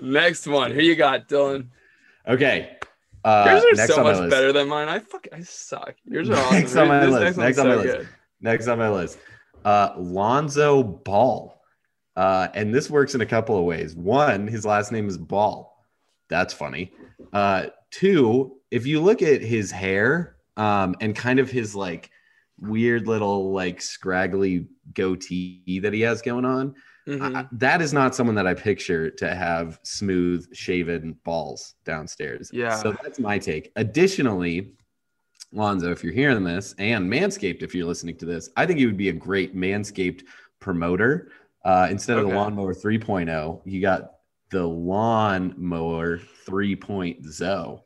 Next 0.00 0.46
one. 0.46 0.70
Who 0.72 0.80
you 0.80 0.96
got, 0.96 1.28
Dylan? 1.28 1.68
okay. 2.26 2.76
Uh, 3.24 3.60
Yours 3.60 3.80
are 3.80 3.86
so 3.88 4.02
much 4.04 4.30
better 4.30 4.52
than 4.52 4.68
mine. 4.68 4.88
I 4.88 5.00
fuck 5.00 5.26
I 5.32 5.40
suck. 5.40 5.94
Yours 6.04 6.30
are 6.30 6.36
awesome. 6.36 6.58
Next 6.60 6.76
on 6.76 6.88
my 6.88 7.00
This 7.00 7.10
list. 7.10 7.38
Next 7.38 7.58
on 7.58 7.66
my 7.68 7.74
so 7.74 7.80
list. 7.80 8.08
Next 8.40 8.68
on 8.68 8.78
my 8.78 8.88
list, 8.88 9.18
uh, 9.64 9.94
Lonzo 9.96 10.82
Ball. 10.82 11.60
Uh, 12.14 12.48
and 12.54 12.72
this 12.72 12.88
works 12.88 13.14
in 13.16 13.20
a 13.20 13.26
couple 13.26 13.58
of 13.58 13.64
ways. 13.64 13.96
One, 13.96 14.46
his 14.46 14.64
last 14.64 14.92
name 14.92 15.08
is 15.08 15.18
Ball. 15.18 15.76
That's 16.28 16.54
funny. 16.54 16.92
Uh, 17.32 17.66
two, 17.90 18.58
if 18.70 18.86
you 18.86 19.00
look 19.00 19.22
at 19.22 19.42
his 19.42 19.70
hair 19.72 20.36
um, 20.56 20.94
and 21.00 21.14
kind 21.14 21.40
of 21.40 21.50
his 21.50 21.74
like 21.74 22.10
weird 22.58 23.06
little 23.06 23.52
like 23.52 23.80
scraggly 23.80 24.66
goatee 24.94 25.78
that 25.82 25.92
he 25.92 26.00
has 26.00 26.22
going 26.22 26.44
on, 26.44 26.74
Mhm. 27.06 27.36
I- 27.36 27.48
that 27.52 27.80
is 27.82 27.92
not 27.92 28.14
someone 28.14 28.34
that 28.36 28.46
I 28.46 28.54
picture 28.54 29.10
to 29.10 29.34
have 29.34 29.78
smooth 29.84 30.46
shaven 30.54 31.12
balls 31.24 31.74
downstairs. 31.84 32.50
Yeah. 32.52 32.76
So 32.76 32.96
that's 33.02 33.18
my 33.20 33.38
take. 33.38 33.70
Additionally, 33.76 34.74
Lonzo, 35.52 35.92
if 35.92 36.02
you're 36.02 36.12
hearing 36.12 36.42
this, 36.42 36.74
and 36.78 37.08
Manscaped, 37.10 37.62
if 37.62 37.74
you're 37.74 37.86
listening 37.86 38.16
to 38.18 38.26
this, 38.26 38.50
I 38.56 38.66
think 38.66 38.80
you 38.80 38.86
would 38.88 38.96
be 38.96 39.10
a 39.10 39.12
great 39.12 39.54
Manscaped 39.54 40.22
promoter. 40.58 41.30
Uh, 41.64 41.88
instead 41.90 42.16
of 42.18 42.24
the 42.24 42.28
Okay. 42.30 42.36
Lawnmower 42.36 42.74
3.0, 42.74 43.62
you 43.64 43.80
got 43.80 44.12
the 44.50 44.64
Lawnmower 44.66 46.18
3.0, 46.46 47.82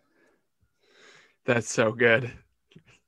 That's 1.44 1.70
so 1.72 1.90
good. 1.92 2.30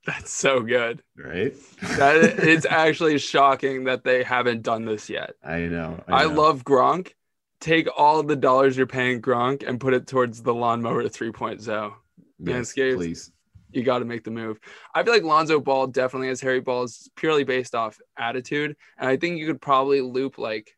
That's 0.07 0.33
so 0.33 0.61
good. 0.61 1.03
right? 1.17 1.55
That 1.97 2.25
it's 2.39 2.67
actually 2.67 3.19
shocking 3.19 3.85
that 3.85 4.03
they 4.05 4.23
haven't 4.25 4.63
done 4.63 4.85
this 4.85 5.09
yet. 5.09 5.35
I 5.45 5.61
know. 5.61 6.03
I, 6.09 6.25
know. 6.25 6.33
love 6.33 6.65
Gronk. 6.65 7.13
Take 7.61 7.87
all 7.97 8.23
the 8.25 8.35
dollars 8.35 8.77
you're 8.77 8.87
paying 8.89 9.23
Gronk 9.23 9.67
and 9.67 9.79
put 9.79 9.95
it 9.95 10.09
towards 10.09 10.43
the 10.43 10.53
lawnmower 10.53 11.05
3.0. 11.05 11.93
Yes, 12.41 12.73
Manscaped. 12.75 12.97
please. 12.97 13.31
You 13.71 13.85
got 13.85 14.01
to 14.01 14.05
make 14.05 14.25
the 14.25 14.31
move. 14.33 14.59
I 14.95 15.03
feel 15.05 15.15
like 15.15 15.23
Lonzo 15.23 15.61
Ball 15.61 15.87
definitely 15.87 16.29
has 16.29 16.41
hairy 16.41 16.61
balls 16.61 17.09
purely 17.17 17.45
based 17.45 17.75
off 17.75 17.99
attitude. 18.19 18.77
And 18.99 19.09
I 19.09 19.17
think 19.17 19.39
you 19.39 19.47
could 19.47 19.61
probably 19.63 20.01
loop 20.01 20.37
like 20.39 20.77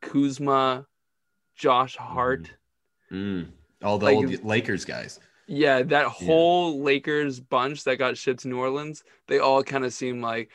Kuzma, 0.00 0.86
Josh 1.56 1.96
Hart. 1.96 2.50
Mm. 3.10 3.48
All 3.82 3.98
the 3.98 4.06
Like- 4.06 4.16
old 4.16 4.44
Lakers 4.44 4.84
guys. 4.84 5.18
Yeah, 5.46 5.82
that 5.82 6.06
whole 6.06 6.80
Lakers 6.82 7.40
bunch 7.40 7.84
that 7.84 7.96
got 7.96 8.16
shipped 8.16 8.40
to 8.40 8.48
New 8.48 8.58
Orleans, 8.58 9.02
they 9.28 9.38
all 9.38 9.62
kind 9.62 9.84
of 9.84 9.92
seem 9.92 10.22
like 10.22 10.50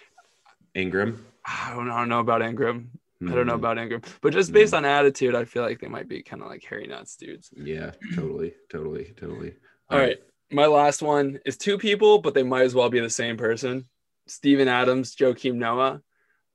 Ingram. 0.74 1.26
I 1.46 1.74
don't, 1.76 1.90
I 1.90 2.00
don't 2.00 2.10
know 2.10 2.20
about 2.20 2.42
Ingram. 2.42 2.92
I 3.22 3.34
don't 3.34 3.48
know 3.48 3.54
Mhm. 3.54 3.56
about 3.56 3.78
Ingram, 3.80 4.02
but 4.22 4.32
just 4.32 4.54
based 4.54 4.74
on 4.76 4.86
attitude, 4.86 5.34
I 5.34 5.46
feel 5.46 5.64
like 5.64 5.80
they 5.80 5.88
might 5.88 6.08
be 6.08 6.22
kind 6.22 6.42
of 6.44 6.50
like 6.50 6.64
hairy 6.64 6.86
nuts 6.86 7.16
dudes. 7.16 7.50
Yeah, 7.56 7.92
totally, 8.16 8.54
totally, 8.70 9.14
totally. 9.18 9.56
All 9.90 9.98
right. 9.98 10.18
My 10.52 10.68
last 10.68 11.02
one 11.02 11.40
is 11.44 11.58
two 11.58 11.78
people, 11.80 12.20
but 12.20 12.34
they 12.36 12.44
might 12.44 12.62
as 12.64 12.76
well 12.76 12.90
be 12.90 13.00
the 13.00 13.10
same 13.10 13.36
person. 13.36 13.86
Steven 14.28 14.68
Adams, 14.68 15.16
Joakim 15.16 15.56
Noah. 15.56 16.02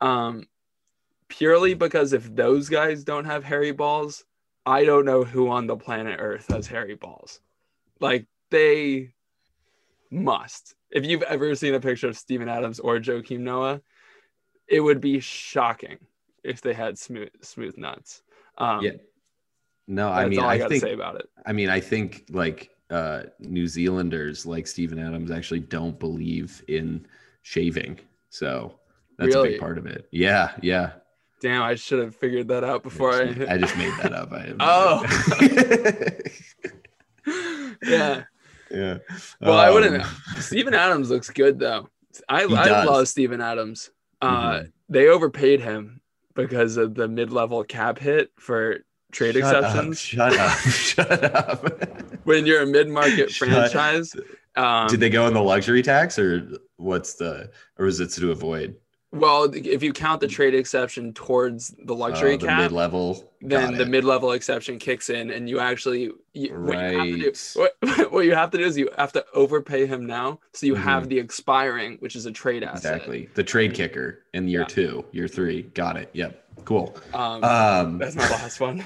Um, 0.00 0.46
purely 1.28 1.74
because 1.74 2.12
if 2.12 2.32
those 2.34 2.68
guys 2.68 3.02
don't 3.04 3.24
have 3.24 3.42
hairy 3.44 3.72
balls, 3.72 4.24
I 4.64 4.84
don't 4.84 5.04
know 5.04 5.24
who 5.24 5.48
on 5.50 5.66
the 5.66 5.76
planet 5.76 6.18
Earth 6.20 6.46
has 6.48 6.66
hairy 6.68 6.94
balls. 6.94 7.40
Like 8.02 8.26
they 8.50 9.14
must. 10.10 10.74
If 10.90 11.06
you've 11.06 11.22
ever 11.22 11.54
seen 11.54 11.74
a 11.74 11.80
picture 11.80 12.08
of 12.08 12.18
Steven 12.18 12.48
Adams 12.48 12.80
or 12.80 12.98
Joakim 12.98 13.40
Noah, 13.40 13.80
it 14.68 14.80
would 14.80 15.00
be 15.00 15.20
shocking 15.20 15.98
if 16.44 16.60
they 16.60 16.74
had 16.74 16.98
smooth 16.98 17.30
smooth 17.40 17.78
nuts. 17.78 18.22
Um, 18.58 18.84
Yeah. 18.84 18.92
No, 19.88 20.10
I 20.10 20.28
mean, 20.28 20.40
I, 20.40 20.54
I 20.54 20.68
think, 20.68 20.82
say 20.82 20.92
about 20.92 21.16
it. 21.16 21.28
I 21.44 21.52
mean, 21.52 21.68
I 21.68 21.80
think 21.80 22.24
like 22.30 22.70
uh, 22.90 23.24
New 23.40 23.66
Zealanders 23.66 24.46
like 24.46 24.66
Steven 24.66 24.98
Adams 24.98 25.30
actually 25.30 25.60
don't 25.60 25.98
believe 25.98 26.62
in 26.68 27.04
shaving, 27.42 27.98
so 28.30 28.78
that's 29.18 29.34
a 29.34 29.42
big 29.42 29.60
part 29.60 29.78
of 29.78 29.86
it. 29.86 30.06
Yeah, 30.12 30.52
yeah. 30.62 30.92
Damn, 31.40 31.62
I 31.62 31.74
should 31.74 31.98
have 31.98 32.14
figured 32.14 32.48
that 32.48 32.62
out 32.62 32.84
before 32.84 33.12
I. 33.12 33.22
I 33.48 33.58
just 33.58 33.76
made 33.76 33.92
that 34.02 34.12
up. 34.12 34.32
I 34.32 34.54
Oh. 34.60 35.04
yeah. 37.82 38.24
yeah. 38.70 38.98
Well, 39.40 39.58
I 39.58 39.68
Um, 39.68 39.74
wouldn't. 39.74 40.04
Steven 40.38 40.74
Adams 40.74 41.10
looks 41.10 41.30
good 41.30 41.58
though. 41.58 41.88
I 42.28 42.42
I 42.42 42.84
love 42.84 43.08
Steven 43.08 43.40
Adams. 43.40 43.90
Uh, 44.20 44.52
Mhm. 44.60 44.72
They 44.88 45.08
overpaid 45.08 45.60
him 45.60 46.00
because 46.34 46.76
of 46.76 46.94
the 46.94 47.08
mid-level 47.08 47.64
cap 47.64 47.98
hit 47.98 48.30
for 48.38 48.78
trade 49.10 49.34
Shut 49.34 49.54
up, 49.56 49.64
exceptions. 49.64 49.98
shut 50.00 50.36
up! 50.38 50.58
Shut 50.58 51.24
up! 51.34 52.24
When 52.24 52.44
you're 52.46 52.62
a 52.62 52.66
mid-market 52.66 53.30
Shut- 53.32 53.48
franchise, 53.48 54.14
um, 54.56 54.86
Did 54.88 55.00
they 55.00 55.08
go 55.10 55.26
in 55.26 55.34
the 55.34 55.42
luxury 55.42 55.82
tax, 55.82 56.18
or 56.18 56.46
what's 56.76 57.14
the, 57.14 57.50
or 57.78 57.86
is 57.86 58.00
it 58.00 58.08
to 58.10 58.30
avoid 58.32 58.74
well, 59.12 59.44
if 59.52 59.82
you 59.82 59.92
count 59.92 60.22
the 60.22 60.26
trade 60.26 60.54
exception 60.54 61.12
towards 61.12 61.74
the 61.84 61.94
luxury 61.94 62.34
uh, 62.34 62.38
the 62.38 62.46
cap, 62.46 62.58
mid-level? 62.60 63.30
then 63.42 63.74
the 63.74 63.82
it. 63.82 63.88
mid-level 63.88 64.32
exception 64.32 64.78
kicks 64.78 65.10
in, 65.10 65.30
and 65.30 65.50
you 65.50 65.60
actually 65.60 66.10
you, 66.32 66.54
what 66.58 66.72
you 66.78 66.98
have 66.98 67.06
to 67.06 67.18
do. 67.18 67.24
Right. 67.26 67.72
What, 67.82 68.12
what 68.12 68.24
you 68.24 68.34
have 68.34 68.50
to 68.52 68.58
do 68.58 68.64
is 68.64 68.78
you 68.78 68.88
have 68.96 69.12
to 69.12 69.24
overpay 69.34 69.86
him 69.86 70.06
now, 70.06 70.40
so 70.54 70.64
you 70.64 70.74
have 70.74 71.10
the 71.10 71.18
expiring, 71.18 71.98
which 71.98 72.16
is 72.16 72.24
a 72.24 72.32
trade 72.32 72.62
asset. 72.62 72.78
Mm-hmm. 72.78 72.94
Exactly. 72.94 73.28
The 73.34 73.44
trade 73.44 73.74
kicker 73.74 74.24
in 74.32 74.48
year 74.48 74.60
Yeah. 74.60 74.66
two, 74.66 75.04
year 75.12 75.28
three. 75.28 75.62
Got 75.62 75.98
it. 75.98 76.08
Yep. 76.14 76.44
Cool. 76.64 76.96
Um, 77.12 77.44
Um, 77.44 77.98
that's 77.98 78.16
my 78.16 78.28
last 78.30 78.60
one. 78.60 78.82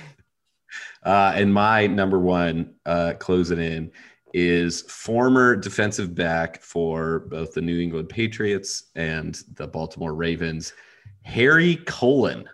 uh, 1.04 1.32
and 1.36 1.54
my 1.54 1.86
number 1.86 2.18
one 2.18 2.74
uh, 2.84 3.14
closing 3.18 3.60
in 3.60 3.92
is 4.38 4.82
former 4.82 5.56
defensive 5.56 6.14
back 6.14 6.60
for 6.60 7.20
both 7.20 7.54
the 7.54 7.62
New 7.62 7.80
England 7.80 8.10
Patriots 8.10 8.90
and 8.94 9.42
the 9.54 9.66
Baltimore 9.66 10.14
Ravens, 10.14 10.74
Harry 11.22 11.76
Colon. 11.86 12.46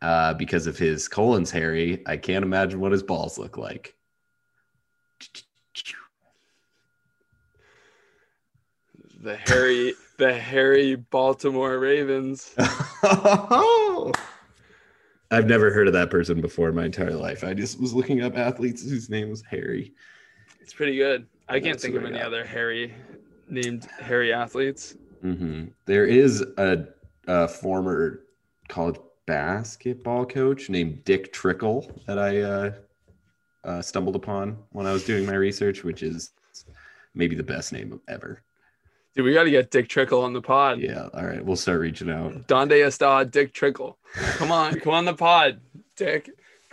uh, 0.00 0.34
because 0.34 0.66
of 0.66 0.76
his 0.78 1.08
colon's 1.08 1.50
hairy. 1.50 2.02
I 2.06 2.16
can't 2.16 2.44
imagine 2.44 2.80
what 2.80 2.92
his 2.92 3.02
balls 3.02 3.38
look 3.38 3.56
like. 3.56 3.94
The 9.20 9.36
hairy, 9.36 9.94
the 10.18 10.34
hairy 10.34 10.96
Baltimore 10.96 11.78
Ravens. 11.78 12.52
I've 15.30 15.46
never 15.46 15.70
heard 15.70 15.86
of 15.86 15.92
that 15.92 16.10
person 16.10 16.40
before 16.40 16.68
in 16.68 16.74
my 16.74 16.86
entire 16.86 17.14
life. 17.14 17.44
I 17.44 17.54
just 17.54 17.80
was 17.80 17.94
looking 17.94 18.22
up 18.22 18.36
athletes 18.36 18.82
whose 18.82 19.08
name 19.08 19.30
was 19.30 19.42
Harry. 19.48 19.94
It's 20.62 20.72
pretty 20.72 20.96
good. 20.96 21.26
I 21.48 21.54
can't 21.60 21.74
That's 21.74 21.82
think 21.82 21.96
of 21.96 22.04
any 22.04 22.18
got. 22.18 22.26
other 22.26 22.44
hairy 22.44 22.94
named 23.48 23.84
hairy 24.00 24.32
athletes. 24.32 24.94
hmm 25.20 25.64
There 25.86 26.06
is 26.06 26.40
a, 26.56 26.86
a 27.26 27.48
former 27.48 28.20
college 28.68 28.96
basketball 29.26 30.24
coach 30.24 30.70
named 30.70 31.04
Dick 31.04 31.32
Trickle 31.32 31.90
that 32.06 32.18
I 32.18 32.40
uh, 32.40 32.72
uh, 33.64 33.82
stumbled 33.82 34.16
upon 34.16 34.56
when 34.70 34.86
I 34.86 34.92
was 34.92 35.04
doing 35.04 35.26
my 35.26 35.34
research, 35.34 35.84
which 35.84 36.02
is 36.02 36.32
maybe 37.14 37.36
the 37.36 37.42
best 37.42 37.72
name 37.72 38.00
ever. 38.08 38.40
Dude, 39.14 39.26
we 39.26 39.34
got 39.34 39.44
to 39.44 39.50
get 39.50 39.70
Dick 39.70 39.88
Trickle 39.88 40.22
on 40.22 40.32
the 40.32 40.40
pod. 40.40 40.78
Yeah. 40.80 41.08
All 41.12 41.26
right. 41.26 41.44
We'll 41.44 41.56
start 41.56 41.80
reaching 41.80 42.08
out. 42.08 42.46
Donde 42.46 42.70
está 42.72 43.30
Dick 43.30 43.52
Trickle? 43.52 43.98
Come 44.36 44.50
on, 44.50 44.80
come 44.80 44.94
on 44.94 45.04
the 45.04 45.12
pod, 45.14 45.60
Dick. 45.96 46.30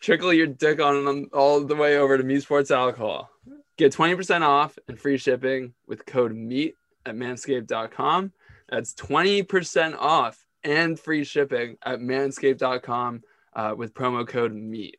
Trickle 0.00 0.32
your 0.32 0.46
dick 0.46 0.80
on 0.80 1.04
them 1.04 1.28
all 1.32 1.60
the 1.60 1.76
way 1.76 1.98
over 1.98 2.16
to 2.16 2.24
Meat 2.24 2.42
Sports 2.42 2.70
Alcohol. 2.70 3.30
Get 3.76 3.92
20% 3.92 4.42
off 4.42 4.78
and 4.88 4.98
free 4.98 5.18
shipping 5.18 5.74
with 5.86 6.06
code 6.06 6.34
MEAT 6.34 6.74
at 7.06 7.14
manscaped.com. 7.14 8.32
That's 8.68 8.94
20% 8.94 9.96
off 9.98 10.44
and 10.64 10.98
free 10.98 11.24
shipping 11.24 11.76
at 11.84 12.00
manscaped.com 12.00 13.22
uh, 13.54 13.74
with 13.76 13.94
promo 13.94 14.26
code 14.26 14.54
MEAT. 14.54 14.96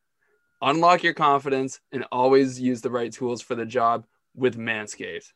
Unlock 0.62 1.04
your 1.04 1.14
confidence 1.14 1.80
and 1.91 2.06
always 2.12 2.60
use 2.60 2.82
the 2.82 2.91
right 2.91 3.12
tools 3.12 3.41
for 3.41 3.56
the 3.56 3.66
job 3.66 4.06
with 4.36 4.58
Manscaped. 4.58 5.32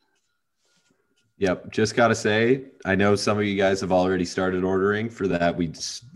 Yep. 1.38 1.72
Just 1.72 1.96
got 1.96 2.10
to 2.10 2.16
say, 2.16 2.66
I 2.86 2.96
know 2.96 3.16
some 3.16 3.38
of 3.38 3.44
you 3.44 3.58
guys 3.58 3.82
have 3.82 3.92
already 3.92 4.26
started 4.26 4.64
ordering 4.64 5.10
for 5.10 5.28
that. 5.28 5.58
We 5.58 5.74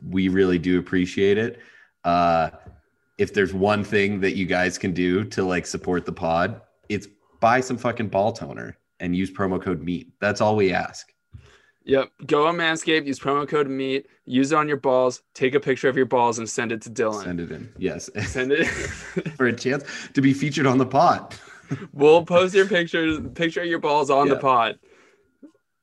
we 0.07 0.29
really 0.29 0.59
do 0.59 0.79
appreciate 0.79 1.37
it. 1.37 1.59
Uh, 2.03 2.51
if 3.19 3.33
there's 3.33 3.53
one 3.53 3.83
thing 3.83 4.21
that 4.21 4.35
you 4.35 4.45
guys 4.45 4.77
can 4.77 4.93
do 4.93 5.25
to 5.25 5.43
like 5.43 5.67
support 5.67 6.05
the 6.05 6.11
pod, 6.11 6.61
it's 6.87 7.07
buy 7.41 7.59
some 7.59 7.77
fucking 7.77 8.07
ball 8.07 8.31
toner 8.31 8.77
and 9.01 9.15
use 9.15 9.29
promo 9.29 9.61
code 9.61 9.83
MEAT. 9.83 10.07
That's 10.19 10.41
all 10.41 10.55
we 10.55 10.73
ask. 10.73 11.13
Yep. 11.83 12.11
Go 12.27 12.47
on 12.47 12.55
Manscaped, 12.55 13.05
use 13.05 13.19
promo 13.19 13.47
code 13.47 13.67
MEAT, 13.67 14.07
use 14.25 14.51
it 14.53 14.55
on 14.55 14.67
your 14.67 14.77
balls, 14.77 15.21
take 15.33 15.53
a 15.53 15.59
picture 15.59 15.89
of 15.89 15.97
your 15.97 16.05
balls 16.05 16.39
and 16.39 16.49
send 16.49 16.71
it 16.71 16.81
to 16.83 16.89
Dylan. 16.89 17.23
Send 17.23 17.39
it 17.41 17.51
in. 17.51 17.69
Yes. 17.77 18.09
Send 18.25 18.53
it. 18.53 18.65
for 19.35 19.47
a 19.47 19.53
chance 19.53 19.83
to 20.13 20.21
be 20.21 20.33
featured 20.33 20.65
on 20.65 20.77
the 20.77 20.85
pod. 20.85 21.35
we'll 21.93 22.25
post 22.25 22.55
your 22.55 22.67
pictures, 22.67 23.19
picture 23.35 23.61
of 23.61 23.67
your 23.67 23.79
balls 23.79 24.09
on 24.09 24.29
the 24.29 24.37
pod. 24.37 24.79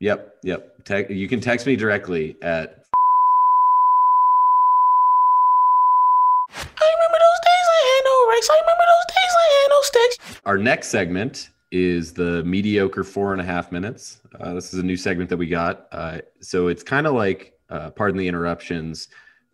Yep. 0.01 0.37
Yep. 0.43 0.85
Te- 0.85 1.15
you 1.15 1.29
can 1.29 1.41
text 1.41 1.67
me 1.67 1.77
directly 1.77 2.37
at 2.41 2.87
I 6.57 6.89
remember 6.95 7.19
those 7.19 7.41
days 7.43 7.67
I 7.69 7.81
had 7.91 8.03
no 8.05 8.17
rights. 8.31 8.49
I 8.51 8.57
remember 8.61 8.87
those 8.87 9.07
days 9.13 9.33
I 9.37 9.47
had 9.57 9.69
no 9.71 9.81
sticks. 9.83 10.36
Our 10.47 10.57
next 10.57 10.89
segment 10.91 11.51
is 11.73 12.13
the 12.13 12.45
mediocre 12.45 13.03
four 13.03 13.33
and 13.33 13.41
a 13.41 13.45
half 13.45 13.73
minutes. 13.73 14.21
Uh, 14.39 14.55
this 14.55 14.73
is 14.73 14.79
a 14.79 14.83
new 14.83 14.97
segment 14.97 15.29
that 15.31 15.37
we 15.37 15.49
got. 15.49 15.89
Uh, 15.91 16.21
so 16.41 16.69
it's 16.69 16.85
kind 16.85 17.05
of 17.09 17.15
like, 17.15 17.59
uh, 17.69 17.91
pardon 17.91 18.17
the 18.17 18.29
interruptions, 18.29 19.09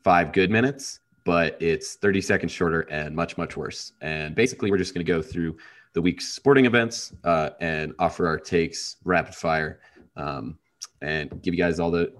five 0.04 0.34
good 0.34 0.50
minutes, 0.50 1.00
but 1.24 1.56
it's 1.62 1.94
30 1.94 2.20
seconds 2.20 2.52
shorter 2.52 2.82
and 2.90 3.16
much, 3.16 3.38
much 3.38 3.56
worse. 3.56 3.94
And 4.02 4.34
basically, 4.34 4.70
we're 4.70 4.76
just 4.76 4.92
going 4.92 5.04
to 5.04 5.10
go 5.10 5.22
through 5.22 5.56
the 5.94 6.02
week's 6.02 6.28
sporting 6.28 6.66
events 6.66 7.14
uh, 7.24 7.50
and 7.62 7.94
offer 7.98 8.26
our 8.26 8.38
takes 8.38 8.96
rapid 9.02 9.34
fire 9.34 9.80
um, 10.16 10.58
and 11.00 11.40
give 11.40 11.54
you 11.54 11.58
guys 11.58 11.80
all 11.80 11.90
the 11.90 12.12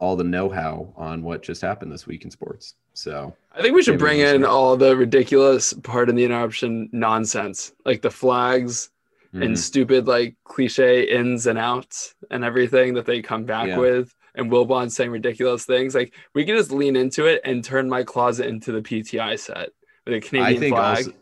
all 0.00 0.16
the 0.16 0.24
know-how 0.24 0.92
on 0.96 1.22
what 1.22 1.42
just 1.42 1.62
happened 1.62 1.92
this 1.92 2.08
week 2.08 2.24
in 2.24 2.30
sports. 2.30 2.74
So 2.92 3.36
I 3.52 3.62
think 3.62 3.74
we 3.74 3.82
should 3.82 3.98
bring 3.98 4.20
in 4.20 4.44
all 4.44 4.76
the 4.76 4.96
ridiculous 4.96 5.72
Pardon 5.72 6.14
the 6.14 6.24
Interruption 6.24 6.88
nonsense, 6.92 7.72
like 7.84 8.00
the 8.00 8.10
flags 8.10 8.90
mhm. 9.34 9.44
and 9.44 9.58
stupid 9.58 10.06
like 10.06 10.36
cliche 10.44 11.02
ins 11.02 11.46
and 11.46 11.58
outs 11.58 12.14
and 12.30 12.44
everything 12.44 12.94
that 12.94 13.06
they 13.06 13.22
come 13.22 13.44
back 13.44 13.68
Yeah. 13.68 13.78
with. 13.78 14.14
And 14.36 14.50
Wilbon 14.50 14.90
saying 14.90 15.10
ridiculous 15.10 15.64
things. 15.64 15.94
Like 15.94 16.14
we 16.34 16.44
can 16.44 16.56
just 16.56 16.70
lean 16.70 16.94
into 16.94 17.26
it 17.26 17.40
and 17.44 17.64
turn 17.64 17.88
my 17.88 18.04
closet 18.04 18.46
into 18.46 18.70
the 18.70 18.80
PTI 18.80 19.38
set 19.38 19.70
with 20.06 20.14
a 20.14 20.20
Canadian 20.20 20.56
I 20.56 20.60
think 20.60 20.76
flag. 20.76 21.14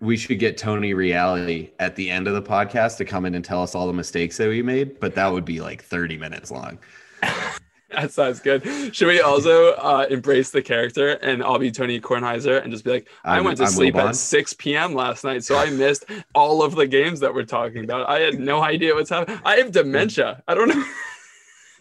we 0.00 0.18
should 0.18 0.38
get 0.38 0.58
Tony 0.58 0.92
Reali 0.92 1.70
at 1.78 1.96
the 1.96 2.10
end 2.10 2.28
of 2.28 2.34
the 2.34 2.42
podcast 2.42 2.98
to 2.98 3.06
come 3.06 3.24
in 3.24 3.34
and 3.34 3.44
tell 3.44 3.62
us 3.62 3.74
all 3.74 3.86
the 3.86 3.94
mistakes 3.94 4.36
that 4.36 4.48
we 4.48 4.62
made, 4.62 5.00
but 5.00 5.14
that 5.14 5.32
would 5.32 5.46
be 5.46 5.60
like 5.60 5.82
30 5.82 6.18
minutes 6.18 6.50
long. 6.50 6.78
That 7.94 8.12
sounds 8.12 8.40
good. 8.40 8.94
Should 8.94 9.08
we 9.08 9.20
also 9.20 9.72
uh, 9.74 10.06
embrace 10.10 10.50
the 10.50 10.62
character 10.62 11.10
and 11.22 11.42
I'll 11.42 11.58
be 11.58 11.70
Tony 11.70 12.00
Kornheiser 12.00 12.62
and 12.62 12.70
just 12.72 12.84
be 12.84 12.90
like, 12.92 13.08
I 13.24 13.34
I'm- 13.36 13.44
went 13.44 13.56
to 13.58 13.64
I'm 13.64 13.70
sleep 13.70 13.96
at 13.96 14.14
6 14.14 14.52
p.m. 14.54 14.94
last 14.94 15.24
night, 15.24 15.42
so 15.44 15.56
I 15.56 15.70
missed 15.70 16.04
all 16.34 16.62
of 16.62 16.76
the 16.76 16.86
games 16.86 17.20
that 17.20 17.34
we're 17.34 17.44
talking 17.44 17.82
about. 17.84 18.08
I 18.08 18.20
had 18.20 18.38
no 18.38 18.62
idea 18.62 18.94
what's 18.94 19.10
happening. 19.10 19.40
I 19.44 19.56
have 19.56 19.72
dementia. 19.72 20.42
I 20.48 20.54
don't 20.54 20.68
know. 20.68 20.84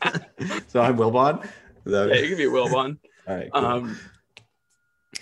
So 0.70 0.80
I'm 0.82 0.95
Wilbon. 0.97 1.45
That- 1.86 2.10
yeah, 2.10 2.16
you 2.22 2.30
can 2.30 2.38
be 2.38 2.45
Wilbon. 2.45 2.97
all 3.28 3.36
right. 3.36 3.49
cool. 3.53 3.66
Um, 3.66 3.97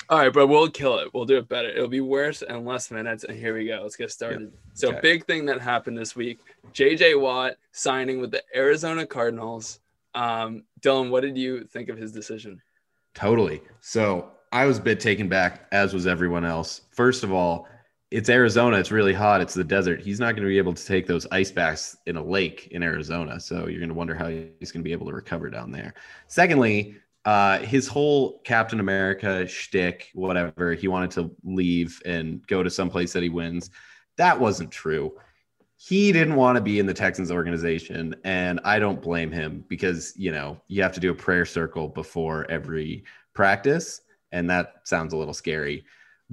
all 0.10 0.20
right, 0.20 0.32
but 0.34 0.48
we'll 0.48 0.70
kill 0.70 1.00
it. 1.00 1.14
We'll 1.14 1.26
do 1.26 1.38
it 1.38 1.48
better. 1.50 1.70
It'll 1.70 1.88
be 1.88 2.02
worse 2.02 2.42
and 2.44 2.66
less 2.66 2.92
minutes. 2.92 3.24
And 3.24 3.38
here 3.38 3.54
we 3.56 3.66
go. 3.66 3.80
Let's 3.82 3.96
get 3.96 4.12
started. 4.12 4.52
So, 4.74 4.90
Okay. 4.90 5.00
big 5.02 5.26
thing 5.26 5.46
that 5.46 5.60
happened 5.62 5.98
this 5.98 6.16
week: 6.16 6.40
J.J. 6.74 7.16
Watt 7.16 7.56
signing 7.72 8.20
with 8.22 8.32
the 8.32 8.44
Arizona 8.56 9.06
Cardinals. 9.06 9.80
Um, 10.18 10.63
Dylan, 10.82 11.11
what 11.11 11.22
did 11.22 11.38
you 11.38 11.65
think 11.65 11.89
of 11.89 11.97
his 11.97 12.11
decision? 12.11 12.59
Totally. 13.13 13.61
So 13.82 14.32
I 14.51 14.65
was 14.65 14.80
a 14.80 14.82
bit 14.82 14.99
taken 14.99 15.30
back, 15.30 15.68
as 15.72 15.93
was 15.93 16.07
everyone 16.07 16.43
else. 16.43 16.82
First 16.89 17.24
of 17.24 17.32
all, 17.32 17.68
it's 18.09 18.28
Arizona. 18.28 18.78
It's 18.78 18.91
really 18.91 19.13
hot. 19.13 19.41
It's 19.41 19.53
the 19.53 19.63
desert. 19.63 20.01
He's 20.01 20.20
not 20.20 20.32
going 20.32 20.41
to 20.41 20.49
be 20.49 20.57
able 20.57 20.74
to 20.74 20.86
take 20.86 21.05
those 21.05 21.28
ice 21.32 21.51
baths 21.51 21.95
in 22.07 22.18
a 22.18 22.24
lake 22.24 22.70
in 22.72 22.82
Arizona. 22.82 23.39
So 23.39 23.68
you're 23.68 23.80
going 23.80 23.89
to 23.89 23.95
wonder 23.95 24.15
how 24.15 24.28
he's 24.28 24.72
going 24.72 24.82
to 24.82 24.88
be 24.88 24.91
able 24.91 25.05
to 25.05 25.13
recover 25.13 25.51
down 25.51 25.72
there. 25.72 25.93
Secondly, 26.28 26.95
uh, 27.26 27.59
his 27.59 27.88
whole 27.88 28.39
Captain 28.39 28.80
America 28.80 29.45
shtick, 29.45 30.09
whatever, 30.15 30.74
he 30.74 30.88
wanted 30.88 31.11
to 31.11 31.36
leave 31.43 32.01
and 32.05 32.45
go 32.47 32.63
to 32.63 32.72
some 32.72 32.89
place 32.89 33.13
that 33.13 33.22
he 33.22 33.30
wins. 33.30 33.70
That 34.15 34.39
wasn't 34.39 34.72
true. 34.72 35.13
He 35.78 36.12
didn't 36.12 36.36
want 36.36 36.56
to 36.56 36.62
be 36.62 36.80
in 36.80 36.88
the 36.88 36.94
Texans 36.94 37.32
organization, 37.32 38.16
and 38.24 38.60
I 38.64 38.80
don't 38.80 39.02
blame 39.02 39.32
him 39.32 39.64
because 39.68 40.14
you 40.18 40.32
know 40.32 40.60
you 40.68 40.82
have 40.82 40.94
to 40.94 41.00
do 41.00 41.12
a 41.12 41.16
prayer 41.16 41.46
circle 41.46 41.88
before 41.88 42.50
every 42.50 43.04
practice, 43.36 44.02
and 44.32 44.50
that 44.50 44.82
sounds 44.84 45.14
a 45.14 45.18
little 45.18 45.36
scary. 45.36 45.86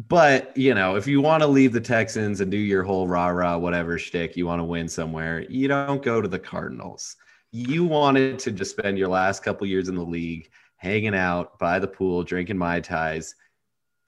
But 0.09 0.57
you 0.57 0.75
know, 0.75 0.97
if 0.97 1.07
you 1.07 1.21
want 1.21 1.43
to 1.43 1.47
leave 1.47 1.75
the 1.75 1.81
Texans 1.81 2.41
and 2.41 2.51
do 2.51 2.57
your 2.57 2.83
whole 2.83 3.07
rah 3.07 3.29
rah 3.29 3.59
whatever 3.59 3.99
shtick, 3.99 4.35
you 4.35 4.47
want 4.47 4.61
to 4.61 4.65
win 4.65 4.89
somewhere, 4.89 5.45
you 5.51 5.69
don't 5.69 6.03
go 6.03 6.23
to 6.23 6.29
the 6.29 6.39
Cardinals. 6.39 7.17
You 7.53 7.85
wanted 7.85 8.39
to 8.41 8.51
just 8.51 8.71
spend 8.71 8.99
your 8.99 9.09
last 9.09 9.43
couple 9.43 9.67
years 9.67 9.89
in 9.89 9.95
the 9.95 10.03
league 10.03 10.51
hanging 10.77 11.15
out 11.15 11.59
by 11.59 11.79
the 11.79 11.87
pool, 11.87 12.23
drinking 12.23 12.59
mai 12.59 12.81
tais, 12.81 13.35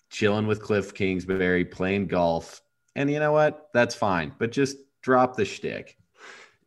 chilling 0.09 0.47
with 0.47 0.63
Cliff 0.63 0.95
Kingsbury, 0.95 1.65
playing 1.65 2.07
golf, 2.07 2.63
and 2.97 3.11
you 3.11 3.21
know 3.21 3.33
what? 3.33 3.69
That's 3.75 3.95
fine. 3.95 4.33
But 4.39 4.51
just 4.51 4.79
drop 5.07 5.37
the 5.37 5.45
shtick. 5.45 5.97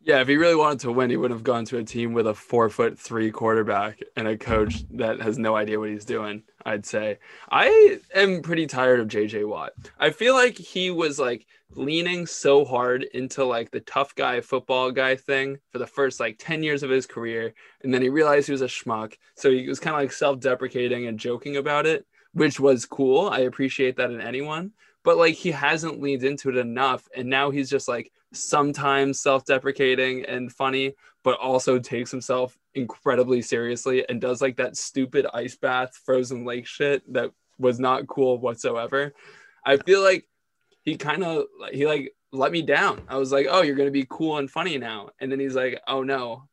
Yeah, 0.00 0.22
if 0.22 0.28
he 0.28 0.38
really 0.38 0.54
wanted 0.54 0.80
to 0.80 0.92
win, 0.92 1.10
he 1.10 1.18
would 1.18 1.30
have 1.30 1.44
gone 1.44 1.66
to 1.66 1.76
a 1.76 1.84
team 1.84 2.14
with 2.14 2.26
a 2.26 2.32
four 2.32 2.70
foot 2.70 2.98
three 2.98 3.30
quarterback 3.30 3.98
and 4.16 4.26
a 4.26 4.38
coach 4.38 4.82
that 4.92 5.20
has 5.20 5.36
no 5.36 5.56
idea 5.56 5.78
what 5.78 5.90
he's 5.90 6.06
doing. 6.06 6.42
I'd 6.64 6.86
say 6.86 7.18
I 7.50 7.98
am 8.14 8.40
pretty 8.40 8.66
tired 8.66 8.98
of 8.98 9.08
JJ 9.08 9.46
Watt. 9.46 9.72
I 9.98 10.08
feel 10.08 10.32
like 10.32 10.56
he 10.56 10.90
was 10.90 11.18
like 11.18 11.46
leaning 11.72 12.26
so 12.26 12.64
hard 12.64 13.02
into 13.12 13.44
like 13.44 13.72
the 13.72 13.80
tough 13.80 14.14
guy 14.14 14.40
football 14.40 14.90
guy 14.90 15.16
thing 15.16 15.58
for 15.70 15.78
the 15.78 15.86
first 15.86 16.18
like 16.18 16.36
10 16.38 16.62
years 16.62 16.82
of 16.82 16.88
his 16.88 17.06
career. 17.06 17.52
And 17.82 17.92
then 17.92 18.00
he 18.00 18.08
realized 18.08 18.46
he 18.46 18.52
was 18.52 18.62
a 18.62 18.68
schmuck. 18.68 19.18
So 19.34 19.50
he 19.50 19.68
was 19.68 19.80
kind 19.80 19.94
of 19.94 20.00
like 20.00 20.12
self 20.12 20.40
deprecating 20.40 21.06
and 21.06 21.18
joking 21.18 21.58
about 21.58 21.84
it, 21.84 22.06
which 22.32 22.58
was 22.58 22.86
cool. 22.86 23.28
I 23.28 23.40
appreciate 23.40 23.96
that 23.98 24.10
in 24.10 24.22
anyone. 24.22 24.72
But 25.04 25.16
like 25.16 25.34
he 25.34 25.50
hasn't 25.50 26.00
leaned 26.00 26.24
into 26.24 26.48
it 26.50 26.56
enough. 26.56 27.08
And 27.16 27.28
now 27.28 27.50
he's 27.50 27.70
just 27.70 27.88
like 27.88 28.12
sometimes 28.32 29.20
self-deprecating 29.20 30.24
and 30.26 30.52
funny 30.52 30.94
but 31.22 31.38
also 31.38 31.78
takes 31.78 32.10
himself 32.10 32.56
incredibly 32.74 33.42
seriously 33.42 34.08
and 34.08 34.20
does 34.20 34.40
like 34.40 34.56
that 34.56 34.76
stupid 34.76 35.26
ice 35.34 35.56
bath 35.56 35.98
frozen 36.04 36.44
lake 36.44 36.64
shit 36.66 37.02
that 37.12 37.30
was 37.58 37.80
not 37.80 38.06
cool 38.06 38.38
whatsoever 38.38 39.12
i 39.66 39.76
feel 39.78 40.00
like 40.00 40.28
he 40.82 40.96
kind 40.96 41.24
of 41.24 41.44
he 41.72 41.86
like 41.88 42.14
let 42.32 42.52
me 42.52 42.62
down 42.62 43.02
i 43.08 43.16
was 43.16 43.32
like 43.32 43.48
oh 43.50 43.62
you're 43.62 43.74
gonna 43.74 43.90
be 43.90 44.06
cool 44.08 44.38
and 44.38 44.48
funny 44.48 44.78
now 44.78 45.10
and 45.20 45.30
then 45.32 45.40
he's 45.40 45.56
like 45.56 45.80
oh 45.88 46.04
no 46.04 46.44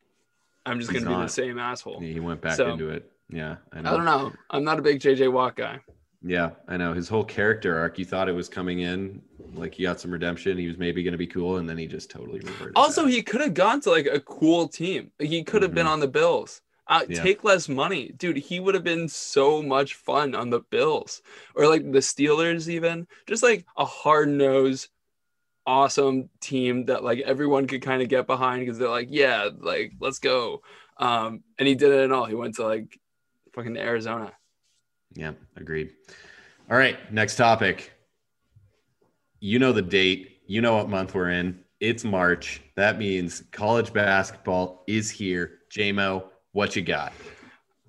i'm 0.65 0.79
just 0.79 0.91
He's 0.91 1.03
gonna 1.03 1.15
be 1.15 1.21
the 1.23 1.29
same 1.29 1.59
asshole 1.59 1.99
He 1.99 2.19
went 2.19 2.41
back 2.41 2.53
So- 2.55 2.71
into 2.71 2.89
it. 2.89 3.11
Yeah, 3.29 3.57
I 3.73 3.79
I 3.79 3.81
don't 3.81 4.05
know. 4.05 4.31
I'm 4.49 4.63
not 4.63 4.79
a 4.79 4.81
big 4.81 5.01
JJ 5.01 5.29
Watt 5.33 5.57
guy. 5.57 5.81
Yeah, 6.23 6.51
I 6.67 6.77
know. 6.77 6.93
His 6.93 7.07
whole 7.07 7.23
character 7.23 7.77
arc, 7.77 7.99
you 7.99 8.05
thought 8.05 8.27
it 8.27 8.33
was 8.33 8.49
coming 8.49 8.79
in, 8.79 9.21
like 9.53 9.75
he 9.75 9.83
got 9.83 9.99
some 9.99 10.11
redemption. 10.11 10.57
He 10.57 10.67
was 10.67 10.77
maybe 10.77 11.03
going 11.03 11.11
to 11.13 11.17
be 11.17 11.27
cool, 11.27 11.57
and 11.57 11.69
then 11.69 11.77
he 11.77 11.85
just 11.85 12.09
totally 12.09 12.39
reverted. 12.39 12.73
Also, 12.75 13.05
he 13.05 13.21
could 13.21 13.41
have 13.41 13.53
gone 13.53 13.81
to 13.81 13.91
like 13.91 14.07
a 14.07 14.19
cool 14.19 14.67
team. 14.67 15.11
He 15.19 15.43
could 15.43 15.61
have 15.61 15.73
been 15.75 15.85
Mhm. 15.85 15.91
on 15.91 15.99
the 15.99 16.07
Bills. 16.07 16.61
Uh, 16.87 17.03
Yeah. 17.07 17.21
Take 17.21 17.43
less 17.43 17.67
money, 17.69 18.13
dude. 18.17 18.37
He 18.37 18.59
would 18.59 18.73
have 18.73 18.83
been 18.83 19.07
so 19.09 19.61
much 19.61 19.93
fun 19.95 20.33
on 20.33 20.49
the 20.49 20.61
Bills 20.61 21.21
or 21.53 21.67
like 21.67 21.83
the 21.91 21.99
Steelers, 21.99 22.67
even 22.69 23.07
just 23.27 23.43
like 23.43 23.65
a 23.75 23.85
hard 23.85 24.29
nosed, 24.29 24.87
awesome 25.65 26.29
team 26.39 26.85
that 26.85 27.03
like 27.03 27.19
everyone 27.19 27.67
could 27.67 27.81
kind 27.81 28.01
of 28.01 28.07
get 28.09 28.25
behind 28.25 28.61
because 28.61 28.77
they're 28.77 28.89
like, 28.89 29.09
yeah, 29.11 29.49
like 29.59 29.93
let's 29.99 30.19
go. 30.19 30.61
Um, 30.97 31.43
and 31.59 31.67
he 31.67 31.75
did 31.75 31.91
it 31.91 32.05
and 32.05 32.13
all. 32.13 32.25
He 32.25 32.35
went 32.35 32.55
to 32.55 32.65
like 32.65 32.97
fucking 33.53 33.77
Arizona. 33.77 34.31
Yeah, 35.13 35.33
agreed. 35.55 35.93
All 36.69 36.77
right, 36.77 36.97
next 37.11 37.35
topic. 37.35 37.91
You 39.39 39.59
know 39.59 39.71
the 39.71 39.81
date. 39.81 40.41
You 40.47 40.61
know 40.61 40.75
what 40.75 40.89
month 40.89 41.13
we're 41.13 41.29
in. 41.29 41.59
It's 41.79 42.03
March. 42.03 42.61
That 42.75 42.97
means 42.97 43.43
college 43.51 43.93
basketball 43.93 44.83
is 44.87 45.11
here. 45.11 45.59
J-mo, 45.69 46.29
what 46.53 46.75
you 46.75 46.81
got? 46.81 47.13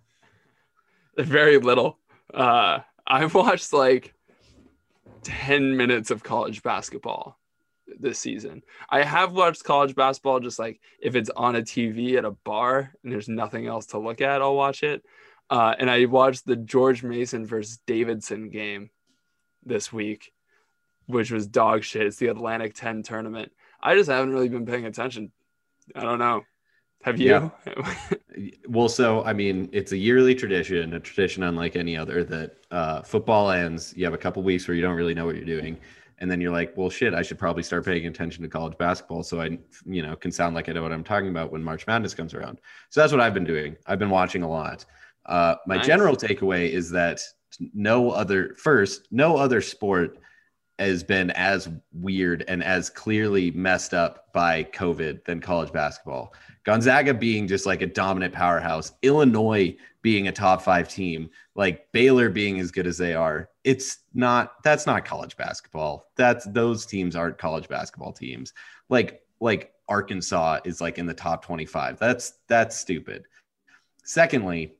Very 1.19 1.59
little. 1.59 1.99
Uh, 2.33 2.81
I've 3.07 3.35
watched 3.35 3.73
like 3.73 4.15
10 5.23 5.77
minutes 5.77 6.11
of 6.11 6.23
college 6.23 6.63
basketball 6.63 7.39
this 7.99 8.19
season. 8.19 8.63
I 8.91 9.03
have 9.03 9.33
watched 9.33 9.65
college 9.65 9.95
basketball 9.95 10.41
just 10.41 10.59
like 10.59 10.81
if 11.01 11.17
it's 11.17 11.31
on 11.31 11.57
a 11.57 11.63
TV 11.63 12.17
at 12.17 12.25
a 12.25 12.31
bar 12.31 12.93
and 13.03 13.13
there's 13.13 13.29
nothing 13.29 13.67
else 13.67 13.87
to 13.87 13.99
look 13.99 14.21
at, 14.21 14.43
I'll 14.43 14.55
watch 14.55 14.83
it. 14.83 15.03
Uh, 15.51 15.75
and 15.79 15.91
I 15.91 16.05
watched 16.05 16.47
the 16.47 16.57
George 16.57 17.03
Mason 17.03 17.47
versus 17.47 17.79
Davidson 17.87 18.51
game 18.51 18.91
this 19.65 19.93
week, 19.93 20.33
which 21.07 21.31
was 21.31 21.47
dog 21.47 21.85
shit. 21.85 22.07
It's 22.07 22.19
the 22.19 22.29
Atlantic 22.29 22.75
10 22.75 23.03
tournament. 23.03 23.53
I 23.81 23.95
just 23.95 24.11
haven't 24.11 24.33
really 24.33 24.49
been 24.49 24.67
paying 24.67 24.85
attention. 24.85 25.33
I 25.95 26.03
don't 26.03 26.19
know. 26.19 26.43
Have 27.03 27.21
you? 27.21 27.53
Well, 28.69 28.89
so 28.89 29.25
I 29.25 29.33
mean, 29.33 29.69
it's 29.73 29.91
a 29.91 29.97
yearly 29.97 30.33
tradition, 30.33 30.95
a 30.95 31.01
tradition 31.01 31.43
unlike 31.43 31.75
any 31.75 31.97
other. 31.97 32.23
That 32.23 32.57
uh, 32.71 33.03
football 33.03 33.51
ends. 33.51 33.93
You 33.97 34.05
have 34.05 34.15
a 34.15 34.19
couple 34.19 34.45
weeks 34.45 34.69
where 34.69 34.77
you 34.77 34.83
don't 34.83 34.95
really 34.95 35.15
know 35.15 35.27
what 35.27 35.35
you're 35.35 35.45
doing, 35.45 35.77
and 36.19 36.31
then 36.31 36.41
you're 36.41 36.53
like, 36.53 36.77
"Well, 36.77 36.89
shit, 36.89 37.15
I 37.15 37.23
should 37.23 37.37
probably 37.37 37.65
start 37.65 37.85
paying 37.85 38.07
attention 38.07 38.45
to 38.45 38.49
college 38.49 38.79
basketball, 38.79 39.25
so 39.25 39.41
I, 39.41 39.59
you 39.87 40.03
know, 40.03 40.15
can 40.15 40.31
sound 40.31 40.55
like 40.55 40.69
I 40.69 40.73
know 40.73 40.83
what 40.83 40.93
I'm 40.93 41.03
talking 41.03 41.31
about 41.31 41.51
when 41.51 41.65
March 41.65 41.85
Madness 41.89 42.15
comes 42.15 42.33
around." 42.33 42.61
So 42.91 43.01
that's 43.01 43.13
what 43.13 43.21
I've 43.21 43.35
been 43.35 43.43
doing. 43.43 43.77
I've 43.87 43.99
been 43.99 44.11
watching 44.11 44.45
a 44.45 44.49
lot. 44.49 44.85
Uh, 45.29 45.57
my 45.67 45.77
Nice. 45.77 45.87
general 45.87 46.17
takeaway 46.17 46.71
is 46.71 46.91
that 46.91 47.21
no 47.75 48.11
other 48.11 48.55
first, 48.57 49.09
no 49.11 49.37
other 49.37 49.61
sport 49.61 50.19
has 50.79 51.03
been 51.03 51.31
as 51.33 51.69
weird 51.93 52.45
and 52.47 52.63
as 52.63 52.89
clearly 52.89 53.51
messed 53.51 53.93
up 53.95 54.33
by 54.33 54.63
COVID 54.65 55.25
than 55.25 55.41
college 55.41 55.73
basketball. 55.73 56.33
Gonzaga 56.65 57.13
being 57.15 57.49
just 57.49 57.67
like 57.67 57.83
a 57.83 57.87
dominant 57.87 58.33
powerhouse, 58.33 58.93
Illinois 59.03 59.77
being 60.03 60.29
a 60.29 60.33
top 60.33 60.63
five 60.63 60.89
team, 60.89 61.31
like 61.57 61.91
Baylor 61.93 62.31
being 62.31 62.61
as 62.61 62.71
good 62.71 62.87
as 62.87 62.97
they 62.97 63.15
are. 63.15 63.49
It's 63.65 63.99
not 64.15 64.63
that's 64.63 64.87
not 64.87 65.05
college 65.05 65.37
basketball. 65.37 66.11
That's 66.17 66.47
those 66.47 66.87
teams 66.87 67.17
aren't 67.17 67.39
college 67.39 67.69
basketball 67.69 68.13
teams. 68.13 68.53
Like 68.89 69.23
like 69.41 69.73
Arkansas 69.89 70.61
is 70.65 70.81
like 70.81 70.99
in 70.99 71.07
the 71.07 71.15
top 71.15 71.45
25. 71.45 71.99
That's 71.99 72.35
that's 72.47 72.77
stupid. 72.77 73.25
Secondly, 74.05 74.75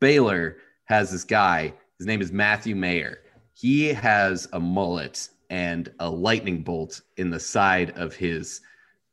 Baylor 0.00 0.58
has 0.84 1.10
this 1.10 1.24
guy, 1.24 1.72
his 1.98 2.06
name 2.06 2.20
is 2.20 2.32
Matthew 2.32 2.76
Mayer. 2.76 3.20
He 3.54 3.88
has 3.88 4.48
a 4.52 4.60
mullet 4.60 5.28
and 5.50 5.90
a 6.00 6.10
lightning 6.10 6.62
bolt 6.62 7.00
in 7.16 7.30
the 7.30 7.40
side 7.40 7.96
of 7.96 8.14
his 8.14 8.60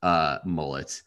uh, 0.01 0.39
mullet 0.45 1.01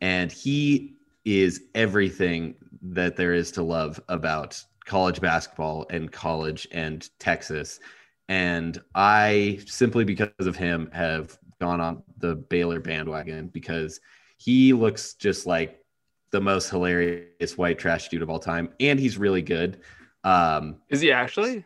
and 0.00 0.30
he 0.30 0.96
is 1.24 1.62
everything 1.74 2.54
that 2.82 3.16
there 3.16 3.34
is 3.34 3.50
to 3.52 3.62
love 3.62 4.00
about 4.08 4.62
college 4.84 5.20
basketball 5.20 5.86
and 5.90 6.10
college 6.10 6.66
and 6.72 7.10
Texas. 7.18 7.80
And 8.28 8.80
I 8.94 9.60
simply 9.66 10.04
because 10.04 10.46
of 10.46 10.56
him 10.56 10.90
have 10.92 11.36
gone 11.60 11.80
on 11.80 12.02
the 12.18 12.36
Baylor 12.36 12.80
bandwagon 12.80 13.48
because 13.48 14.00
he 14.38 14.72
looks 14.72 15.14
just 15.14 15.46
like 15.46 15.80
the 16.30 16.40
most 16.40 16.68
hilarious 16.70 17.56
white 17.56 17.78
trash 17.78 18.08
dude 18.08 18.22
of 18.22 18.30
all 18.30 18.38
time, 18.38 18.68
and 18.80 18.98
he's 19.00 19.16
really 19.18 19.42
good. 19.42 19.80
Um, 20.24 20.76
Is 20.88 21.00
he 21.00 21.12
actually? 21.12 21.64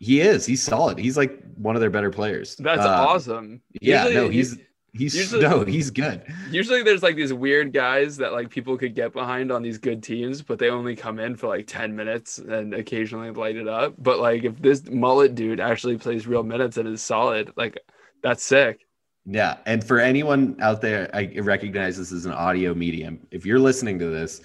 he 0.00 0.20
is. 0.20 0.46
He's 0.46 0.62
solid. 0.62 0.98
He's 0.98 1.16
like 1.16 1.42
one 1.56 1.74
of 1.74 1.80
their 1.80 1.90
better 1.90 2.10
players. 2.10 2.54
That's 2.56 2.80
Uh, 2.82 2.88
awesome. 2.88 3.60
Yeah, 3.80 4.04
Usually- 4.06 4.14
no, 4.24 4.28
he's 4.30 4.58
he's 4.94 5.14
usually- 5.14 5.42
no, 5.42 5.64
he's 5.64 5.90
good. 5.90 6.22
Usually 6.50 6.82
there's 6.82 7.02
like 7.02 7.16
these 7.16 7.32
weird 7.32 7.72
guys 7.72 8.16
that 8.18 8.32
like 8.32 8.48
people 8.50 8.76
could 8.78 8.94
get 8.94 9.12
behind 9.12 9.50
on 9.52 9.62
these 9.62 9.78
good 9.78 10.02
teams, 10.02 10.40
but 10.42 10.58
they 10.58 10.70
only 10.70 10.96
come 10.96 11.18
in 11.18 11.36
for 11.36 11.46
like 11.48 11.66
10 11.66 11.94
minutes 11.94 12.38
and 12.38 12.74
occasionally 12.74 13.30
light 13.30 13.56
it 13.56 13.68
up. 13.68 13.94
But 13.98 14.18
like 14.18 14.44
if 14.44 14.60
this 14.60 14.88
mullet 14.88 15.34
dude 15.34 15.60
actually 15.60 15.98
plays 15.98 16.26
real 16.26 16.42
minutes 16.42 16.76
and 16.78 16.88
is 16.88 17.02
solid, 17.02 17.52
like 17.56 17.78
that's 18.22 18.42
sick. 18.44 18.86
Yeah, 19.30 19.58
and 19.66 19.84
for 19.84 20.00
anyone 20.00 20.56
out 20.60 20.80
there, 20.80 21.10
I 21.12 21.38
recognize 21.40 21.98
this 21.98 22.12
as 22.12 22.24
an 22.24 22.32
audio 22.32 22.72
medium. 22.72 23.20
If 23.30 23.44
you're 23.44 23.58
listening 23.58 23.98
to 23.98 24.06
this, 24.06 24.40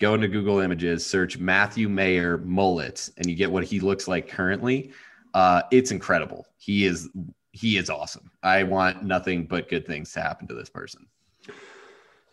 go 0.00 0.14
into 0.14 0.26
Google 0.26 0.58
Images, 0.58 1.06
search 1.06 1.38
Matthew 1.38 1.88
Mayer 1.88 2.38
mullet, 2.38 3.10
and 3.16 3.30
you 3.30 3.36
get 3.36 3.52
what 3.52 3.62
he 3.62 3.78
looks 3.78 4.08
like 4.08 4.28
currently. 4.28 4.90
Uh, 5.34 5.62
it's 5.70 5.92
incredible. 5.92 6.48
He 6.56 6.84
is 6.84 7.08
he 7.52 7.76
is 7.76 7.88
awesome. 7.88 8.32
I 8.42 8.64
want 8.64 9.04
nothing 9.04 9.46
but 9.46 9.68
good 9.68 9.86
things 9.86 10.12
to 10.14 10.20
happen 10.20 10.48
to 10.48 10.54
this 10.54 10.68
person. 10.68 11.06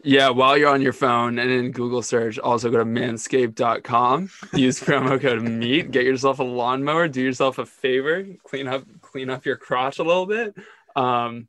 Yeah, 0.03 0.29
while 0.29 0.57
you're 0.57 0.73
on 0.73 0.81
your 0.81 0.93
phone 0.93 1.37
and 1.37 1.51
in 1.51 1.69
Google 1.69 2.01
search, 2.01 2.39
also 2.39 2.71
go 2.71 2.79
to 2.79 2.85
manscaped.com. 2.85 4.31
Use 4.55 4.79
promo 4.81 5.21
code 5.21 5.43
MEAT. 5.43 5.91
Get 5.91 6.05
yourself 6.05 6.39
a 6.39 6.43
lawnmower. 6.43 7.07
Do 7.07 7.21
yourself 7.21 7.59
a 7.59 7.65
favor. 7.67 8.25
Clean 8.43 8.67
up 8.67 8.85
clean 9.01 9.29
up 9.29 9.45
your 9.45 9.57
crotch 9.57 9.99
a 9.99 10.03
little 10.03 10.25
bit. 10.25 10.55
Um, 10.95 11.47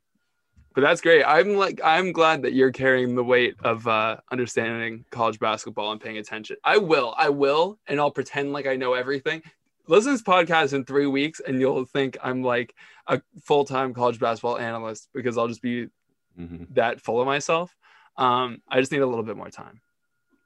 but 0.73 0.81
that's 0.81 1.01
great. 1.01 1.23
I'm 1.23 1.55
like 1.55 1.79
I'm 1.83 2.11
glad 2.11 2.41
that 2.43 2.53
you're 2.53 2.71
carrying 2.71 3.15
the 3.15 3.23
weight 3.23 3.55
of 3.63 3.87
uh, 3.87 4.17
understanding 4.31 5.05
college 5.11 5.39
basketball 5.39 5.91
and 5.91 5.99
paying 6.01 6.17
attention. 6.17 6.57
I 6.63 6.77
will. 6.77 7.13
I 7.17 7.29
will, 7.29 7.79
and 7.87 7.99
I'll 7.99 8.11
pretend 8.11 8.53
like 8.53 8.67
I 8.67 8.75
know 8.75 8.93
everything. 8.93 9.41
Listen 9.87 10.11
to 10.11 10.17
this 10.17 10.21
podcast 10.23 10.73
in 10.73 10.85
three 10.85 11.07
weeks, 11.07 11.41
and 11.45 11.59
you'll 11.59 11.85
think 11.85 12.17
I'm 12.23 12.41
like 12.43 12.73
a 13.07 13.21
full 13.43 13.65
time 13.65 13.93
college 13.93 14.19
basketball 14.19 14.57
analyst 14.57 15.09
because 15.13 15.37
I'll 15.37 15.47
just 15.49 15.61
be 15.61 15.87
Mhm. 16.39 16.67
that 16.73 16.99
full 17.01 17.19
of 17.21 17.27
myself. 17.27 17.75
Um, 18.17 18.61
I 18.67 18.79
just 18.79 18.91
need 18.91 19.01
a 19.01 19.05
little 19.05 19.23
bit 19.23 19.37
more 19.37 19.49
time. 19.49 19.81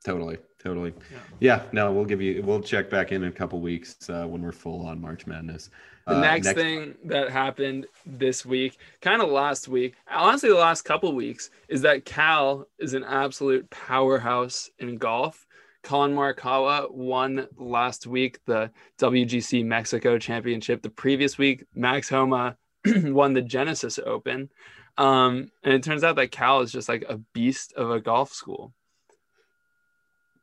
Totally, 0.06 0.38
totally. 0.60 0.94
Yeah. 1.12 1.20
Yeah. 1.40 1.64
no, 1.72 1.92
we'll 1.92 2.06
give 2.06 2.22
you. 2.22 2.42
We'll 2.42 2.62
check 2.62 2.90
back 2.90 3.12
in 3.12 3.24
in 3.24 3.30
a 3.30 3.32
couple 3.32 3.60
weeks 3.62 4.10
uh, 4.10 4.26
when 4.26 4.42
we're 4.42 4.52
full 4.54 4.86
on 4.86 5.00
March 5.02 5.28
Madness. 5.28 5.70
The 6.08 6.16
Uh, 6.16 6.22
next, 6.22 6.54
thing 6.54 6.96
that 7.06 7.30
happened 7.30 7.86
this 8.06 8.46
week, 8.46 8.78
kind 9.02 9.22
of 9.22 9.30
last 9.30 9.68
week, 9.68 9.96
honestly, 10.10 10.48
the 10.50 10.56
last 10.56 10.84
couple 10.84 11.14
weeks, 11.14 11.50
is 11.68 11.82
that 11.82 12.06
Cal 12.06 12.66
is 12.80 12.94
an 12.94 13.04
absolute 13.04 13.70
powerhouse 13.70 14.70
in 14.80 14.98
golf. 14.98 15.46
Collin 15.84 16.16
Morikawa 16.16 16.90
won 16.90 17.48
last 17.58 18.08
week 18.08 18.40
the 18.46 18.72
WGC 19.00 19.66
Mexico 19.66 20.18
Championship. 20.18 20.82
The 20.82 20.90
previous 20.90 21.38
week, 21.38 21.66
Max 21.76 22.08
Homa 22.08 22.56
won 22.86 23.34
the 23.34 23.42
Genesis 23.42 24.00
Open. 24.00 24.50
Um, 24.98 25.52
and 25.64 25.74
it 25.74 25.84
turns 25.84 26.06
out 26.06 26.16
that 26.16 26.32
Cal 26.32 26.62
is 26.62 26.72
just 26.72 26.88
like 26.88 27.04
a 27.10 27.18
beast 27.34 27.74
of 27.74 27.92
a 27.92 28.00
golf 28.00 28.32
school. 28.32 28.74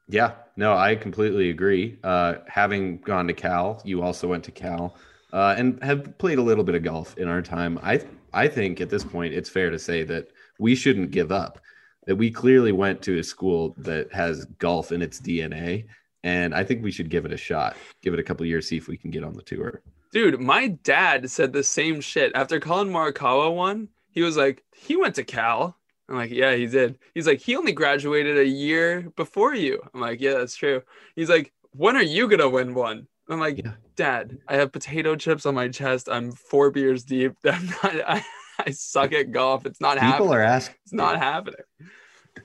Yeah, 0.09 0.33
no, 0.57 0.75
I 0.75 0.95
completely 0.97 1.49
agree. 1.49 1.99
Uh, 2.05 2.35
having 2.47 2.99
gone 2.99 3.27
to 3.29 3.33
Cal, 3.33 3.81
you 3.85 4.03
also 4.03 4.29
went 4.29 4.45
to 4.45 4.51
Cal, 4.53 4.95
uh, 5.35 5.55
and 5.59 5.83
have 5.83 6.17
played 6.17 6.39
a 6.39 6.43
little 6.43 6.65
bit 6.65 6.77
of 6.77 6.85
golf 6.85 7.19
in 7.19 7.29
our 7.29 7.43
time. 7.43 7.79
I 7.83 8.01
I 8.33 8.49
think 8.49 8.81
at 8.81 8.89
this 8.89 9.05
point 9.05 9.35
it's 9.35 9.51
fair 9.51 9.69
to 9.69 9.79
say 9.79 10.05
that 10.05 10.29
we 10.59 10.75
shouldn't 10.75 11.11
give 11.11 11.33
up. 11.33 11.61
That 12.07 12.17
we 12.17 12.31
clearly 12.31 12.73
went 12.73 13.03
to 13.03 13.19
a 13.19 13.25
school 13.25 13.75
that 13.79 14.13
has 14.13 14.45
golf 14.59 14.93
in 14.93 15.03
its 15.03 15.21
DNA, 15.21 15.87
and 16.23 16.55
I 16.55 16.63
think 16.63 16.83
we 16.83 16.93
should 16.93 17.11
give 17.11 17.25
it 17.25 17.33
a 17.33 17.37
shot. 17.37 17.77
Give 18.01 18.15
it 18.15 18.21
a 18.21 18.23
couple 18.23 18.47
years, 18.47 18.69
see 18.69 18.77
if 18.77 18.89
we 18.89 18.97
can 18.97 19.11
get 19.11 19.25
on 19.25 19.33
the 19.33 19.43
tour. 19.43 19.83
Dude, 20.13 20.41
my 20.41 20.69
dad 20.69 21.29
said 21.31 21.53
the 21.53 21.65
same 21.65 22.01
shit. 22.01 22.31
After 22.35 22.61
Collin 22.61 22.91
Morikawa 22.91 23.53
won, 23.53 23.89
he 24.11 24.23
was 24.23 24.37
like, 24.37 24.63
he 24.73 24.97
went 24.97 25.17
to 25.17 25.25
Cal. 25.25 25.77
I'm 26.09 26.17
like, 26.17 26.31
yeah, 26.31 26.55
he 26.55 26.67
did. 26.67 26.99
He's 27.15 27.27
like, 27.27 27.41
he 27.41 27.57
only 27.57 27.73
graduated 27.73 28.39
a 28.39 28.47
year 28.47 29.11
before 29.17 29.55
you. 29.55 29.81
I'm 29.93 30.01
like, 30.01 30.21
yeah, 30.21 30.35
that's 30.35 30.55
true. 30.55 30.83
He's 31.17 31.31
like, 31.31 31.53
when 31.73 31.97
are 31.97 32.03
you 32.03 32.29
gonna 32.29 32.49
win 32.49 32.75
one? 32.75 33.09
I'm 33.29 33.41
like, 33.41 33.59
Yeah. 33.65 33.73
Dad, 33.97 34.39
I 34.49 34.57
have 34.57 34.73
potato 34.73 35.15
chips 35.17 35.47
on 35.47 35.55
my 35.55 35.69
chest. 35.69 36.09
I'm 36.11 36.33
four 36.33 36.71
beers 36.71 37.05
deep. 37.05 37.33
I'm 37.45 37.67
not. 37.67 37.95
I, 38.07 38.25
I 38.67 38.71
suck 38.71 39.13
at 39.13 39.31
golf. 39.33 39.67
It's 39.67 39.81
not 39.81 39.95
People 39.95 40.07
happening. 40.09 40.25
People 40.27 40.35
are 40.35 40.43
asking. 40.43 40.77
It's 40.85 40.93
not 40.93 41.17
happening. 41.19 41.61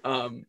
Um, 0.04 0.46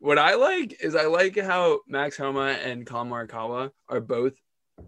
What 0.00 0.18
I 0.18 0.34
like 0.34 0.82
is 0.82 0.94
I 0.94 1.04
like 1.06 1.38
how 1.38 1.80
Max 1.86 2.16
Homa 2.16 2.52
and 2.64 2.86
Morikawa 2.86 3.70
are 3.88 4.00
both 4.00 4.32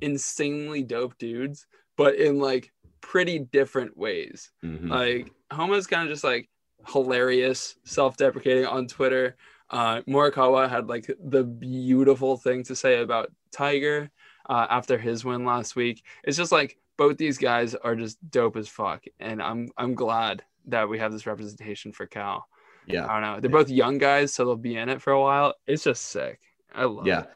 insanely 0.00 0.82
dope 0.82 1.18
dudes, 1.18 1.66
but 1.96 2.14
in 2.16 2.38
like 2.38 2.72
pretty 3.02 3.38
different 3.38 3.96
ways. 3.96 4.50
Mhm. 4.64 4.88
Like 4.88 5.30
Homa's 5.52 5.86
kind 5.86 6.04
of 6.04 6.08
just 6.08 6.24
like 6.24 6.48
hilarious, 6.88 7.76
self-deprecating 7.84 8.66
on 8.66 8.86
Twitter. 8.88 9.36
Uh, 9.70 10.00
Morikawa 10.02 10.68
had 10.68 10.88
like 10.88 11.10
the 11.22 11.44
beautiful 11.44 12.36
thing 12.36 12.62
to 12.64 12.74
say 12.76 13.00
about 13.00 13.30
Tiger 13.52 14.10
uh, 14.52 14.66
after 14.68 14.98
his 14.98 15.24
win 15.24 15.44
last 15.44 15.76
week. 15.76 16.04
It's 16.24 16.36
just 16.36 16.52
like 16.52 16.76
both 16.98 17.16
these 17.16 17.38
guys 17.38 17.74
are 17.74 17.96
just 17.96 18.18
dope 18.30 18.56
as 18.56 18.68
fuck, 18.68 19.04
and 19.18 19.40
I'm 19.42 19.70
I'm 19.78 19.94
glad 19.94 20.44
that 20.66 20.88
we 20.88 20.98
have 20.98 21.10
this 21.12 21.26
representation 21.26 21.90
for 21.92 22.06
Cal. 22.06 22.46
yeah. 22.86 23.06
I 23.06 23.12
don't 23.14 23.22
know. 23.22 23.40
They're 23.40 23.50
both 23.60 23.70
young 23.70 23.98
guys, 23.98 24.32
so 24.34 24.44
they'll 24.44 24.56
be 24.56 24.76
in 24.76 24.88
it 24.88 25.00
for 25.02 25.12
a 25.12 25.20
while. 25.20 25.54
It's 25.66 25.84
just 25.84 26.02
sick. 26.06 26.40
I 26.74 26.84
love 26.84 27.06
Yeah. 27.06 27.22
it. 27.22 27.30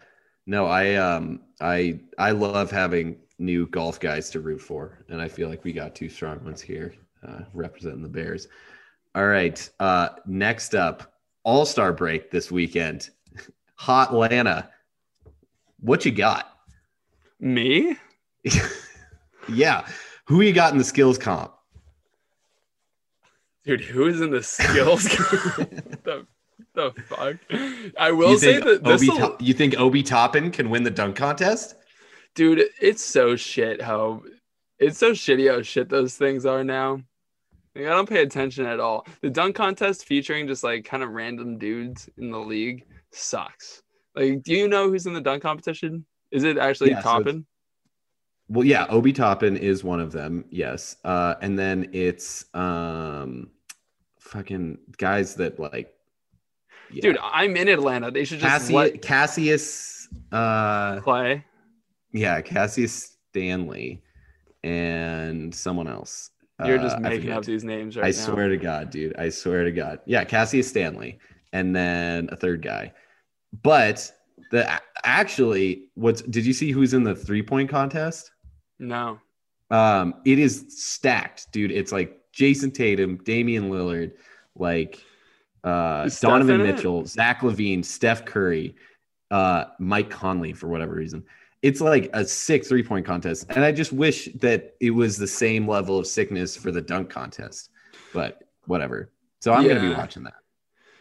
No, 0.47 0.67
I 0.67 0.95
um 0.95 1.41
I 1.61 1.99
I 2.19 2.31
love 2.33 2.71
having 2.71 3.19
new 3.39 3.67
golf 3.69 3.99
guys 3.99 4.31
to 4.31 4.41
root 4.41 4.61
for, 4.61 5.05
and 5.09 5.21
I 5.21 5.29
feel 5.29 5.49
like 5.49 5.65
we 5.65 5.73
got 5.73 5.95
two 5.95 6.09
strong 6.09 6.45
ones 6.45 6.61
here 6.61 6.95
uh, 7.27 7.41
representing 7.55 8.03
the 8.03 8.09
Bears. 8.09 8.47
All 9.15 9.27
right. 9.27 9.59
Uh, 9.81 10.11
next 10.27 10.75
up, 10.75 11.15
All 11.45 11.65
Star 11.67 11.93
break 11.93 12.31
this 12.31 12.51
weekend. 12.53 13.11
Hotlanta. 13.81 14.69
What 15.81 16.05
you 16.05 16.13
got? 16.13 16.56
Me? 17.41 17.97
yeah. 19.49 19.87
Who 20.27 20.41
you 20.41 20.53
got 20.53 20.73
in 20.73 20.79
the 20.79 20.85
skills 20.85 21.19
comp? 21.19 21.53
Dude, 23.65 23.81
who 23.81 24.07
is 24.07 24.21
in 24.21 24.31
the 24.31 24.43
skills? 24.43 25.03
the, 26.05 26.27
the 26.75 26.93
fuck? 27.07 27.37
I 27.99 28.13
will 28.13 28.31
you 28.31 28.39
say 28.39 28.61
that 28.61 28.85
this 28.85 29.01
To- 29.07 29.37
you 29.41 29.55
think 29.55 29.79
Obi 29.79 30.03
Toppin 30.03 30.51
can 30.51 30.71
win 30.71 30.83
the 30.85 30.91
dunk 30.91 31.17
contest? 31.17 31.75
dude, 32.37 32.63
it's 32.81 33.03
so 33.03 33.35
shit 33.35 33.81
how 33.81 34.23
it's 34.79 34.99
so 34.99 35.13
shitty 35.13 35.51
how 35.51 35.63
shit 35.63 35.89
those 35.89 36.17
things 36.17 36.45
are 36.47 36.63
now. 36.63 37.01
Like 37.75 37.87
I 37.87 37.91
don't 37.91 38.09
pay 38.09 38.23
attention 38.23 38.67
at 38.67 38.79
all. 38.79 39.07
The 39.23 39.31
dunk 39.31 39.57
contest 39.57 40.05
featuring 40.05 40.47
just 40.47 40.63
like 40.63 40.85
kind 40.85 41.03
of 41.03 41.11
random 41.11 41.59
dudes 41.59 42.09
in 42.19 42.31
the 42.31 42.39
league 42.39 42.85
sucks. 43.11 43.83
Like, 44.15 44.43
do 44.43 44.53
you 44.55 44.69
know 44.69 44.89
who's 44.89 45.07
in 45.07 45.15
the 45.15 45.21
dunk 45.21 45.43
competition? 45.43 46.05
Is 46.37 46.45
it 46.45 46.59
actually 46.59 46.91
Yeah, 46.91 47.01
so 47.01 47.09
Toppin? 47.09 47.47
Well, 48.49 48.65
yeah, 48.65 48.87
Obi 48.91 49.13
Toppin 49.13 49.57
is 49.57 49.83
one 49.83 49.99
of 50.01 50.13
them. 50.13 50.45
Yes. 50.51 50.97
Uh, 51.05 51.35
and 51.41 51.59
then 51.59 51.89
it's 51.93 52.45
um 52.55 53.51
fucking 54.21 54.79
guys 54.99 55.35
that 55.37 55.59
like 55.59 55.93
yeah. 56.93 57.01
Dude, 57.03 57.19
I'm 57.23 57.57
in 57.57 57.69
Atlanta. 57.69 58.11
They 58.13 58.25
should 58.25 58.39
just 58.41 58.69
Cassi- 58.71 58.75
let 58.75 59.03
Cassius 59.03 60.09
uh 60.31 61.01
play. 61.01 61.45
yeah, 62.13 62.41
Cassius 62.41 63.17
Stanley 63.31 64.03
and 64.63 65.55
someone 65.55 65.89
else. 65.89 66.31
You're 66.65 66.79
Uh, 66.79 66.83
just 66.83 66.97
I 66.97 67.01
making 67.01 67.33
up 67.33 67.45
these 67.45 67.65
names 67.65 67.97
right 67.97 68.03
now. 68.03 68.09
I 68.09 68.11
now. 68.13 68.17
swear 68.17 68.49
to 68.49 68.57
God, 68.57 68.91
dude. 68.91 69.17
I 69.17 69.29
swear 69.31 69.65
to 69.65 69.73
God. 69.73 69.99
Yeah, 70.07 70.25
Cassius 70.25 70.69
Stanley, 70.69 71.19
and 71.53 71.75
then 71.75 72.29
a 72.33 72.37
third 72.37 72.63
guy. 72.63 72.93
But 73.63 74.11
the 74.51 74.81
actually, 75.05 75.89
what's 75.95 76.23
did 76.23 76.47
you 76.47 76.53
see 76.53 76.71
who's 76.71 76.95
in 76.95 77.05
the 77.05 77.15
three 77.15 77.43
point 77.43 77.69
contest? 77.69 78.31
No. 78.79 79.19
Um, 79.71 80.15
it 80.25 80.39
is 80.39 80.67
stacked, 80.69 81.51
dude. 81.53 81.73
It's 81.73 81.93
like 81.93 82.21
Jayson 82.33 82.73
Tatum, 82.73 83.17
Damian 83.25 83.71
Lillard, 83.71 84.13
like 84.55 85.03
uh, 85.65 86.09
Donovan 86.21 86.61
in 86.61 86.67
it? 86.67 86.75
Mitchell, 86.75 87.05
Zach 87.05 87.41
LaVine, 87.41 87.85
Steph 87.85 88.25
Curry, 88.25 88.77
uh, 89.31 89.65
Mike 89.79 90.11
Conley 90.11 90.53
for 90.53 90.69
whatever 90.69 90.95
reason. 90.95 91.25
It's 91.63 91.81
like 91.81 92.11
a 92.13 92.25
sick 92.25 92.65
three 92.67 92.83
point 92.83 93.05
contest, 93.05 93.47
and 93.51 93.65
I 93.65 93.73
just 93.73 93.93
wish 93.93 94.27
that 94.37 94.75
it 94.81 94.91
was 94.91 95.17
the 95.17 95.27
same 95.27 95.67
level 95.67 95.99
of 95.99 96.07
sickness 96.07 96.57
for 96.57 96.71
the 96.71 96.83
dunk 96.83 97.11
contest. 97.11 97.71
But 98.13 98.43
whatever. 98.67 99.11
So 99.41 99.53
I'm 99.53 99.67
gonna 99.67 99.81
be 99.81 99.95
watching 99.95 100.23
that. 100.25 100.35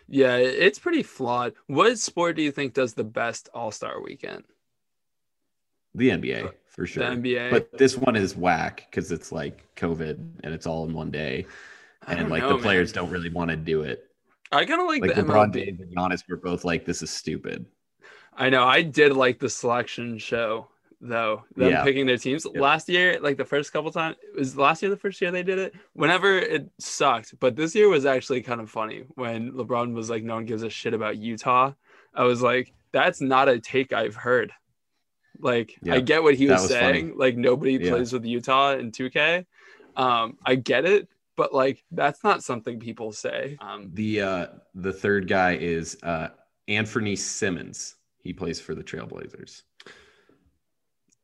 Yeah, 0.08 0.38
it's 0.38 0.80
pretty 0.80 1.04
flawed. 1.04 1.54
What 1.68 1.98
sport 1.98 2.36
do 2.36 2.42
you 2.42 2.52
think 2.52 2.74
does 2.74 2.94
the 2.94 3.04
best 3.04 3.50
All 3.54 3.72
Star 3.72 4.02
weekend? 4.02 4.44
The 5.96 6.10
NBA 6.10 6.52
for 6.68 6.86
sure. 6.86 7.10
The 7.10 7.16
NBA? 7.16 7.52
But 7.52 7.76
this 7.78 7.98
one 7.98 8.16
is 8.16 8.36
whack 8.36 8.88
because 8.90 9.12
it's 9.12 9.32
like 9.32 9.66
COVID 9.76 10.18
and 10.44 10.54
it's 10.54 10.68
all 10.68 10.86
in 10.86 10.94
one 10.94 11.10
day, 11.10 11.46
and 12.08 12.30
like 12.30 12.44
know, 12.44 12.50
the 12.50 12.56
man. 12.56 12.64
players 12.64 12.92
don't 12.92 13.10
really 13.10 13.30
want 13.30 13.50
to 13.50 13.58
do 13.58 13.82
it. 13.82 14.06
I 14.52 14.66
kind 14.66 14.82
of 14.82 14.88
like, 14.88 15.02
like 15.02 15.16
the 15.16 15.24
LeBron 15.24 15.52
MLB. 15.52 15.66
James 15.66 15.82
and 15.82 15.96
Giannis 15.96 16.24
were 16.30 16.38
both 16.38 16.64
like, 16.64 16.86
"This 16.86 17.02
is 17.02 17.10
stupid." 17.10 17.66
I 18.38 18.50
know. 18.50 18.64
I 18.64 18.82
did 18.82 19.14
like 19.14 19.40
the 19.40 19.50
selection 19.50 20.18
show 20.18 20.68
though. 21.02 21.44
Them 21.56 21.72
Yeah. 21.72 21.84
picking 21.84 22.06
their 22.06 22.18
teams 22.18 22.46
Yeah. 22.54 22.62
last 22.62 22.88
year, 22.90 23.20
like 23.22 23.38
the 23.38 23.46
first 23.46 23.72
couple 23.74 23.92
times. 23.92 24.18
Was 24.36 24.58
last 24.58 24.82
year 24.82 24.90
the 24.90 24.98
first 24.98 25.20
year 25.22 25.32
they 25.32 25.44
did 25.44 25.60
it? 25.60 25.76
Whenever 25.94 26.38
it 26.38 26.70
sucked, 26.80 27.40
but 27.40 27.56
this 27.56 27.76
year 27.76 27.88
was 27.90 28.06
actually 28.06 28.42
kind 28.42 28.62
of 28.62 28.70
funny 28.70 29.04
when 29.16 29.52
LeBron 29.54 29.94
was 29.94 30.10
like, 30.10 30.24
"No 30.24 30.36
one 30.36 30.46
gives 30.46 30.64
a 30.64 30.70
shit 30.70 30.94
about 30.94 31.18
Utah." 31.18 31.74
I 32.14 32.24
was 32.24 32.42
like, 32.42 32.74
"That's 32.92 33.22
not 33.22 33.50
a 33.50 33.60
take 33.60 33.94
I've 33.94 34.16
heard." 34.16 34.52
Like, 35.40 35.78
Yeah, 35.82 35.96
I 35.96 36.00
get 36.00 36.24
what 36.24 36.36
he 36.36 36.48
was, 36.48 36.62
was 36.64 36.72
funny. 36.72 37.00
saying. 37.02 37.18
Like, 37.18 37.36
nobody 37.36 37.78
plays 37.78 38.14
with 38.14 38.24
Utah 38.26 38.72
in 38.78 38.92
2K. 38.92 39.46
Um, 39.98 40.38
I 40.46 40.56
get 40.56 40.86
it, 40.86 41.10
but 41.36 41.54
like, 41.54 41.84
that's 41.92 42.24
not 42.24 42.42
something 42.42 42.80
people 42.80 43.12
say. 43.12 43.58
Um, 43.60 43.92
The 43.94 44.22
uh, 44.22 44.48
the 44.74 44.94
third 44.94 45.28
guy 45.28 45.56
is 45.58 45.98
uh, 46.04 46.30
Anthony 46.70 47.16
Simmons. 47.18 47.96
He 48.24 48.32
plays 48.34 48.60
for 48.62 48.74
the 48.76 48.84
Trailblazers. 48.84 49.64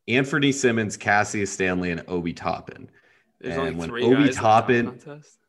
Anthony 0.07 0.51
Simmons, 0.51 0.97
Cassius 0.97 1.51
Stanley, 1.51 1.91
and 1.91 2.03
Obi 2.07 2.33
Toppin. 2.33 2.89
there's 3.39 3.57
And 3.57 3.77
when 3.77 3.91
Obi 3.91 4.29
Toppin-. 4.31 4.99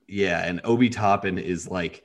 Yeah, 0.08 0.44
and 0.44 0.60
Obi 0.64 0.90
Toppin 0.90 1.38
is 1.38 1.68
like 1.68 2.04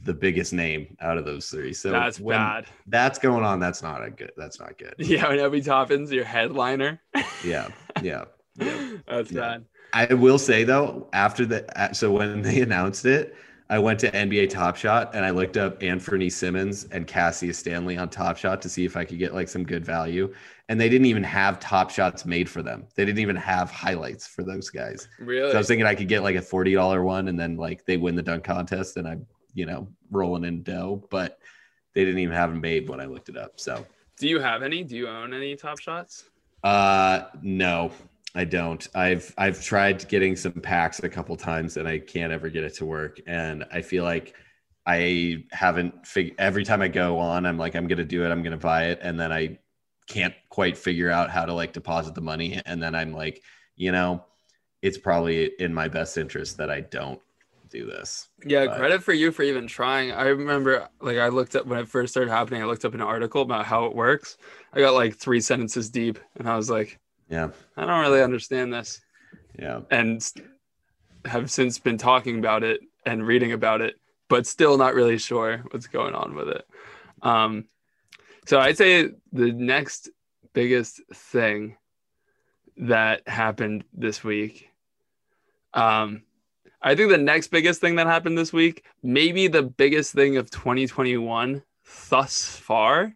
the 0.00 0.14
biggest 0.14 0.52
name 0.52 0.96
out 1.00 1.18
of 1.18 1.24
those 1.24 1.48
three. 1.50 1.72
So 1.72 1.90
that's 1.90 2.18
bad. 2.18 2.66
that's 2.86 3.18
going 3.18 3.44
on, 3.44 3.60
that's 3.60 3.82
not 3.82 4.04
a 4.04 4.10
good. 4.10 4.32
That's 4.36 4.58
not 4.58 4.78
good. 4.78 4.94
Yeah, 4.98 5.28
when 5.28 5.38
Obi 5.40 5.60
Toppin's 5.60 6.12
your 6.12 6.24
headliner. 6.24 7.00
Yeah, 7.44 7.68
yeah. 8.02 8.24
That's 8.56 9.32
Yeah. 9.32 9.40
bad. 9.40 9.64
I 9.92 10.14
will 10.14 10.38
say 10.38 10.64
though, 10.64 11.08
after 11.12 11.44
the 11.44 11.90
so 11.92 12.12
when 12.12 12.42
they 12.42 12.60
announced 12.60 13.04
it, 13.04 13.34
I 13.72 13.78
went 13.78 13.98
to 14.00 14.10
NBA 14.10 14.50
Top 14.50 14.76
Shot 14.76 15.14
and 15.14 15.24
I 15.24 15.30
looked 15.30 15.56
up 15.56 15.82
Anthony 15.82 16.28
Simmons 16.28 16.84
and 16.92 17.06
Cassius 17.06 17.56
Stanley 17.56 17.96
on 17.96 18.10
Top 18.10 18.36
Shot 18.36 18.60
to 18.60 18.68
see 18.68 18.84
if 18.84 18.98
I 18.98 19.04
could 19.06 19.18
get 19.18 19.32
like 19.32 19.48
some 19.48 19.64
good 19.64 19.82
value. 19.82 20.30
And 20.68 20.78
they 20.78 20.90
didn't 20.90 21.06
even 21.06 21.22
have 21.22 21.58
top 21.58 21.88
shots 21.88 22.26
made 22.26 22.50
for 22.50 22.62
them. 22.62 22.84
They 22.96 23.06
didn't 23.06 23.20
even 23.20 23.36
have 23.36 23.70
highlights 23.70 24.26
for 24.26 24.42
those 24.42 24.68
guys. 24.68 25.08
Really? 25.18 25.50
So 25.50 25.56
I 25.56 25.58
was 25.58 25.68
thinking 25.68 25.86
I 25.86 25.94
could 25.94 26.06
get 26.06 26.22
like 26.22 26.36
a 26.36 26.42
forty 26.42 26.74
dollar 26.74 27.02
one, 27.02 27.28
and 27.28 27.40
then 27.40 27.56
like 27.56 27.86
they 27.86 27.96
win 27.96 28.14
the 28.14 28.22
dunk 28.22 28.44
contest, 28.44 28.98
and 28.98 29.08
I'm 29.08 29.26
you 29.54 29.64
know 29.64 29.88
rolling 30.10 30.44
in 30.44 30.62
dough. 30.62 31.02
But 31.10 31.38
they 31.94 32.04
didn't 32.04 32.20
even 32.20 32.36
have 32.36 32.50
them 32.50 32.60
made 32.60 32.90
when 32.90 33.00
I 33.00 33.06
looked 33.06 33.30
it 33.30 33.38
up. 33.38 33.58
So 33.58 33.86
Do 34.18 34.28
you 34.28 34.38
have 34.38 34.62
any? 34.62 34.84
Do 34.84 34.96
you 34.96 35.08
own 35.08 35.32
any 35.32 35.56
top 35.56 35.80
shots? 35.80 36.24
uh, 36.62 37.22
no, 37.40 37.90
I 38.34 38.44
don't. 38.44 38.86
I've 38.94 39.34
I've 39.36 39.62
tried 39.62 40.08
getting 40.08 40.36
some 40.36 40.52
packs 40.52 41.00
a 41.02 41.08
couple 41.08 41.36
times, 41.36 41.76
and 41.76 41.86
I 41.86 41.98
can't 41.98 42.32
ever 42.32 42.48
get 42.48 42.64
it 42.64 42.74
to 42.76 42.86
work. 42.86 43.20
And 43.26 43.64
I 43.72 43.82
feel 43.82 44.04
like 44.04 44.34
I 44.86 45.44
haven't 45.52 46.06
fig. 46.06 46.34
Every 46.38 46.64
time 46.64 46.80
I 46.82 46.88
go 46.88 47.18
on, 47.18 47.44
I'm 47.46 47.58
like, 47.58 47.74
I'm 47.74 47.86
gonna 47.86 48.04
do 48.04 48.24
it. 48.24 48.30
I'm 48.30 48.42
gonna 48.42 48.56
buy 48.56 48.86
it, 48.86 49.00
and 49.02 49.20
then 49.20 49.32
I 49.32 49.58
can't 50.08 50.34
quite 50.48 50.76
figure 50.76 51.10
out 51.10 51.30
how 51.30 51.44
to 51.44 51.52
like 51.52 51.72
deposit 51.72 52.14
the 52.14 52.20
money. 52.20 52.60
And 52.66 52.82
then 52.82 52.94
I'm 52.94 53.12
like, 53.12 53.42
you 53.76 53.92
know, 53.92 54.24
it's 54.80 54.98
probably 54.98 55.52
in 55.58 55.72
my 55.72 55.88
best 55.88 56.18
interest 56.18 56.56
that 56.56 56.70
I 56.70 56.80
don't 56.80 57.20
do 57.70 57.86
this. 57.86 58.28
Yeah, 58.44 58.66
But- 58.66 58.78
credit 58.78 59.02
for 59.02 59.12
you 59.12 59.30
for 59.30 59.42
even 59.44 59.66
trying. 59.66 60.10
I 60.12 60.24
remember 60.24 60.88
like 61.00 61.18
I 61.18 61.28
looked 61.28 61.54
up 61.54 61.66
when 61.66 61.78
it 61.78 61.88
first 61.88 62.12
started 62.12 62.30
happening, 62.30 62.62
I 62.62 62.66
looked 62.66 62.84
up 62.84 62.94
an 62.94 63.00
article 63.00 63.42
about 63.42 63.64
how 63.66 63.84
it 63.86 63.94
works. 63.94 64.36
I 64.72 64.80
got 64.80 64.94
like 64.94 65.16
three 65.16 65.40
sentences 65.40 65.88
deep 65.90 66.18
and 66.36 66.48
I 66.48 66.56
was 66.56 66.68
like, 66.68 66.98
Yeah, 67.32 67.48
I 67.78 67.86
don't 67.86 68.02
really 68.02 68.22
understand 68.22 68.74
this. 68.74 69.00
yeah, 69.58 69.80
And 69.90 70.22
have 71.24 71.50
since 71.50 71.78
been 71.78 71.96
talking 71.96 72.38
about 72.38 72.62
it 72.62 72.82
and 73.06 73.26
reading 73.26 73.52
about 73.52 73.80
it, 73.80 73.94
but 74.28 74.46
still 74.46 74.76
not 74.76 74.94
really 74.94 75.16
sure 75.16 75.64
what's 75.70 75.86
going 75.86 76.14
on 76.14 76.34
with 76.34 76.48
it. 76.48 76.66
Um, 77.22 77.64
so 78.46 78.60
I'd 78.60 78.76
say 78.76 79.08
the 79.32 79.50
next 79.50 80.10
biggest 80.52 81.00
thing 81.14 81.78
that 82.76 83.26
happened 83.26 83.84
this 83.94 84.22
week. 84.22 84.68
Um, 85.72 86.24
I 86.82 86.94
think 86.94 87.08
the 87.08 87.16
next 87.16 87.48
biggest 87.48 87.80
thing 87.80 87.96
that 87.96 88.06
happened 88.06 88.36
this 88.36 88.52
week, 88.52 88.84
maybe 89.02 89.48
the 89.48 89.62
biggest 89.62 90.12
thing 90.12 90.36
of 90.36 90.50
2021 90.50 91.62
thus 92.10 92.44
far, 92.56 93.14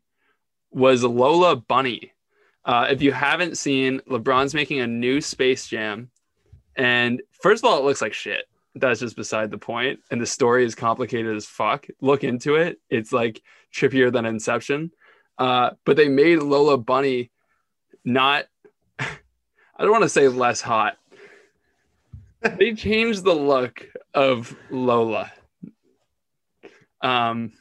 was 0.70 1.04
Lola 1.04 1.56
Bunny. 1.56 2.12
Uh, 2.66 2.88
if 2.90 3.00
you 3.00 3.12
haven't 3.12 3.56
seen, 3.56 4.00
LeBron's 4.10 4.52
making 4.52 4.80
a 4.80 4.86
new 4.86 5.20
Space 5.20 5.68
Jam, 5.68 6.10
and 6.76 7.22
first 7.40 7.64
of 7.64 7.70
all, 7.70 7.78
it 7.78 7.84
looks 7.84 8.02
like 8.02 8.12
shit. 8.12 8.44
that's 8.74 9.00
just 9.00 9.16
beside 9.16 9.50
the 9.50 9.56
point. 9.56 10.00
And 10.10 10.20
the 10.20 10.26
story 10.26 10.64
is 10.64 10.74
complicated 10.74 11.34
as 11.34 11.46
fuck. 11.46 11.86
Look 12.02 12.24
into 12.24 12.56
it. 12.56 12.78
It's 12.90 13.12
like 13.12 13.40
trippier 13.72 14.12
than 14.12 14.26
Inception. 14.26 14.90
Uh, 15.38 15.70
but 15.84 15.96
they 15.96 16.08
made 16.08 16.40
Lola 16.40 16.76
Bunny 16.76 17.30
not, 18.04 18.44
I 18.98 19.06
don't 19.78 19.92
want 19.92 20.02
to 20.02 20.08
say 20.08 20.28
less 20.28 20.60
hot. 20.60 20.98
they 22.58 22.74
changed 22.74 23.24
the 23.24 23.34
look 23.34 23.86
of 24.12 24.54
Lola. 24.70 25.32
Um, 27.00 27.52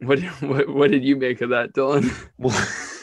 what, 0.00 0.20
what 0.40 0.68
what 0.68 0.90
did 0.90 1.04
you 1.04 1.16
make 1.16 1.40
of 1.40 1.50
that, 1.50 1.72
Dylan? 1.72 2.10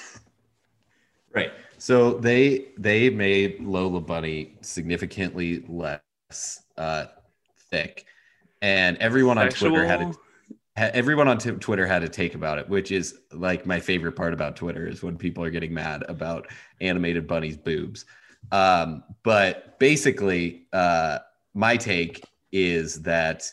So 1.78 2.14
they 2.14 2.70
they 2.78 3.10
made 3.10 3.60
Lola 3.62 4.02
Bunny 4.02 4.58
significantly 4.62 5.64
less 5.68 6.64
uh, 6.78 7.06
thick, 7.70 8.06
and 8.62 8.98
everyone 8.98 9.38
on 9.38 9.50
Twitter 9.50 9.86
had 9.86 10.02
a, 10.02 10.96
everyone 10.96 11.28
on 11.28 11.38
t- 11.38 11.52
Twitter 11.52 11.86
had 11.86 12.04
a 12.04 12.10
take 12.10 12.36
about 12.36 12.58
it, 12.58 12.68
which 12.68 12.92
is 12.92 13.20
like 13.32 13.66
my 13.66 13.80
favorite 13.80 14.14
part 14.14 14.34
about 14.34 14.56
Twitter 14.56 14.88
is 14.88 15.04
when 15.04 15.18
people 15.18 15.44
are 15.44 15.50
getting 15.50 15.74
mad 15.74 16.04
about 16.10 16.48
animated 16.82 17.28
bunnies' 17.28 17.58
boobs. 17.58 18.06
Um, 18.52 19.04
but 19.24 19.78
basically, 19.80 20.68
uh, 20.74 21.20
my 21.54 21.78
take 21.78 22.24
is 22.52 23.02
that 23.04 23.52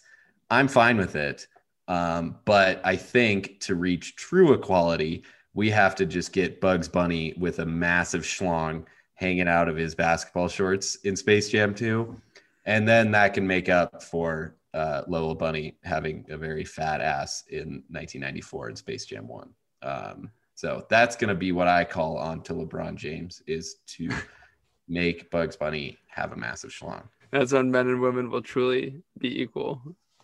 I'm 0.51 0.69
fine 0.69 0.97
with 0.97 1.17
it. 1.17 1.47
Um, 1.89 2.37
but 2.47 2.81
I 2.85 2.97
think 2.97 3.61
to 3.61 3.75
reach 3.75 4.17
true 4.17 4.55
equality, 4.55 5.25
we 5.55 5.71
have 5.71 5.95
to 5.95 6.07
just 6.07 6.33
get 6.33 6.61
Bugs 6.61 6.89
Bunny 6.89 7.35
with 7.39 7.61
a 7.61 7.67
massive 7.67 8.23
schlong 8.23 8.85
hanging 9.15 9.49
out 9.49 9.69
of 9.69 9.77
his 9.77 9.95
basketball 9.95 10.49
shorts 10.49 10.97
in 10.97 11.17
Space 11.17 11.49
Jam 11.49 11.75
2. 11.75 12.21
And 12.67 12.87
then 12.87 13.11
that 13.13 13.35
can 13.35 13.47
make 13.47 13.69
up 13.69 14.03
for 14.03 14.57
uh, 14.75 15.03
Lola 15.07 15.35
Bunny 15.35 15.77
having 15.85 16.27
a 16.29 16.37
very 16.37 16.65
fat 16.65 17.01
ass 17.01 17.45
in 17.49 17.85
1994 17.91 18.71
in 18.71 18.77
Space 18.77 19.07
Jam 19.07 19.29
1. 19.29 19.49
Um, 19.83 20.31
so 20.57 20.85
that's 20.89 21.15
going 21.15 21.29
to 21.29 21.35
be 21.35 21.53
what 21.53 21.69
I 21.69 21.85
call 21.85 22.19
on 22.19 22.43
to 22.43 22.55
LeBron 22.55 22.97
James 22.97 23.43
is 23.47 23.77
to 23.89 24.11
make 24.89 25.31
Bugs 25.31 25.57
Bunny 25.57 25.99
have 26.09 26.33
a 26.33 26.37
massive 26.37 26.71
schlong. 26.71 27.05
That's 27.31 27.53
when 27.53 27.71
men 27.71 27.89
and 27.89 28.01
women 28.01 28.31
will 28.31 28.43
truly 28.43 29.03
be 29.19 29.41
equal. 29.41 29.81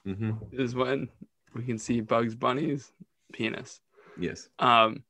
Mm-hmm. 0.07 0.33
Is 0.53 0.75
when 0.75 1.09
we 1.55 1.63
can 1.63 1.79
see 1.79 2.01
Bugs 2.01 2.35
Bunny's 2.35 2.93
penis. 3.33 3.81
Yes. 4.19 4.49
Um, 4.59 5.03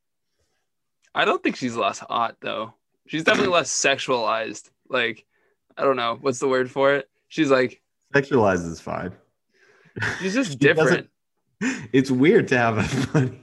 I 1.15 1.25
don't 1.25 1.43
think 1.43 1.57
she's 1.57 1.77
less 1.77 1.99
hot 1.99 2.37
though. 2.41 2.75
She's 3.07 3.25
definitely 3.25 3.53
less 3.53 3.71
sexualized. 3.85 4.71
Like, 4.89 5.25
I 5.77 5.83
don't 5.85 5.97
know 5.97 6.19
what's 6.21 6.39
the 6.39 6.49
word 6.49 6.71
for 6.71 6.95
it. 6.95 7.09
She's 7.29 7.51
like 7.51 7.81
Sexualized 8.15 8.67
is 8.71 8.81
fine. 8.81 9.13
she's 10.21 10.35
just 10.35 10.51
She 10.53 10.57
different. 10.57 11.09
It's 11.93 12.11
weird 12.11 12.49
to 12.49 12.57
have 12.57 12.79
a 12.79 12.83
funny. 12.85 13.39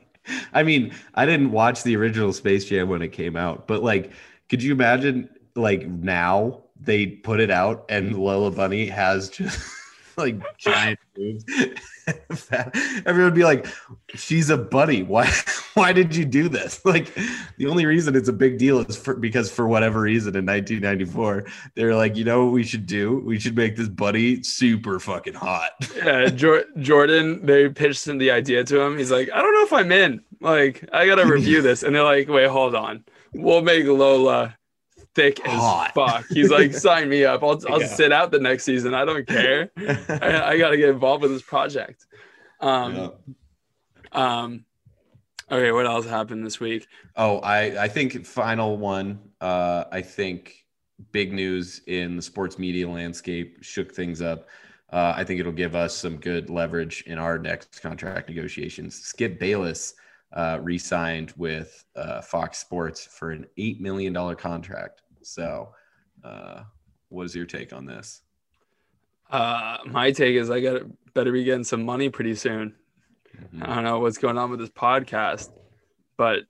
I 0.52 0.64
mean, 0.64 0.92
I 1.14 1.28
didn't 1.28 1.52
watch 1.52 1.84
the 1.84 1.96
original 1.96 2.34
Space 2.34 2.66
Jam 2.66 2.90
when 2.90 3.04
it 3.04 3.10
came 3.10 3.36
out, 3.36 3.68
but 3.68 3.84
like, 3.84 4.12
could 4.50 4.64
you 4.64 4.72
imagine 4.72 5.30
like 5.56 5.86
now 5.88 6.64
they 6.80 7.06
put 7.06 7.40
it 7.40 7.52
out 7.52 7.86
and 7.90 8.18
Lola 8.18 8.50
Bunny 8.52 8.88
has 8.88 9.30
just 9.30 9.60
like 10.22 10.58
giant 10.58 11.00
boobs? 11.14 11.46
Everyone 13.06 13.26
would 13.26 13.36
be 13.36 13.44
like, 13.44 13.68
"She's 14.16 14.50
a 14.50 14.58
buddy. 14.58 15.04
Why? 15.04 15.32
Why 15.76 15.94
did 15.94 16.16
you 16.16 16.26
do 16.26 16.50
this?" 16.50 16.84
Like, 16.86 17.14
the 17.58 17.68
only 17.68 17.86
reason 17.86 18.16
it's 18.16 18.30
a 18.30 18.34
big 18.34 18.58
deal 18.58 18.80
is 18.80 18.98
for 18.98 19.16
because 19.16 19.52
for 19.52 19.68
whatever 19.68 20.02
reason 20.02 20.36
in 20.36 20.46
1994 20.46 21.46
they're 21.76 21.96
like, 21.96 22.16
you 22.16 22.24
know 22.24 22.46
what 22.46 22.54
we 22.54 22.64
should 22.64 22.86
do? 22.86 23.20
We 23.20 23.40
should 23.40 23.56
make 23.56 23.76
this 23.76 23.90
buddy 23.90 24.42
super 24.42 25.00
fucking 25.00 25.36
hot. 25.36 25.72
Yeah, 25.96 26.30
Jor- 26.30 26.66
Jordan. 26.80 27.46
They 27.46 27.70
pitched 27.70 28.08
in 28.08 28.18
the 28.18 28.32
idea 28.32 28.64
to 28.64 28.82
him. 28.82 28.98
He's 28.98 29.12
like, 29.12 29.30
I 29.32 29.42
don't 29.42 29.54
know 29.54 29.64
if 29.64 29.74
I'm 29.74 29.92
in. 29.92 30.24
Like, 30.40 30.88
I 30.94 31.06
gotta 31.06 31.26
review 31.26 31.62
this. 31.62 31.84
And 31.84 31.96
they're 31.96 32.04
like, 32.04 32.28
Wait, 32.28 32.48
hold 32.48 32.74
on. 32.74 33.04
We'll 33.34 33.62
make 33.62 33.86
Lola 33.86 34.58
thick 35.18 35.46
as 35.48 35.92
fuck. 35.94 36.26
He's 36.30 36.50
like, 36.52 36.74
Sign 36.88 37.10
me 37.10 37.26
up. 37.26 37.44
I'll 37.44 37.60
I'll 37.68 37.82
Yeah. 37.82 37.88
sit 37.88 38.12
out 38.14 38.32
the 38.32 38.40
next 38.40 38.64
season. 38.64 38.94
I 38.94 39.04
don't 39.04 39.28
care. 39.28 39.72
I, 39.78 40.42
I 40.54 40.58
gotta 40.58 40.78
get 40.78 40.90
involved 40.90 41.24
with 41.24 41.32
this 41.32 41.42
project. 41.42 42.06
Um, 42.62 42.96
Yeah. 42.96 43.10
um, 44.14 44.66
okay, 45.52 45.72
what 45.72 45.86
else 45.88 46.06
happened 46.06 46.46
this 46.46 46.60
week? 46.60 46.88
Oh, 47.16 47.40
I 47.40 47.84
I 47.86 47.88
think 47.88 48.26
final 48.26 48.78
one. 48.78 49.20
Uh, 49.42 49.86
I 49.92 50.02
think 50.02 50.66
big 51.12 51.34
news 51.34 51.82
in 51.88 52.16
the 52.16 52.22
sports 52.22 52.58
media 52.58 52.88
landscape 52.88 53.58
shook 53.62 53.94
things 53.94 54.22
up. 54.22 54.48
Uh, 54.94 55.14
I 55.18 55.24
think 55.24 55.40
it'll 55.40 55.52
give 55.52 55.76
us 55.76 55.96
some 55.96 56.18
good 56.18 56.50
leverage 56.50 57.04
in 57.08 57.18
our 57.18 57.38
next 57.38 57.82
contract 57.82 58.30
negotiations. 58.30 58.96
Skip 58.96 59.38
Bayless 59.40 59.96
uh, 60.34 60.60
re-signed 60.62 61.34
with 61.38 61.84
uh, 61.96 62.22
Fox 62.22 62.58
Sports 62.60 63.06
for 63.06 63.32
an 63.32 63.46
eight 63.58 63.82
million 63.82 64.14
dollar 64.14 64.36
contract. 64.36 65.02
So, 65.28 65.74
uh, 66.24 66.64
what 67.10 67.24
is 67.26 67.36
your 67.36 67.46
take 67.46 67.74
on 67.74 67.86
this? 67.86 68.22
Uh, 69.30 69.80
my 69.86 70.12
take 70.12 70.36
is 70.36 70.50
I 70.50 70.62
got 70.62 70.84
better 71.14 71.34
be 71.34 71.44
getting 71.44 71.66
some 71.66 71.84
money 71.84 72.10
pretty 72.10 72.34
soon. 72.36 72.76
Mhm. 73.54 73.62
I 73.68 73.76
don't 73.76 73.84
know 73.84 74.00
what's 74.00 74.18
going 74.18 74.38
on 74.38 74.50
with 74.52 74.62
this 74.62 74.70
podcast, 74.70 75.50
but 76.18 76.44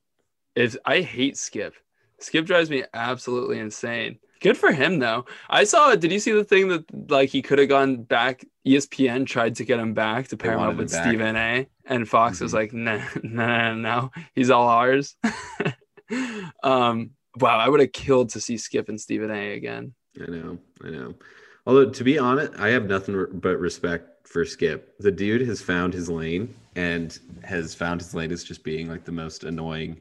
it's 0.55 0.77
I 0.85 1.01
hate 1.01 1.37
Skip. 1.37 1.73
Skip 2.19 2.45
drives 2.45 2.69
me 2.69 2.83
absolutely 2.93 3.57
insane. 3.59 4.19
Good 4.41 4.57
for 4.57 4.71
him 4.71 4.99
though. 4.99 5.25
I 5.49 5.63
saw. 5.63 5.95
Did 5.95 6.11
you 6.11 6.19
see 6.19 6.31
the 6.31 6.43
thing 6.43 6.67
that 6.67 7.09
like 7.09 7.29
he 7.29 7.41
could 7.41 7.57
have 7.57 7.69
gone 7.69 8.03
back? 8.03 8.45
ESPN 8.65 9.25
tried 9.25 9.55
to 9.55 9.65
get 9.65 9.79
him 9.79 9.95
back 9.95 10.27
to 10.27 10.37
pair 10.37 10.53
him 10.53 10.59
up 10.59 10.75
with. 10.77 10.91
Stephen 10.91 11.35
A. 11.35 11.67
And 11.85 12.07
Fox 12.07 12.41
was 12.41 12.51
Mhm. 12.51 12.55
like, 12.55 12.73
no, 12.73 12.97
no, 13.23 13.47
no, 13.47 13.75
no, 13.75 14.11
he's 14.35 14.51
all 14.51 14.67
ours. 14.67 15.15
um, 16.63 17.11
wow, 17.39 17.57
I 17.57 17.69
would 17.69 17.79
have 17.79 17.91
killed 17.91 18.29
to 18.31 18.41
see 18.41 18.57
Skip 18.57 18.89
and 18.89 18.99
Stephen 18.99 19.31
A. 19.31 19.53
again. 19.53 19.93
I 20.21 20.29
know, 20.31 20.57
I 20.83 20.89
know. 20.89 21.15
Although 21.65 21.89
to 21.89 22.03
be 22.03 22.17
honest, 22.17 22.53
I 22.57 22.69
have 22.69 22.85
nothing 22.87 23.27
but 23.33 23.59
respect 23.59 24.27
for 24.27 24.45
Skip. 24.45 24.95
The 24.99 25.11
dude 25.11 25.41
has 25.47 25.61
found 25.61 25.93
his 25.93 26.09
lane 26.09 26.53
and 26.75 27.17
has 27.43 27.73
found 27.75 28.01
his 28.01 28.13
lane 28.13 28.31
as 28.31 28.43
just 28.43 28.63
being 28.63 28.89
like 28.89 29.03
the 29.05 29.11
most 29.11 29.43
annoying 29.43 29.99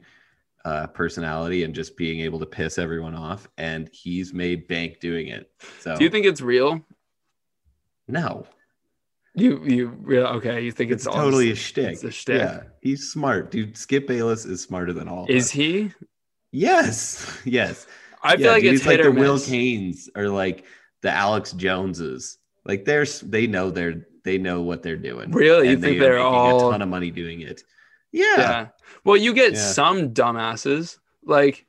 uh, 0.65 0.87
personality 0.87 1.63
and 1.63 1.73
just 1.73 1.95
being 1.97 2.19
able 2.21 2.39
to 2.39 2.45
piss 2.45 2.77
everyone 2.77 3.15
off. 3.15 3.47
And 3.57 3.89
he's 3.93 4.33
made 4.33 4.67
bank 4.67 4.99
doing 4.99 5.27
it. 5.27 5.51
So 5.79 5.95
Do 5.97 6.03
you 6.03 6.09
think 6.09 6.25
it's 6.25 6.41
real? 6.41 6.81
no? 8.07 8.45
You 9.35 9.63
you 9.65 9.89
real 10.01 10.25
okay? 10.37 10.61
You 10.61 10.71
think 10.71 10.89
It's, 10.91 11.05
it's, 11.05 11.07
all- 11.07 11.21
totally 11.21 11.51
a 11.51 11.55
shtick. 11.55 11.93
It's 11.93 12.03
a 12.03 12.09
shtick. 12.11 12.39
Yeah, 12.41 12.63
he's 12.81 13.11
smart, 13.11 13.51
dude. 13.51 13.77
Skip 13.77 14.07
Bayless 14.07 14.45
is 14.45 14.61
smarter 14.61 14.93
than 14.93 15.07
all. 15.07 15.25
Of 15.25 15.29
Is 15.29 15.51
he? 15.51 15.91
Yes, 16.57 17.39
yes. 17.45 17.87
I 18.23 18.35
feel 18.35 18.45
Yeah, 18.47 18.51
like 18.53 18.63
dude, 18.63 18.73
it's 18.73 18.83
he's 18.83 18.87
like 18.87 19.01
the 19.01 19.07
or 19.07 19.11
Will 19.11 19.33
miss. 19.33 19.47
Canes 19.47 20.09
or 20.15 20.27
like 20.29 20.65
the 21.01 21.11
Alex 21.11 21.51
Joneses. 21.53 22.37
Like 22.65 22.83
they're 22.85 23.05
they 23.23 23.47
know 23.47 23.69
they're 23.71 24.07
they 24.23 24.37
know 24.37 24.61
what 24.61 24.83
they're 24.83 24.97
doing. 24.97 25.31
Really? 25.31 25.69
You 25.69 25.77
think 25.77 25.99
they 25.99 26.07
are 26.09 26.17
all- 26.17 26.69
a 26.69 26.71
ton 26.71 26.81
of 26.81 26.89
money 26.89 27.11
doing 27.11 27.41
it? 27.41 27.63
Yeah. 28.11 28.37
Yeah. 28.37 28.67
Well, 29.03 29.17
you 29.17 29.33
get 29.33 29.53
Yeah. 29.53 29.59
some 29.59 30.13
dumbasses 30.13 30.97
like 31.23 31.65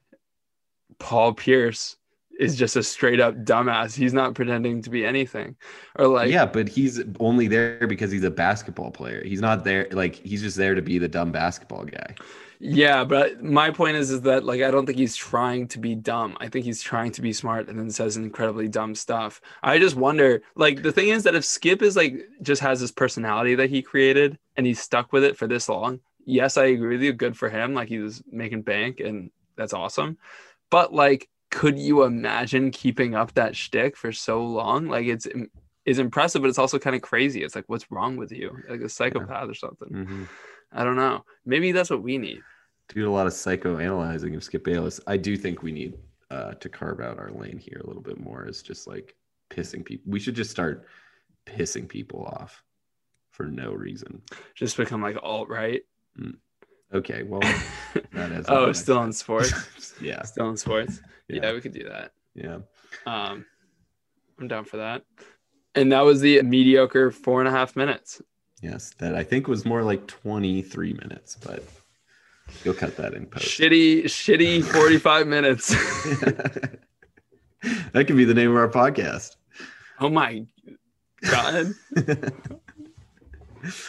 Paul 0.98 1.34
Pierce 1.34 1.96
is 2.40 2.56
just 2.56 2.76
a 2.76 2.82
straight 2.82 3.20
up 3.20 3.34
dumbass. 3.44 3.94
He's 3.94 4.14
not 4.14 4.34
pretending 4.34 4.80
to 4.82 4.90
be 4.90 5.04
anything. 5.04 5.56
Or 5.96 6.06
like 6.08 6.30
yeah, 6.30 6.46
but 6.46 6.68
he's 6.68 7.00
only 7.20 7.46
there 7.48 7.86
because 7.86 8.10
he's 8.10 8.24
a 8.24 8.30
basketball 8.30 8.90
player. 8.90 9.22
He's 9.24 9.40
not 9.40 9.64
there 9.64 9.88
like 9.92 10.14
he's 10.14 10.42
just 10.42 10.56
there 10.56 10.74
to 10.74 10.82
be 10.82 10.98
the 10.98 11.08
dumb 11.08 11.30
basketball 11.32 11.84
guy. 11.84 12.14
Yeah, 12.60 13.04
but 13.04 13.42
my 13.42 13.70
point 13.70 13.96
is 13.96 14.10
is 14.10 14.22
that 14.22 14.44
like 14.44 14.62
I 14.62 14.70
don't 14.70 14.84
think 14.84 14.98
he's 14.98 15.16
trying 15.16 15.68
to 15.68 15.78
be 15.78 15.94
dumb. 15.94 16.36
I 16.40 16.48
think 16.48 16.64
he's 16.64 16.82
trying 16.82 17.12
to 17.12 17.22
be 17.22 17.32
smart 17.32 17.68
and 17.68 17.78
then 17.78 17.90
says 17.90 18.16
incredibly 18.16 18.68
dumb 18.68 18.94
stuff. 18.94 19.40
I 19.62 19.78
just 19.78 19.96
wonder 19.96 20.42
like 20.56 20.82
the 20.82 20.92
thing 20.92 21.08
is 21.08 21.22
that 21.24 21.34
if 21.34 21.44
Skip 21.44 21.82
is 21.82 21.96
like 21.96 22.28
just 22.42 22.60
has 22.62 22.80
this 22.80 22.90
personality 22.90 23.54
that 23.56 23.70
he 23.70 23.82
created 23.82 24.38
and 24.56 24.66
he's 24.66 24.80
stuck 24.80 25.12
with 25.12 25.24
it 25.24 25.36
for 25.36 25.46
this 25.46 25.68
long. 25.68 26.00
Yes, 26.24 26.56
I 26.56 26.66
agree 26.66 26.96
with 26.96 27.02
you. 27.02 27.12
Good 27.12 27.36
for 27.36 27.48
him. 27.48 27.74
Like 27.74 27.88
he's 27.88 28.22
making 28.30 28.62
bank 28.62 29.00
and 29.00 29.30
that's 29.56 29.72
awesome. 29.72 30.18
But 30.70 30.92
like 30.92 31.28
could 31.50 31.78
you 31.78 32.02
imagine 32.02 32.70
keeping 32.70 33.14
up 33.14 33.34
that 33.34 33.56
shtick 33.56 33.96
for 33.96 34.12
so 34.12 34.44
long? 34.44 34.86
Like 34.86 35.06
it's 35.06 35.28
is 35.88 35.98
impressive, 35.98 36.42
but 36.42 36.48
it's 36.48 36.58
also 36.58 36.78
kind 36.78 36.94
of 36.94 37.00
crazy. 37.00 37.42
It's 37.42 37.56
like, 37.56 37.64
what's 37.66 37.90
wrong 37.90 38.18
with 38.18 38.30
you? 38.30 38.54
Like 38.68 38.82
a 38.82 38.90
psychopath 38.90 39.48
or 39.48 39.54
something. 39.54 39.88
Mm-hmm. 39.88 40.24
I 40.72 40.84
don't 40.84 40.96
know. 40.96 41.24
Maybe 41.46 41.72
that's 41.72 41.90
what 41.90 42.02
we 42.02 42.18
need. 42.18 42.40
Dude, 42.88 43.06
a 43.06 43.10
lot 43.10 43.26
of 43.26 43.32
psychoanalyzing 43.32 44.34
of 44.34 44.42
Skip 44.44 44.64
Bayless. 44.64 45.00
I 45.06 45.16
do 45.16 45.36
think 45.36 45.62
we 45.62 45.72
need 45.72 45.94
uh, 46.30 46.54
to 46.54 46.68
carve 46.68 47.00
out 47.00 47.18
our 47.18 47.30
lane 47.30 47.58
here 47.58 47.80
a 47.82 47.86
little 47.86 48.02
bit 48.02 48.18
more. 48.18 48.46
Is 48.46 48.62
just 48.62 48.86
like 48.86 49.14
pissing 49.50 49.84
people. 49.84 50.10
We 50.10 50.20
should 50.20 50.34
just 50.34 50.50
start 50.50 50.86
pissing 51.46 51.88
people 51.88 52.24
off 52.24 52.62
for 53.30 53.46
no 53.46 53.72
reason. 53.72 54.22
Just 54.54 54.76
become 54.76 55.02
like 55.02 55.16
alt 55.22 55.48
right. 55.48 55.82
Okay, 56.92 57.22
well, 57.22 57.40
that 58.12 58.32
is 58.32 58.46
oh, 58.48 58.72
still 58.72 59.02
in 59.02 59.12
sports. 59.12 59.94
yeah, 60.00 60.22
Still 60.22 60.48
in 60.48 60.56
sports. 60.56 61.00
Yeah. 61.28 61.40
Yeah. 61.42 61.52
we 61.52 61.60
could 61.60 61.74
do 61.74 61.84
that. 61.84 62.12
yeah. 62.34 62.58
Um, 63.06 63.44
I'm 64.40 64.48
down 64.48 64.64
for 64.64 64.78
that. 64.78 65.04
And 65.74 65.92
that 65.92 66.00
was 66.00 66.20
the 66.20 66.42
mediocre 66.42 67.10
four 67.10 67.40
and 67.40 67.48
a 67.48 67.52
half 67.52 67.76
minutes. 67.76 68.22
Yes, 68.60 68.94
that 68.98 69.14
I 69.14 69.22
think 69.22 69.46
was 69.46 69.64
more 69.64 69.82
like 69.82 70.06
23 70.06 70.94
minutes, 70.94 71.36
but 71.44 71.62
you'll 72.64 72.74
cut 72.74 72.96
that 72.96 73.14
in 73.14 73.26
post. 73.26 73.46
Shitty, 73.46 74.04
shitty 74.04 74.64
45 74.64 75.26
minutes. 75.26 75.68
that 77.92 78.06
could 78.06 78.16
be 78.16 78.24
the 78.24 78.34
name 78.34 78.50
of 78.50 78.56
our 78.56 78.68
podcast. 78.68 79.36
Oh 80.00 80.08
my 80.08 80.46
god. 81.22 81.74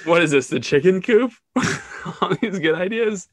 what 0.05 0.21
is 0.21 0.31
this? 0.31 0.47
The 0.47 0.59
chicken 0.59 1.01
coop? 1.01 1.31
All 2.21 2.35
these 2.41 2.59
good 2.59 2.75
ideas. 2.75 3.27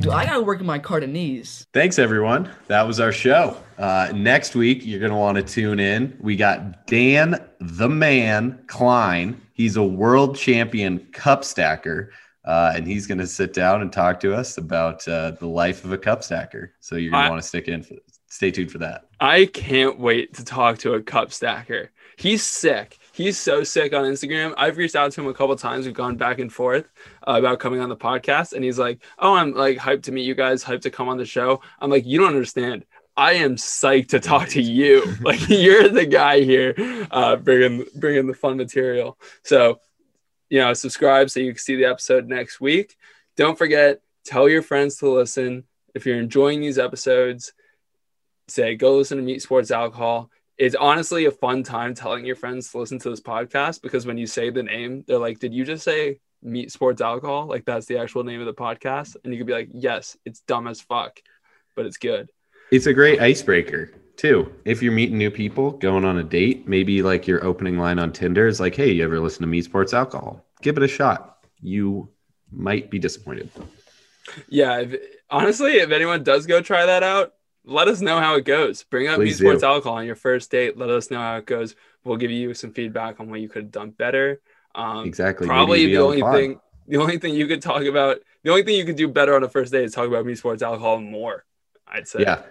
Dude, 0.00 0.08
I 0.08 0.24
gotta 0.24 0.42
work 0.42 0.60
on 0.60 0.66
my 0.66 0.78
Cardanese. 0.78 1.66
Thanks, 1.72 1.98
everyone. 1.98 2.50
That 2.68 2.86
was 2.86 2.98
our 2.98 3.12
show. 3.12 3.56
Uh, 3.76 4.10
next 4.14 4.54
week, 4.54 4.84
you're 4.84 5.00
going 5.00 5.12
to 5.12 5.18
want 5.18 5.36
to 5.36 5.42
tune 5.42 5.78
in. 5.78 6.16
We 6.20 6.34
got 6.34 6.86
Dan 6.86 7.36
the 7.60 7.88
Man 7.88 8.58
Klein. 8.66 9.40
He's 9.52 9.76
a 9.76 9.82
world 9.82 10.36
champion 10.36 11.00
cup 11.12 11.44
stacker. 11.44 12.10
Uh, 12.44 12.72
and 12.74 12.86
he's 12.86 13.06
going 13.06 13.18
to 13.18 13.26
sit 13.26 13.52
down 13.52 13.82
and 13.82 13.92
talk 13.92 14.18
to 14.20 14.34
us 14.34 14.56
about 14.56 15.06
uh, 15.06 15.32
the 15.32 15.46
life 15.46 15.84
of 15.84 15.92
a 15.92 15.98
cup 15.98 16.24
stacker. 16.24 16.72
So 16.80 16.96
you're 16.96 17.10
going 17.10 17.24
to 17.24 17.30
want 17.30 17.42
to 17.42 17.46
stick 17.48 17.68
in 17.68 17.82
for 17.82 17.96
stay 18.28 18.50
tuned 18.50 18.70
for 18.70 18.78
that. 18.78 19.04
I 19.20 19.46
can't 19.46 19.98
wait 19.98 20.34
to 20.34 20.44
talk 20.44 20.78
to 20.78 20.94
a 20.94 21.02
cup 21.02 21.32
stacker. 21.32 21.90
He's 22.16 22.42
sick. 22.42 22.97
He's 23.18 23.36
so 23.36 23.64
sick 23.64 23.92
on 23.92 24.04
Instagram. 24.04 24.54
I've 24.56 24.76
reached 24.76 24.94
out 24.94 25.10
to 25.10 25.20
him 25.20 25.26
a 25.26 25.34
couple 25.34 25.56
times. 25.56 25.86
We've 25.86 25.92
gone 25.92 26.16
back 26.16 26.38
and 26.38 26.52
forth 26.52 26.88
uh, 27.26 27.34
about 27.36 27.58
coming 27.58 27.80
on 27.80 27.88
the 27.88 27.96
podcast, 27.96 28.52
and 28.52 28.62
he's 28.62 28.78
like, 28.78 29.02
"Oh, 29.18 29.34
I'm 29.34 29.54
like 29.54 29.76
hyped 29.76 30.04
to 30.04 30.12
meet 30.12 30.22
you 30.22 30.36
guys, 30.36 30.62
hyped 30.62 30.82
to 30.82 30.90
come 30.92 31.08
on 31.08 31.18
the 31.18 31.26
show." 31.26 31.60
I'm 31.80 31.90
like, 31.90 32.06
"You 32.06 32.20
don't 32.20 32.28
understand. 32.28 32.84
I 33.16 33.32
am 33.32 33.56
psyched 33.56 34.10
to 34.10 34.20
talk 34.20 34.50
to 34.50 34.62
you. 34.62 35.16
Like, 35.20 35.48
you're 35.48 35.88
the 35.88 36.06
guy 36.06 36.42
here, 36.42 36.76
uh, 37.10 37.34
bringing 37.34 37.86
bringing 37.96 38.28
the 38.28 38.34
fun 38.34 38.56
material." 38.56 39.18
So, 39.42 39.80
you 40.48 40.60
know, 40.60 40.72
subscribe 40.74 41.28
so 41.28 41.40
you 41.40 41.54
can 41.54 41.58
see 41.58 41.74
the 41.74 41.86
episode 41.86 42.28
next 42.28 42.60
week. 42.60 42.96
Don't 43.36 43.58
forget, 43.58 44.00
tell 44.24 44.48
your 44.48 44.62
friends 44.62 44.98
to 44.98 45.10
listen. 45.10 45.64
If 45.92 46.06
you're 46.06 46.20
enjoying 46.20 46.60
these 46.60 46.78
episodes, 46.78 47.52
say 48.46 48.76
go 48.76 48.96
listen 48.96 49.18
to 49.18 49.24
Meat 49.24 49.42
Sports 49.42 49.72
Alcohol. 49.72 50.30
It's 50.58 50.74
honestly 50.74 51.26
a 51.26 51.30
fun 51.30 51.62
time 51.62 51.94
telling 51.94 52.26
your 52.26 52.34
friends 52.34 52.72
to 52.72 52.78
listen 52.78 52.98
to 53.00 53.10
this 53.10 53.20
podcast 53.20 53.80
because 53.80 54.06
when 54.06 54.18
you 54.18 54.26
say 54.26 54.50
the 54.50 54.64
name, 54.64 55.04
they're 55.06 55.18
like, 55.18 55.38
"Did 55.38 55.54
you 55.54 55.64
just 55.64 55.84
say 55.84 56.18
Meat 56.42 56.72
Sports 56.72 57.00
Alcohol?" 57.00 57.46
Like 57.46 57.64
that's 57.64 57.86
the 57.86 57.98
actual 57.98 58.24
name 58.24 58.40
of 58.40 58.46
the 58.46 58.54
podcast, 58.54 59.16
and 59.22 59.32
you 59.32 59.38
could 59.38 59.46
be 59.46 59.52
like, 59.52 59.68
"Yes, 59.72 60.16
it's 60.24 60.40
dumb 60.40 60.66
as 60.66 60.80
fuck, 60.80 61.20
but 61.76 61.86
it's 61.86 61.96
good." 61.96 62.30
It's 62.72 62.86
a 62.86 62.92
great 62.92 63.20
icebreaker 63.20 63.92
too. 64.16 64.52
If 64.64 64.82
you're 64.82 64.92
meeting 64.92 65.16
new 65.16 65.30
people, 65.30 65.70
going 65.70 66.04
on 66.04 66.18
a 66.18 66.24
date, 66.24 66.66
maybe 66.66 67.02
like 67.02 67.28
your 67.28 67.44
opening 67.44 67.78
line 67.78 68.00
on 68.00 68.12
Tinder 68.12 68.48
is 68.48 68.58
like, 68.58 68.74
"Hey, 68.74 68.90
you 68.90 69.04
ever 69.04 69.20
listen 69.20 69.42
to 69.42 69.46
Meat 69.46 69.64
Sports 69.64 69.94
Alcohol?" 69.94 70.44
Give 70.60 70.76
it 70.76 70.82
a 70.82 70.88
shot. 70.88 71.38
You 71.60 72.08
might 72.50 72.90
be 72.90 72.98
disappointed. 72.98 73.48
Yeah, 74.48 74.80
if, 74.80 75.00
honestly, 75.30 75.74
if 75.74 75.92
anyone 75.92 76.24
does 76.24 76.46
go 76.46 76.60
try 76.60 76.86
that 76.86 77.04
out, 77.04 77.34
let 77.68 77.86
us 77.88 78.00
know 78.00 78.18
how 78.18 78.34
it 78.36 78.44
goes. 78.44 78.82
Bring 78.84 79.08
up 79.08 79.18
Meat 79.18 79.26
Please 79.26 79.38
Sports 79.38 79.60
do. 79.60 79.66
Alcohol 79.66 79.98
on 79.98 80.06
your 80.06 80.16
first 80.16 80.50
date. 80.50 80.76
Let 80.78 80.90
us 80.90 81.10
know 81.10 81.18
how 81.18 81.36
it 81.36 81.46
goes. 81.46 81.76
We'll 82.04 82.16
give 82.16 82.30
you 82.30 82.54
some 82.54 82.72
feedback 82.72 83.20
on 83.20 83.28
what 83.30 83.40
you 83.40 83.48
could 83.48 83.64
have 83.64 83.70
done 83.70 83.90
better. 83.90 84.40
Um, 84.74 85.04
Exactly. 85.04 85.46
probably 85.46 85.86
the 85.86 85.98
only 85.98 86.22
thing 86.22 86.60
the 86.86 86.96
only 86.96 87.18
thing 87.18 87.34
you 87.34 87.46
could 87.46 87.60
talk 87.60 87.82
about 87.82 88.18
the 88.44 88.50
only 88.50 88.62
thing 88.62 88.76
you 88.76 88.84
could 88.84 88.96
do 88.96 89.08
better 89.08 89.34
on 89.36 89.44
a 89.44 89.48
first 89.48 89.72
date 89.72 89.84
is 89.84 89.92
talk 89.92 90.06
about 90.08 90.24
meat 90.24 90.38
sports 90.38 90.62
alcohol 90.62 90.98
more 91.00 91.44
i'd 91.88 92.06
say 92.08 92.20
Yeah. 92.20 92.42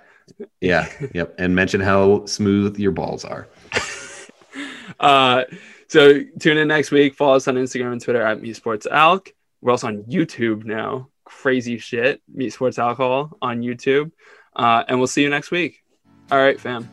Yeah. 0.61 0.89
yep. 1.13 1.34
And 1.39 1.55
mention 1.55 1.80
how 1.82 2.26
smooth 2.26 2.78
your 2.78 2.91
balls 2.91 3.24
are. 3.26 3.47
uh 4.99 5.43
so 5.88 6.22
tune 6.39 6.57
in 6.57 6.68
next 6.68 6.91
week 6.91 7.15
follow 7.15 7.36
us 7.36 7.47
on 7.47 7.55
instagram 7.55 7.91
and 7.93 8.01
twitter 8.01 8.22
at 8.22 8.41
meat 8.41 8.55
sports 8.55 8.88
alc 8.88 9.34
we're 9.61 9.72
also 9.72 9.88
on 9.88 10.03
youtube 10.03 10.65
now 10.65 11.07
crazy 11.24 11.78
shit 11.78 12.22
meat 12.34 12.51
sports 12.51 12.80
alcohol 12.80 13.38
on 13.41 13.61
youtube 13.61 14.11
uh 14.58 14.84
and 14.88 14.99
we'll 14.99 15.08
see 15.08 15.24
you 15.24 15.30
next 15.30 15.49
week 15.51 15.84
all 16.32 16.39
right 16.39 16.60
fam 16.60 16.89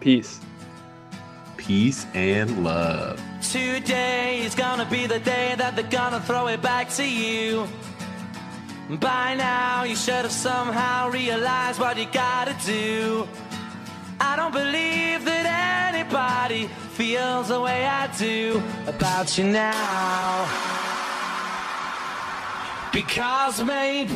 peace 0.00 0.40
Peace 1.66 2.06
and 2.12 2.62
love. 2.62 3.18
Today 3.40 4.42
is 4.42 4.54
gonna 4.54 4.84
be 4.84 5.06
the 5.06 5.18
day 5.20 5.54
that 5.56 5.74
they're 5.74 5.88
gonna 5.88 6.20
throw 6.20 6.48
it 6.48 6.60
back 6.60 6.90
to 6.90 7.08
you. 7.08 7.66
By 9.00 9.34
now, 9.34 9.84
you 9.84 9.96
should 9.96 10.26
have 10.28 10.30
somehow 10.30 11.08
realized 11.08 11.80
what 11.80 11.96
you 11.96 12.04
gotta 12.12 12.54
do. 12.66 13.26
I 14.20 14.36
don't 14.36 14.52
believe 14.52 15.24
that 15.24 15.94
anybody 15.94 16.66
feels 16.92 17.48
the 17.48 17.62
way 17.62 17.86
I 17.86 18.08
do 18.18 18.62
about 18.86 19.38
you 19.38 19.44
now. 19.44 20.46
Because 22.92 23.64
maybe 23.64 24.12